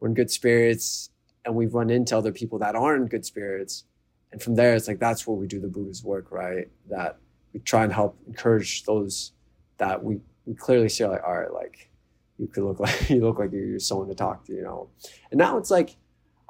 we're 0.00 0.08
in 0.08 0.14
good 0.14 0.30
spirits 0.30 1.10
and 1.46 1.54
we 1.54 1.66
run 1.66 1.88
into 1.88 2.16
other 2.16 2.32
people 2.32 2.58
that 2.58 2.74
aren't 2.74 3.02
in 3.02 3.08
good 3.08 3.24
spirits. 3.24 3.84
And 4.32 4.42
from 4.42 4.56
there 4.56 4.74
it's 4.74 4.88
like 4.88 4.98
that's 4.98 5.26
where 5.26 5.36
we 5.36 5.46
do 5.46 5.60
the 5.60 5.68
buddha's 5.68 6.04
work 6.04 6.30
right? 6.30 6.68
That 6.90 7.18
we 7.54 7.60
try 7.60 7.84
and 7.84 7.92
help 7.92 8.18
encourage 8.26 8.84
those 8.84 9.32
that 9.78 10.02
we 10.02 10.20
we 10.44 10.54
clearly 10.54 10.88
see 10.88 11.04
like 11.06 11.22
all 11.26 11.38
right 11.38 11.52
like 11.52 11.90
you 12.38 12.46
could 12.46 12.64
look 12.64 12.80
like 12.86 13.08
you 13.08 13.20
look 13.20 13.38
like 13.38 13.52
you're 13.52 13.78
someone 13.78 14.08
to 14.08 14.14
talk 14.14 14.44
to 14.46 14.52
you 14.52 14.62
know? 14.62 14.88
And 15.30 15.38
now 15.38 15.56
it's 15.56 15.70
like 15.70 15.96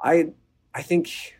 i 0.01 0.29
i 0.75 0.81
think 0.81 1.35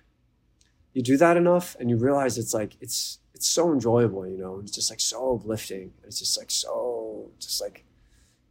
you 0.93 1.01
do 1.01 1.17
that 1.17 1.37
enough 1.37 1.75
and 1.79 1.89
you 1.89 1.97
realize 1.97 2.37
it's 2.37 2.53
like 2.53 2.77
it's 2.79 3.19
it's 3.37 3.47
so 3.47 3.71
enjoyable, 3.71 4.27
you 4.27 4.37
know. 4.37 4.59
It's 4.59 4.71
just 4.71 4.89
like 4.89 4.99
so 4.99 5.35
uplifting. 5.35 5.93
It's 6.03 6.17
just 6.17 6.37
like 6.39 6.49
so 6.49 7.29
just 7.39 7.61
like 7.61 7.85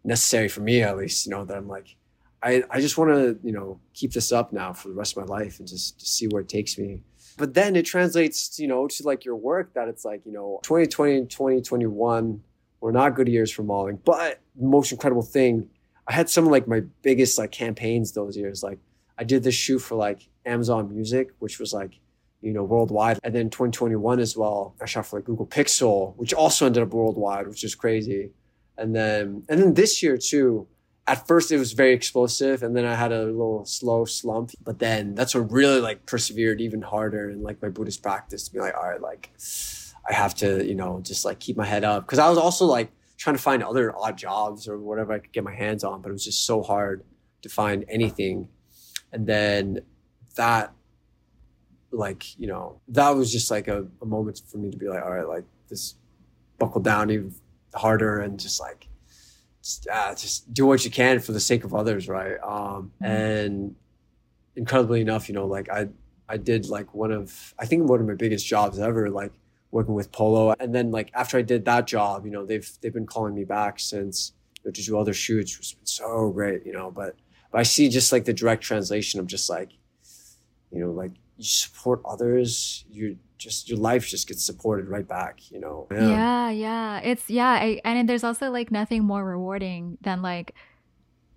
necessary 0.05 0.49
for 0.49 0.61
me 0.61 0.83
at 0.83 0.97
least, 0.97 1.27
you 1.27 1.31
know, 1.31 1.45
that 1.45 1.57
I'm 1.57 1.67
like, 1.67 1.97
I, 2.41 2.63
I 2.71 2.81
just 2.81 2.97
want 2.97 3.11
to, 3.11 3.37
you 3.43 3.53
know, 3.53 3.81
keep 3.95 4.13
this 4.13 4.31
up 4.31 4.53
now 4.53 4.73
for 4.73 4.89
the 4.89 4.95
rest 4.95 5.17
of 5.17 5.29
my 5.29 5.35
life 5.39 5.59
and 5.59 5.67
just, 5.67 5.99
just 5.99 6.17
see 6.17 6.29
where 6.29 6.43
it 6.43 6.49
takes 6.49 6.79
me. 6.79 7.03
But 7.37 7.55
then 7.55 7.75
it 7.75 7.83
translates, 7.83 8.61
you 8.61 8.69
know, 8.69 8.87
to 8.87 9.03
like 9.03 9.25
your 9.25 9.35
work 9.35 9.75
that 9.75 9.89
it's 9.89 10.05
like, 10.05 10.25
you 10.25 10.33
know, 10.33 10.61
2020 10.63 11.17
and 11.17 11.31
2021 11.31 12.41
were 12.81 12.93
not 12.93 13.17
good 13.17 13.27
years 13.27 13.51
for 13.51 13.65
modeling. 13.65 13.99
But 14.05 14.41
the 14.55 14.67
most 14.67 14.93
incredible 14.93 15.23
thing, 15.23 15.69
I 16.07 16.13
had 16.13 16.31
some 16.31 16.45
of 16.45 16.53
like 16.53 16.69
my 16.69 16.83
biggest 17.03 17.39
like 17.39 17.51
campaigns 17.51 18.13
those 18.13 18.37
years. 18.37 18.63
Like 18.63 18.79
I 19.19 19.25
did 19.25 19.43
this 19.43 19.57
shoot 19.57 19.81
for 19.81 19.97
like 19.97 20.29
Amazon 20.45 20.95
Music, 20.95 21.31
which 21.41 21.59
was 21.59 21.73
like, 21.73 21.99
you 22.47 22.53
know, 22.53 22.63
worldwide. 22.63 23.19
And 23.25 23.35
then 23.35 23.51
2021 23.51 24.21
as 24.21 24.37
well, 24.37 24.77
I 24.81 24.87
shot 24.87 25.07
for 25.07 25.17
like 25.17 25.25
Google 25.25 25.49
Pixel, 25.49 26.17
which 26.17 26.33
also 26.33 26.65
ended 26.65 26.81
up 26.81 26.95
worldwide, 26.95 27.49
which 27.49 27.65
is 27.65 27.75
crazy. 27.75 28.31
And 28.79 28.95
then, 28.95 29.43
and 29.49 29.61
then 29.61 29.75
this 29.75 30.01
year 30.01 30.17
too, 30.17 30.69
at 31.09 31.27
first 31.27 31.51
it 31.51 31.59
was 31.59 31.73
very 31.73 31.93
explosive 31.93 32.63
and 32.63 32.77
then 32.77 32.85
I 32.85 32.95
had 32.95 33.11
a 33.11 33.25
little 33.25 33.65
slow 33.65 34.05
slump. 34.05 34.53
But 34.63 34.79
then 34.79 35.17
that's 35.17 35.35
what 35.35 35.51
really 35.51 35.81
like 35.81 36.07
persevered 36.07 36.61
even 36.61 36.83
harder 36.83 37.31
in 37.31 37.43
like 37.43 37.61
my 37.61 37.69
Buddhist 37.69 38.01
practice 38.01 38.45
to 38.45 38.53
be 38.53 38.61
like, 38.61 38.77
all 38.77 38.89
right, 38.89 39.01
like 39.01 39.33
I 40.09 40.13
have 40.13 40.37
to, 40.37 40.65
you 40.65 40.77
know, 40.77 41.01
just 41.03 41.25
like 41.25 41.41
keep 41.41 41.57
my 41.57 41.67
head 41.67 41.83
up. 41.83 42.07
Cause 42.07 42.21
I 42.21 42.29
was 42.29 42.39
also 42.39 42.65
like 42.65 42.93
trying 43.17 43.35
to 43.35 43.43
find 43.43 43.65
other 43.65 43.93
odd 43.97 44.17
jobs 44.17 44.69
or 44.69 44.79
whatever 44.79 45.15
I 45.15 45.19
could 45.19 45.33
get 45.33 45.43
my 45.43 45.55
hands 45.55 45.83
on, 45.83 46.01
but 46.01 46.11
it 46.11 46.13
was 46.13 46.25
just 46.25 46.47
so 46.47 46.63
hard 46.63 47.03
to 47.43 47.49
find 47.49 47.85
anything. 47.89 48.47
And 49.11 49.27
then 49.27 49.81
that 50.37 50.76
like, 51.91 52.39
you 52.39 52.47
know, 52.47 52.80
that 52.89 53.11
was 53.11 53.32
just 53.32 53.51
like 53.51 53.68
a, 53.68 53.87
a 54.03 54.07
moment 54.07 54.41
for 54.47 54.59
me 54.59 54.70
to 54.70 54.76
be 54.76 54.89
like, 54.89 55.03
all 55.03 55.12
right, 55.12 55.28
like 55.28 55.45
this 55.68 55.95
buckle 56.59 56.80
down 56.80 57.11
even 57.11 57.34
harder 57.74 58.20
and 58.20 58.39
just 58.39 58.61
like 58.61 58.89
just, 59.62 59.89
uh, 59.89 60.14
just 60.14 60.53
do 60.53 60.66
what 60.66 60.84
you 60.84 60.91
can 60.91 61.20
for 61.20 61.32
the 61.32 61.41
sake 61.41 61.64
of 61.64 61.74
others, 61.74 62.09
right? 62.09 62.39
Um, 62.43 62.93
mm-hmm. 63.03 63.05
And 63.05 63.76
incredibly 64.55 65.01
enough, 65.01 65.28
you 65.28 65.34
know, 65.34 65.47
like 65.47 65.70
I 65.70 65.89
I 66.28 66.37
did 66.37 66.68
like 66.68 66.95
one 66.95 67.12
of 67.12 67.55
I 67.59 67.66
think 67.66 67.89
one 67.89 68.01
of 68.01 68.07
my 68.07 68.14
biggest 68.14 68.47
jobs 68.47 68.78
ever, 68.78 69.11
like 69.11 69.32
working 69.70 69.95
with 69.95 70.11
Polo. 70.12 70.55
And 70.59 70.74
then 70.74 70.91
like 70.91 71.11
after 71.14 71.39
I 71.39 71.43
did 71.43 71.64
that 71.66 71.87
job, 71.87 72.24
you 72.24 72.32
know, 72.32 72.45
they've 72.45 72.68
they've 72.80 72.93
been 72.93 73.07
calling 73.07 73.34
me 73.34 73.45
back 73.45 73.78
since 73.78 74.32
you 74.62 74.68
know, 74.68 74.72
to 74.72 74.82
do 74.82 74.99
other 74.99 75.14
shoots, 75.14 75.57
which 75.59 75.68
has 75.68 75.74
been 75.74 75.87
so 75.87 76.30
great, 76.30 76.66
you 76.66 76.72
know. 76.72 76.91
But 76.91 77.16
but 77.51 77.61
I 77.61 77.62
see 77.62 77.89
just 77.89 78.12
like 78.12 78.24
the 78.24 78.32
direct 78.32 78.62
translation 78.62 79.20
of 79.20 79.26
just 79.26 79.49
like, 79.49 79.70
you 80.72 80.80
know, 80.80 80.91
like 80.91 81.12
you 81.37 81.45
support 81.45 82.01
others, 82.05 82.84
you 82.91 83.18
just 83.39 83.68
your 83.68 83.78
life 83.78 84.07
just 84.07 84.28
gets 84.28 84.45
supported 84.45 84.89
right 84.89 85.07
back, 85.07 85.51
you 85.51 85.61
know. 85.61 85.87
Yeah, 85.91 86.09
yeah. 86.09 86.51
yeah. 86.51 87.01
It's 87.01 87.28
yeah, 87.28 87.51
I, 87.51 87.80
and 87.84 88.09
there's 88.09 88.24
also 88.24 88.51
like 88.51 88.70
nothing 88.70 89.05
more 89.05 89.24
rewarding 89.24 89.99
than 90.01 90.22
like 90.22 90.55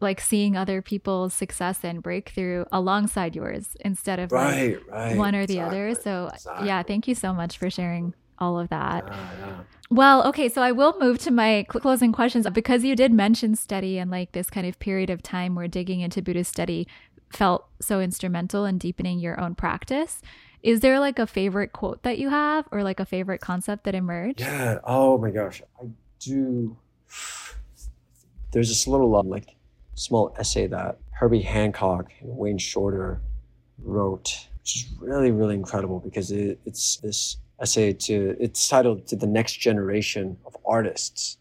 like 0.01 0.21
seeing 0.21 0.55
other 0.55 0.81
people's 0.81 1.33
success 1.33 1.83
and 1.83 2.01
breakthrough 2.01 2.63
alongside 2.71 3.35
yours 3.35 3.75
instead 3.81 4.19
of 4.19 4.31
right, 4.31 4.75
like 4.75 4.91
right. 4.91 5.17
one 5.17 5.35
or 5.35 5.45
the 5.45 5.55
exactly. 5.55 5.79
other. 5.79 5.95
So 5.95 6.29
exactly. 6.33 6.67
yeah, 6.67 6.83
thank 6.83 7.07
you 7.07 7.15
so 7.15 7.33
much 7.33 7.57
for 7.57 7.69
sharing 7.69 8.13
all 8.39 8.57
of 8.57 8.69
that. 8.69 9.05
Yeah, 9.05 9.29
yeah. 9.39 9.59
Well, 9.91 10.27
okay, 10.27 10.49
so 10.49 10.61
I 10.61 10.71
will 10.71 10.95
move 10.99 11.17
to 11.19 11.31
my 11.31 11.65
closing 11.67 12.11
questions 12.11 12.47
because 12.51 12.83
you 12.83 12.95
did 12.95 13.11
mention 13.11 13.55
study 13.55 13.97
and 13.97 14.11
like 14.11 14.33
this 14.33 14.49
kind 14.49 14.67
of 14.67 14.77
period 14.77 15.09
of 15.09 15.23
time 15.23 15.55
where 15.55 15.67
digging 15.67 16.01
into 16.01 16.21
Buddhist 16.21 16.51
study 16.51 16.87
felt 17.31 17.67
so 17.81 18.01
instrumental 18.01 18.65
in 18.65 18.77
deepening 18.77 19.19
your 19.19 19.39
own 19.39 19.55
practice. 19.55 20.21
Is 20.61 20.81
there 20.81 20.99
like 20.99 21.19
a 21.19 21.27
favorite 21.27 21.71
quote 21.71 22.03
that 22.03 22.19
you 22.19 22.29
have 22.29 22.67
or 22.71 22.83
like 22.83 22.99
a 22.99 23.05
favorite 23.05 23.39
concept 23.39 23.85
that 23.85 23.95
emerged? 23.95 24.41
Yeah. 24.41 24.79
Oh 24.83 25.17
my 25.17 25.31
gosh. 25.31 25.61
I 25.81 25.87
do. 26.19 26.75
There's 28.51 28.69
this 28.69 28.87
little 28.87 29.15
um, 29.15 29.29
like 29.29 29.55
small 29.95 30.35
essay 30.37 30.67
that 30.67 30.97
Herbie 31.11 31.41
Hancock 31.41 32.11
and 32.21 32.35
Wayne 32.37 32.57
Shorter 32.57 33.21
wrote, 33.81 34.47
which 34.59 34.75
is 34.75 34.85
really, 34.99 35.31
really 35.31 35.55
incredible 35.55 35.99
because 35.99 36.31
it, 36.31 36.59
it's 36.65 36.97
this 36.97 37.37
essay 37.61 37.93
to, 37.93 38.35
it's 38.39 38.67
titled 38.67 39.07
To 39.07 39.15
the 39.15 39.27
Next 39.27 39.53
Generation 39.53 40.37
of 40.45 40.57
Artists. 40.65 41.37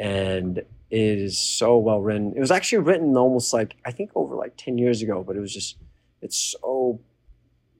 And 0.00 0.58
it 0.58 0.64
is 0.90 1.38
so 1.38 1.78
well 1.78 2.00
written. 2.00 2.32
It 2.34 2.40
was 2.40 2.50
actually 2.50 2.78
written 2.78 3.16
almost 3.16 3.52
like, 3.52 3.76
I 3.84 3.92
think 3.92 4.10
over 4.16 4.34
like 4.34 4.56
10 4.56 4.78
years 4.78 5.02
ago, 5.02 5.22
but 5.22 5.36
it 5.36 5.40
was 5.40 5.54
just, 5.54 5.76
it's 6.20 6.36
so 6.36 7.00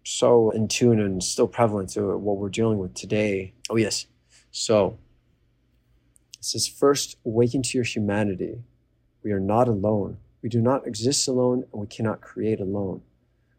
so 0.03 0.51
in 0.51 0.69
tune 0.69 1.01
and 1.01 1.23
still 1.23 1.47
prevalent 1.47 1.91
to 1.91 2.17
what 2.17 2.37
we're 2.37 2.49
dealing 2.49 2.79
with 2.79 2.95
today. 2.95 3.53
Oh, 3.69 3.77
yes. 3.77 4.07
So 4.51 4.99
it 6.39 6.45
says, 6.45 6.67
First, 6.67 7.17
awaken 7.25 7.63
to 7.63 7.79
your 7.79 7.85
humanity. 7.85 8.63
We 9.23 9.33
are 9.33 9.41
not 9.41 9.69
alone. 9.69 10.17
We 10.43 10.49
do 10.49 10.61
not 10.61 10.87
exist 10.87 11.29
alone, 11.29 11.65
and 11.73 11.81
we 11.83 11.87
cannot 11.87 12.23
create 12.23 12.61
alone. 12.61 13.03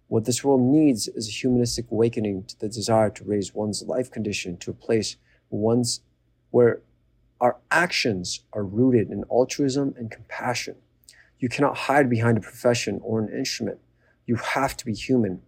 What 0.08 0.26
this 0.26 0.44
world 0.44 0.62
needs 0.62 1.08
is 1.08 1.28
a 1.28 1.32
humanistic 1.32 1.86
awakening 1.92 2.44
to 2.46 2.60
the 2.60 2.68
desire 2.68 3.12
to 3.12 3.24
raise 3.24 3.54
one's 3.54 3.84
life 3.84 4.12
condition 4.12 4.58
to 4.58 4.72
a 4.72 4.74
place 4.74 5.16
one's, 5.50 6.02
where 6.50 6.82
our 7.42 7.58
actions 7.70 8.46
are 8.54 8.64
rooted 8.64 9.10
in 9.10 9.26
altruism 9.30 9.94
and 9.98 10.10
compassion. 10.10 10.76
You 11.40 11.50
cannot 11.50 11.76
hide 11.76 12.10
behind 12.10 12.38
a 12.38 12.42
profession 12.42 13.02
or 13.04 13.20
an 13.20 13.28
instrument. 13.28 13.80
You 14.26 14.38
have 14.38 14.78
to 14.78 14.86
be 14.86 14.94
human 14.94 15.42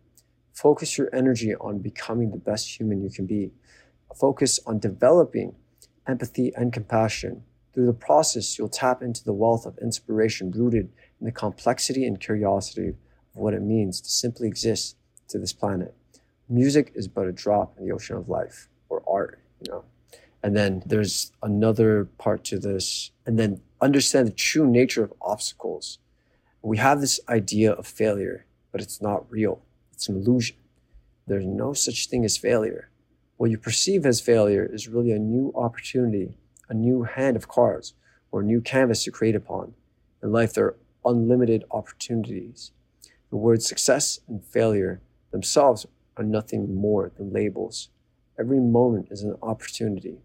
Focus 0.54 1.00
your 1.00 1.14
energy 1.14 1.56
on 1.56 1.80
becoming 1.80 2.30
the 2.30 2.38
best 2.38 2.80
human 2.80 3.02
you 3.02 3.10
can 3.10 3.26
be. 3.26 3.52
Focus 4.16 4.60
on 4.68 4.78
developing 4.78 5.56
empathy 6.08 6.54
and 6.56 6.72
compassion. 6.72 7.44
Through 7.74 7.88
the 7.88 7.94
process, 7.94 8.58
you'll 8.58 8.70
tap 8.70 9.02
into 9.02 9.24
the 9.24 9.34
wealth 9.34 9.66
of 9.66 9.78
inspiration 9.80 10.52
rooted 10.52 10.92
in 11.20 11.26
the 11.26 11.32
complexity 11.32 12.06
and 12.06 12.20
curiosity 12.20 12.90
of 12.90 12.96
what 13.34 13.56
it 13.56 13.64
means 13.64 14.00
to 14.02 14.10
simply 14.10 14.48
exist 14.48 14.96
to 15.30 15.40
this 15.40 15.54
planet. 15.54 15.96
Music 16.48 16.92
is 16.94 17.08
but 17.08 17.28
a 17.28 17.32
drop 17.32 17.76
in 17.80 17.86
the 17.88 17.92
ocean 17.92 18.16
of 18.16 18.30
life, 18.30 18.68
or 18.90 19.02
art, 19.08 19.40
you 19.60 19.72
know. 19.72 19.84
And 20.44 20.58
then 20.58 20.84
there's 20.86 21.32
another 21.42 22.06
part 22.18 22.44
to 22.46 22.60
this, 22.60 23.12
and 23.26 23.40
then 23.40 23.62
understand 23.80 24.28
the 24.28 24.32
true 24.32 24.68
nature 24.68 25.04
of 25.04 25.14
obstacles. 25.22 26.00
We 26.62 26.78
have 26.78 27.00
this 27.00 27.22
idea 27.30 27.72
of 27.72 27.88
failure, 27.88 28.46
but 28.72 28.82
it's 28.82 29.02
not 29.02 29.26
real. 29.32 29.62
It's 29.94 30.10
an 30.10 30.18
illusion. 30.18 30.58
There's 31.26 31.46
no 31.46 31.72
such 31.74 32.08
thing 32.08 32.26
as 32.26 32.38
failure. 32.38 32.90
What 33.38 33.52
you 33.52 33.58
perceive 33.58 34.06
as 34.06 34.20
failure 34.20 34.70
is 34.72 34.90
really 34.90 35.14
a 35.14 35.20
new 35.20 35.54
opportunity, 35.56 36.38
a 36.68 36.74
new 36.74 37.04
hand 37.04 37.38
of 37.38 37.48
cards, 37.48 37.94
or 38.32 38.42
a 38.42 38.46
new 38.46 38.60
canvas 38.60 39.04
to 39.06 39.12
create 39.12 39.36
upon. 39.36 39.74
In 40.22 40.32
life, 40.34 40.54
there 40.54 40.66
are 40.66 40.76
unlimited 41.06 41.64
opportunities. 41.72 42.72
The 43.30 43.38
words 43.38 43.66
success 43.66 44.20
and 44.28 44.44
failure 44.44 45.02
themselves 45.32 45.86
are 46.18 46.24
nothing 46.24 46.76
more 46.76 47.12
than 47.18 47.32
labels. 47.32 47.90
Every 48.38 48.60
moment 48.60 49.08
is 49.10 49.24
an 49.24 49.38
opportunity. 49.42 50.20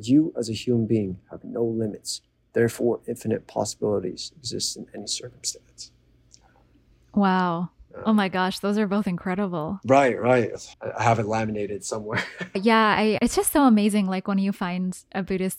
You, 0.00 0.32
as 0.36 0.48
a 0.48 0.52
human 0.52 0.86
being, 0.86 1.18
have 1.30 1.44
no 1.44 1.64
limits. 1.64 2.22
Therefore, 2.52 3.00
infinite 3.06 3.46
possibilities 3.46 4.32
exist 4.36 4.76
in 4.76 4.86
any 4.94 5.06
circumstance. 5.06 5.90
Wow. 7.14 7.70
Oh 8.06 8.12
my 8.12 8.28
gosh, 8.28 8.58
those 8.58 8.78
are 8.78 8.86
both 8.86 9.06
incredible. 9.06 9.80
Right, 9.84 10.18
right. 10.18 10.50
I 10.96 11.02
have 11.02 11.18
it 11.18 11.26
laminated 11.26 11.84
somewhere. 11.84 12.24
yeah, 12.54 12.96
I, 12.96 13.18
it's 13.20 13.36
just 13.36 13.52
so 13.52 13.64
amazing. 13.64 14.06
Like 14.06 14.26
when 14.26 14.38
you 14.38 14.52
find 14.52 14.98
a 15.12 15.22
Buddhist 15.22 15.58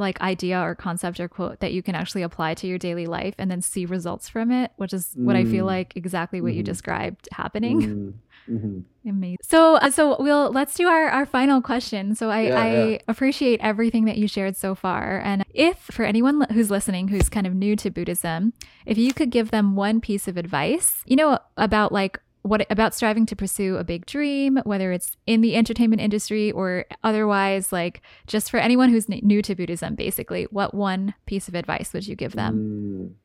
like 0.00 0.20
idea 0.20 0.60
or 0.60 0.74
concept 0.74 1.20
or 1.20 1.28
quote 1.28 1.60
that 1.60 1.72
you 1.72 1.82
can 1.82 1.94
actually 1.94 2.22
apply 2.22 2.54
to 2.54 2.66
your 2.66 2.78
daily 2.78 3.06
life 3.06 3.34
and 3.38 3.50
then 3.50 3.60
see 3.60 3.86
results 3.86 4.28
from 4.28 4.50
it, 4.50 4.72
which 4.76 4.92
is 4.92 5.14
mm. 5.16 5.24
what 5.24 5.36
I 5.36 5.44
feel 5.44 5.64
mm. 5.64 5.68
like 5.68 5.96
exactly 5.96 6.40
what 6.40 6.52
mm. 6.52 6.56
you 6.56 6.62
mm-hmm. 6.62 6.72
described 6.72 7.28
happening. 7.32 7.80
Mm. 7.80 8.12
Mm-hmm. 8.50 9.08
Amazing. 9.08 9.36
So, 9.42 9.76
uh, 9.76 9.90
so 9.90 10.20
we'll 10.20 10.50
let's 10.50 10.74
do 10.74 10.88
our 10.88 11.08
our 11.08 11.24
final 11.24 11.62
question. 11.62 12.14
So, 12.14 12.30
I 12.30 12.40
yeah, 12.40 12.60
I 12.60 12.84
yeah. 12.88 12.98
appreciate 13.06 13.60
everything 13.60 14.06
that 14.06 14.18
you 14.18 14.26
shared 14.26 14.56
so 14.56 14.74
far, 14.74 15.20
and 15.24 15.44
if 15.54 15.78
for 15.78 16.04
anyone 16.04 16.46
who's 16.52 16.70
listening 16.70 17.08
who's 17.08 17.28
kind 17.28 17.46
of 17.46 17.54
new 17.54 17.76
to 17.76 17.90
Buddhism, 17.90 18.52
if 18.86 18.98
you 18.98 19.12
could 19.12 19.30
give 19.30 19.50
them 19.50 19.76
one 19.76 20.00
piece 20.00 20.26
of 20.26 20.36
advice, 20.36 21.02
you 21.06 21.16
know, 21.16 21.38
about 21.56 21.92
like 21.92 22.20
what 22.42 22.66
about 22.70 22.94
striving 22.94 23.26
to 23.26 23.36
pursue 23.36 23.76
a 23.76 23.84
big 23.84 24.06
dream, 24.06 24.58
whether 24.64 24.92
it's 24.92 25.16
in 25.26 25.40
the 25.40 25.56
entertainment 25.56 26.00
industry 26.00 26.50
or 26.50 26.86
otherwise, 27.04 27.72
like 27.72 28.00
just 28.26 28.50
for 28.50 28.58
anyone 28.58 28.88
who's 28.88 29.08
new 29.08 29.42
to 29.42 29.54
Buddhism, 29.54 29.94
basically, 29.94 30.44
what 30.44 30.74
one 30.74 31.14
piece 31.26 31.48
of 31.48 31.54
advice 31.54 31.92
would 31.92 32.06
you 32.06 32.16
give 32.16 32.32
them? 32.32 33.16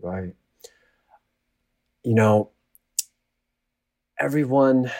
Mm, 0.00 0.06
right. 0.06 0.34
You 2.04 2.14
know, 2.14 2.50
everyone 4.18 4.90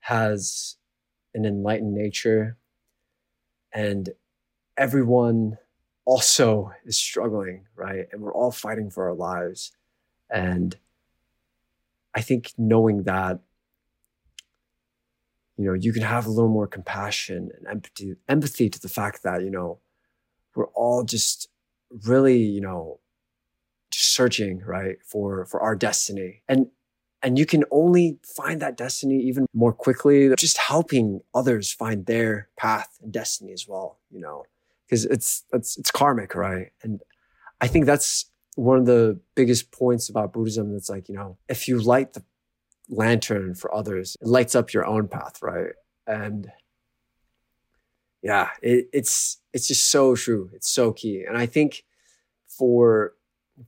has 0.00 0.76
an 1.34 1.44
enlightened 1.44 1.94
nature 1.94 2.56
and 3.72 4.10
everyone 4.76 5.58
also 6.04 6.72
is 6.84 6.96
struggling, 6.96 7.66
right? 7.74 8.06
And 8.12 8.20
we're 8.22 8.34
all 8.34 8.52
fighting 8.52 8.90
for 8.90 9.08
our 9.08 9.14
lives. 9.14 9.72
And 10.30 10.76
I 12.14 12.20
think 12.20 12.52
knowing 12.56 13.04
that, 13.04 13.40
you 15.56 15.64
know, 15.66 15.74
you 15.74 15.92
can 15.92 16.02
have 16.02 16.26
a 16.26 16.30
little 16.30 16.50
more 16.50 16.66
compassion 16.66 17.50
and 17.56 17.66
empathy, 17.66 18.14
empathy 18.28 18.68
to 18.70 18.80
the 18.80 18.88
fact 18.88 19.22
that, 19.22 19.42
you 19.42 19.50
know, 19.50 19.78
we're 20.54 20.66
all 20.68 21.04
just 21.04 21.48
really, 22.06 22.38
you 22.38 22.60
know, 22.60 23.00
searching, 23.92 24.60
right, 24.60 24.96
for 25.04 25.44
for 25.46 25.60
our 25.60 25.76
destiny. 25.76 26.42
And 26.48 26.68
and 27.24 27.38
you 27.38 27.46
can 27.46 27.64
only 27.70 28.18
find 28.22 28.60
that 28.60 28.76
destiny 28.76 29.16
even 29.16 29.46
more 29.54 29.72
quickly 29.72 30.32
just 30.36 30.58
helping 30.58 31.20
others 31.34 31.72
find 31.72 32.06
their 32.06 32.48
path 32.56 32.98
and 33.02 33.12
destiny 33.12 33.52
as 33.52 33.66
well 33.66 33.98
you 34.10 34.20
know 34.20 34.44
because 34.86 35.06
it's 35.06 35.44
it's 35.52 35.76
it's 35.78 35.90
karmic 35.90 36.34
right 36.34 36.70
and 36.82 37.00
i 37.60 37.66
think 37.66 37.86
that's 37.86 38.26
one 38.56 38.78
of 38.78 38.86
the 38.86 39.18
biggest 39.34 39.72
points 39.72 40.08
about 40.08 40.32
buddhism 40.32 40.72
that's 40.72 40.88
like 40.88 41.08
you 41.08 41.14
know 41.14 41.36
if 41.48 41.68
you 41.68 41.80
light 41.80 42.12
the 42.12 42.22
lantern 42.88 43.54
for 43.54 43.74
others, 43.74 44.16
it 44.20 44.26
lights 44.26 44.54
up 44.54 44.72
your 44.72 44.86
own 44.86 45.08
path, 45.08 45.40
right? 45.42 45.72
And 46.06 46.50
yeah, 48.22 48.50
it, 48.62 48.88
it's 48.92 49.38
it's 49.52 49.68
just 49.68 49.90
so 49.90 50.14
true. 50.14 50.50
It's 50.52 50.70
so 50.70 50.92
key. 50.92 51.24
And 51.26 51.36
I 51.36 51.46
think 51.46 51.84
for 52.46 53.14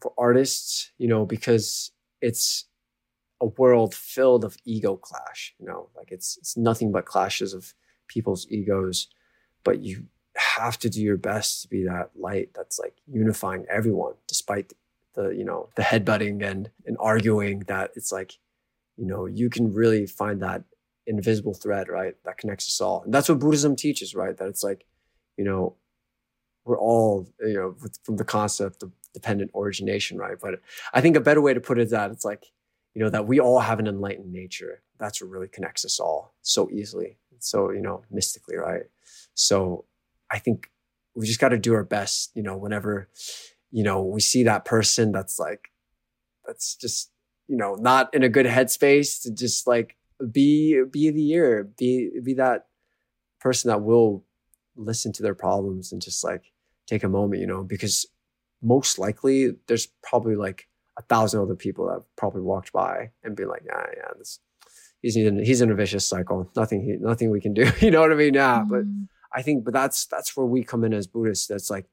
for 0.01 0.13
artists, 0.19 0.93
you 0.99 1.09
know, 1.09 1.25
because 1.27 1.93
it's 2.21 2.65
a 3.41 3.47
world 3.47 3.95
filled 3.95 4.45
of 4.45 4.57
ego 4.65 4.97
clash, 4.97 5.55
you 5.59 5.67
know, 5.67 5.91
like 5.97 6.11
it's 6.11 6.37
it's 6.39 6.57
nothing 6.57 6.93
but 6.93 7.05
clashes 7.07 7.53
of 7.53 7.75
people's 8.09 8.47
egos, 8.51 9.09
but 9.65 9.81
you 9.81 10.05
have 10.57 10.79
to 10.79 10.91
do 10.91 11.03
your 11.03 11.17
best 11.17 11.63
to 11.63 11.69
be 11.69 11.85
that 11.85 12.11
light 12.19 12.51
that's 12.55 12.79
like 12.79 12.97
unifying 13.07 13.67
everyone 13.69 14.15
despite 14.27 14.73
the 15.15 15.31
you 15.31 15.45
know 15.45 15.69
the 15.77 15.83
headbutting 15.83 16.43
and 16.43 16.71
and 16.87 16.97
arguing 17.01 17.61
that 17.61 17.91
it's 17.97 18.13
like 18.13 18.39
you 18.97 19.07
know 19.07 19.27
you 19.27 19.51
can 19.51 19.73
really 19.73 20.07
find 20.07 20.41
that 20.43 20.63
invisible 21.07 21.55
thread 21.55 21.89
right 21.89 22.15
that 22.25 22.39
connects 22.39 22.69
us 22.69 22.81
all. 22.81 23.03
And 23.03 23.13
that's 23.15 23.29
what 23.29 23.39
buddhism 23.39 23.77
teaches 23.77 24.15
right 24.15 24.37
that 24.37 24.49
it's 24.49 24.63
like 24.63 24.85
you 25.37 25.45
know 25.45 25.75
we're 26.65 26.79
all 26.79 27.29
you 27.41 27.55
know 27.55 27.77
from 28.03 28.17
the 28.17 28.25
concept 28.25 28.83
of 28.83 28.93
dependent 29.15 29.51
origination 29.55 30.19
right? 30.19 30.37
But 30.41 30.61
i 30.93 31.01
think 31.01 31.17
a 31.17 31.21
better 31.21 31.41
way 31.41 31.55
to 31.55 31.61
put 31.61 31.79
it 31.79 31.83
is 31.83 31.91
that 31.91 32.11
it's 32.11 32.25
like 32.25 32.47
you 32.95 33.03
know 33.03 33.11
that 33.11 33.27
we 33.27 33.41
all 33.41 33.61
have 33.61 33.79
an 33.79 33.87
enlightened 33.87 34.33
nature. 34.33 34.83
That's 34.99 35.21
what 35.21 35.31
really 35.31 35.49
connects 35.49 35.85
us 35.85 36.01
all 36.01 36.35
so 36.43 36.71
easily 36.71 37.19
so 37.39 37.71
you 37.71 37.81
know 37.81 38.03
mystically 38.11 38.57
right? 38.57 38.85
So 39.35 39.86
i 40.31 40.39
think 40.39 40.71
we 41.15 41.27
just 41.27 41.41
got 41.41 41.51
to 41.51 41.59
do 41.59 41.75
our 41.75 41.85
best 41.85 42.31
you 42.35 42.43
know 42.43 42.57
whenever 42.57 43.09
you 43.71 43.83
know 43.83 44.03
we 44.03 44.21
see 44.21 44.43
that 44.43 44.65
person 44.65 45.13
that's 45.13 45.39
like 45.39 45.71
that's 46.47 46.77
just 46.77 47.11
you 47.49 47.57
know 47.57 47.75
not 47.75 48.13
in 48.15 48.23
a 48.23 48.29
good 48.29 48.47
headspace 48.47 49.23
to 49.23 49.33
just 49.33 49.67
like 49.67 49.97
be 50.33 50.83
be 50.91 51.11
the 51.11 51.31
ear 51.31 51.71
be 51.79 52.11
be 52.23 52.35
that 52.35 52.67
person 53.41 53.69
that 53.69 53.83
will 53.83 54.25
listen 54.77 55.13
to 55.13 55.23
their 55.23 55.35
problems 55.35 55.93
and 55.93 56.03
just 56.03 56.25
like 56.25 56.53
take 56.87 57.05
a 57.05 57.09
moment 57.09 57.41
you 57.41 57.47
know 57.47 57.63
because 57.63 58.07
most 58.63 58.99
likely 58.99 59.51
there's 59.69 59.89
probably 60.03 60.35
like 60.35 60.69
a 60.99 61.03
thousand 61.03 61.41
other 61.41 61.55
people 61.55 61.87
that 61.87 62.03
probably 62.17 62.41
walked 62.41 62.73
by 62.73 63.11
and 63.23 63.37
be 63.37 63.45
like 63.45 63.63
yeah 63.67 63.85
yeah 63.97 64.09
this 64.19 64.41
he's 65.03 65.17
in 65.17 65.45
he's 65.45 65.61
in 65.61 65.71
a 65.71 65.75
vicious 65.75 66.07
cycle. 66.07 66.51
Nothing 66.57 66.83
he, 66.83 66.97
nothing 66.99 67.31
we 67.31 67.41
can 67.41 67.55
do. 67.55 67.71
You 67.81 67.91
know 67.91 68.01
what 68.01 68.13
i 68.13 68.15
mean? 68.15 68.35
Yeah 68.35 68.61
mm. 68.61 68.69
but 68.69 68.83
i 69.37 69.43
think 69.43 69.65
but 69.65 69.73
that's 69.73 70.07
that's 70.07 70.37
where 70.37 70.47
we 70.47 70.65
come 70.65 70.83
in 70.83 70.93
as 70.93 71.07
buddhists 71.07 71.47
that's 71.47 71.71
like 71.71 71.87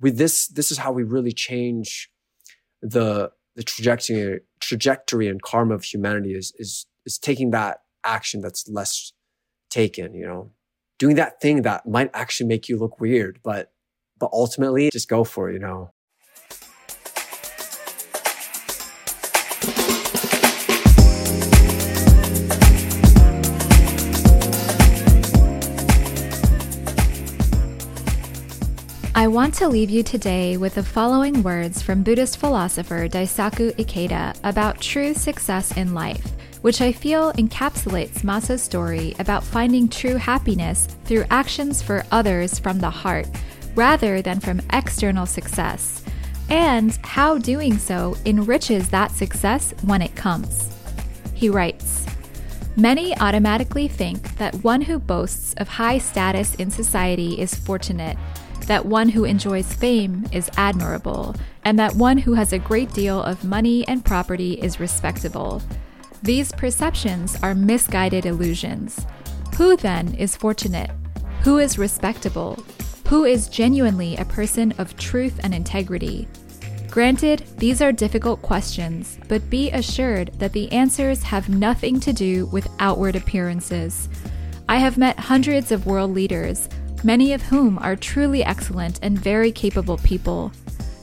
with 0.00 0.18
this 0.18 0.48
this 0.48 0.70
is 0.70 0.78
how 0.78 0.92
we 0.92 1.02
really 1.02 1.32
change 1.32 2.10
the 2.82 3.30
the 3.56 3.62
trajectory 3.62 4.40
trajectory 4.60 5.28
and 5.28 5.42
karma 5.42 5.74
of 5.74 5.84
humanity 5.84 6.34
is 6.34 6.52
is 6.58 6.86
is 7.06 7.18
taking 7.18 7.50
that 7.50 7.78
action 8.04 8.40
that's 8.40 8.68
less 8.68 9.12
taken 9.70 10.14
you 10.14 10.26
know? 10.26 10.50
Doing 10.98 11.16
that 11.16 11.40
thing 11.40 11.62
that 11.62 11.86
might 11.86 12.10
actually 12.12 12.48
make 12.48 12.68
you 12.68 12.76
look 12.76 13.00
weird 13.00 13.40
but 13.42 13.72
but 14.18 14.30
ultimately 14.32 14.90
just 14.90 15.08
go 15.08 15.24
for 15.24 15.50
it 15.50 15.54
you 15.54 15.58
know 15.58 15.90
I 29.20 29.26
want 29.26 29.52
to 29.56 29.68
leave 29.68 29.90
you 29.90 30.02
today 30.02 30.56
with 30.56 30.76
the 30.76 30.82
following 30.82 31.42
words 31.42 31.82
from 31.82 32.02
Buddhist 32.02 32.38
philosopher 32.38 33.06
Daisaku 33.06 33.74
Ikeda 33.74 34.34
about 34.44 34.80
true 34.80 35.12
success 35.12 35.76
in 35.76 35.92
life, 35.92 36.26
which 36.62 36.80
I 36.80 36.90
feel 36.92 37.30
encapsulates 37.34 38.24
Masa's 38.24 38.62
story 38.62 39.14
about 39.18 39.44
finding 39.44 39.90
true 39.90 40.16
happiness 40.16 40.88
through 41.04 41.26
actions 41.28 41.82
for 41.82 42.02
others 42.10 42.58
from 42.58 42.78
the 42.78 42.88
heart 42.88 43.28
rather 43.74 44.22
than 44.22 44.40
from 44.40 44.62
external 44.72 45.26
success, 45.26 46.02
and 46.48 46.98
how 47.02 47.36
doing 47.36 47.76
so 47.76 48.16
enriches 48.24 48.88
that 48.88 49.10
success 49.10 49.74
when 49.82 50.00
it 50.00 50.16
comes. 50.16 50.74
He 51.34 51.50
writes, 51.50 52.06
Many 52.74 53.14
automatically 53.18 53.86
think 53.86 54.38
that 54.38 54.54
one 54.64 54.80
who 54.80 54.98
boasts 54.98 55.52
of 55.58 55.68
high 55.68 55.98
status 55.98 56.54
in 56.54 56.70
society 56.70 57.38
is 57.38 57.54
fortunate 57.54 58.16
that 58.66 58.86
one 58.86 59.08
who 59.08 59.24
enjoys 59.24 59.72
fame 59.72 60.26
is 60.32 60.50
admirable, 60.56 61.34
and 61.64 61.78
that 61.78 61.94
one 61.94 62.18
who 62.18 62.34
has 62.34 62.52
a 62.52 62.58
great 62.58 62.92
deal 62.92 63.22
of 63.22 63.44
money 63.44 63.86
and 63.88 64.04
property 64.04 64.54
is 64.54 64.80
respectable. 64.80 65.62
These 66.22 66.52
perceptions 66.52 67.36
are 67.42 67.54
misguided 67.54 68.26
illusions. 68.26 69.06
Who 69.56 69.76
then 69.76 70.14
is 70.14 70.36
fortunate? 70.36 70.90
Who 71.42 71.58
is 71.58 71.78
respectable? 71.78 72.64
Who 73.08 73.24
is 73.24 73.48
genuinely 73.48 74.16
a 74.16 74.24
person 74.24 74.72
of 74.78 74.96
truth 74.96 75.40
and 75.42 75.54
integrity? 75.54 76.28
Granted, 76.90 77.44
these 77.56 77.80
are 77.80 77.92
difficult 77.92 78.42
questions, 78.42 79.18
but 79.28 79.48
be 79.48 79.70
assured 79.70 80.32
that 80.38 80.52
the 80.52 80.70
answers 80.72 81.22
have 81.22 81.48
nothing 81.48 82.00
to 82.00 82.12
do 82.12 82.46
with 82.46 82.68
outward 82.80 83.16
appearances. 83.16 84.08
I 84.68 84.76
have 84.76 84.98
met 84.98 85.18
hundreds 85.18 85.72
of 85.72 85.86
world 85.86 86.12
leaders 86.12 86.68
many 87.02 87.32
of 87.32 87.42
whom 87.42 87.78
are 87.78 87.96
truly 87.96 88.44
excellent 88.44 88.98
and 89.02 89.18
very 89.18 89.52
capable 89.52 89.98
people. 89.98 90.52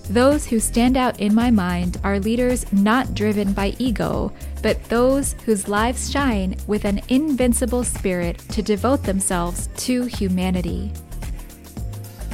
Those 0.10 0.46
who 0.46 0.60
stand 0.60 0.96
out 0.96 1.20
in 1.20 1.36
my 1.36 1.52
mind 1.52 2.00
are 2.04 2.20
leaders 2.20 2.72
not 2.72 3.14
driven 3.14 3.52
by 3.52 3.76
ego, 3.78 4.32
but 4.64 4.82
those 4.86 5.34
whose 5.46 5.68
lives 5.68 6.10
shine 6.10 6.56
with 6.66 6.86
an 6.86 7.02
invincible 7.10 7.84
spirit 7.84 8.38
to 8.50 8.62
devote 8.62 9.04
themselves 9.04 9.68
to 9.78 10.04
humanity. 10.06 10.94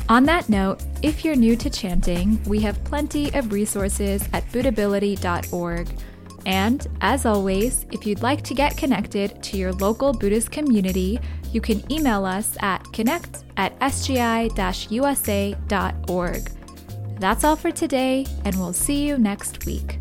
On 0.09 0.23
that 0.25 0.49
note, 0.49 0.83
if 1.01 1.25
you're 1.25 1.35
new 1.35 1.55
to 1.55 1.69
chanting, 1.69 2.39
we 2.43 2.59
have 2.59 2.83
plenty 2.83 3.33
of 3.33 3.51
resources 3.51 4.27
at 4.33 4.47
buddhability.org. 4.51 5.87
And 6.45 6.87
as 7.01 7.25
always, 7.25 7.85
if 7.91 8.05
you'd 8.05 8.21
like 8.21 8.43
to 8.43 8.53
get 8.53 8.77
connected 8.77 9.41
to 9.41 9.57
your 9.57 9.71
local 9.73 10.13
Buddhist 10.13 10.51
community, 10.51 11.19
you 11.53 11.61
can 11.61 11.91
email 11.91 12.25
us 12.25 12.57
at 12.59 12.83
connect 12.91 13.43
at 13.57 13.77
sgi 13.79 14.49
usa.org. 14.89 16.51
That's 17.19 17.43
all 17.43 17.55
for 17.55 17.71
today, 17.71 18.25
and 18.43 18.55
we'll 18.55 18.73
see 18.73 19.07
you 19.07 19.17
next 19.17 19.65
week. 19.65 19.99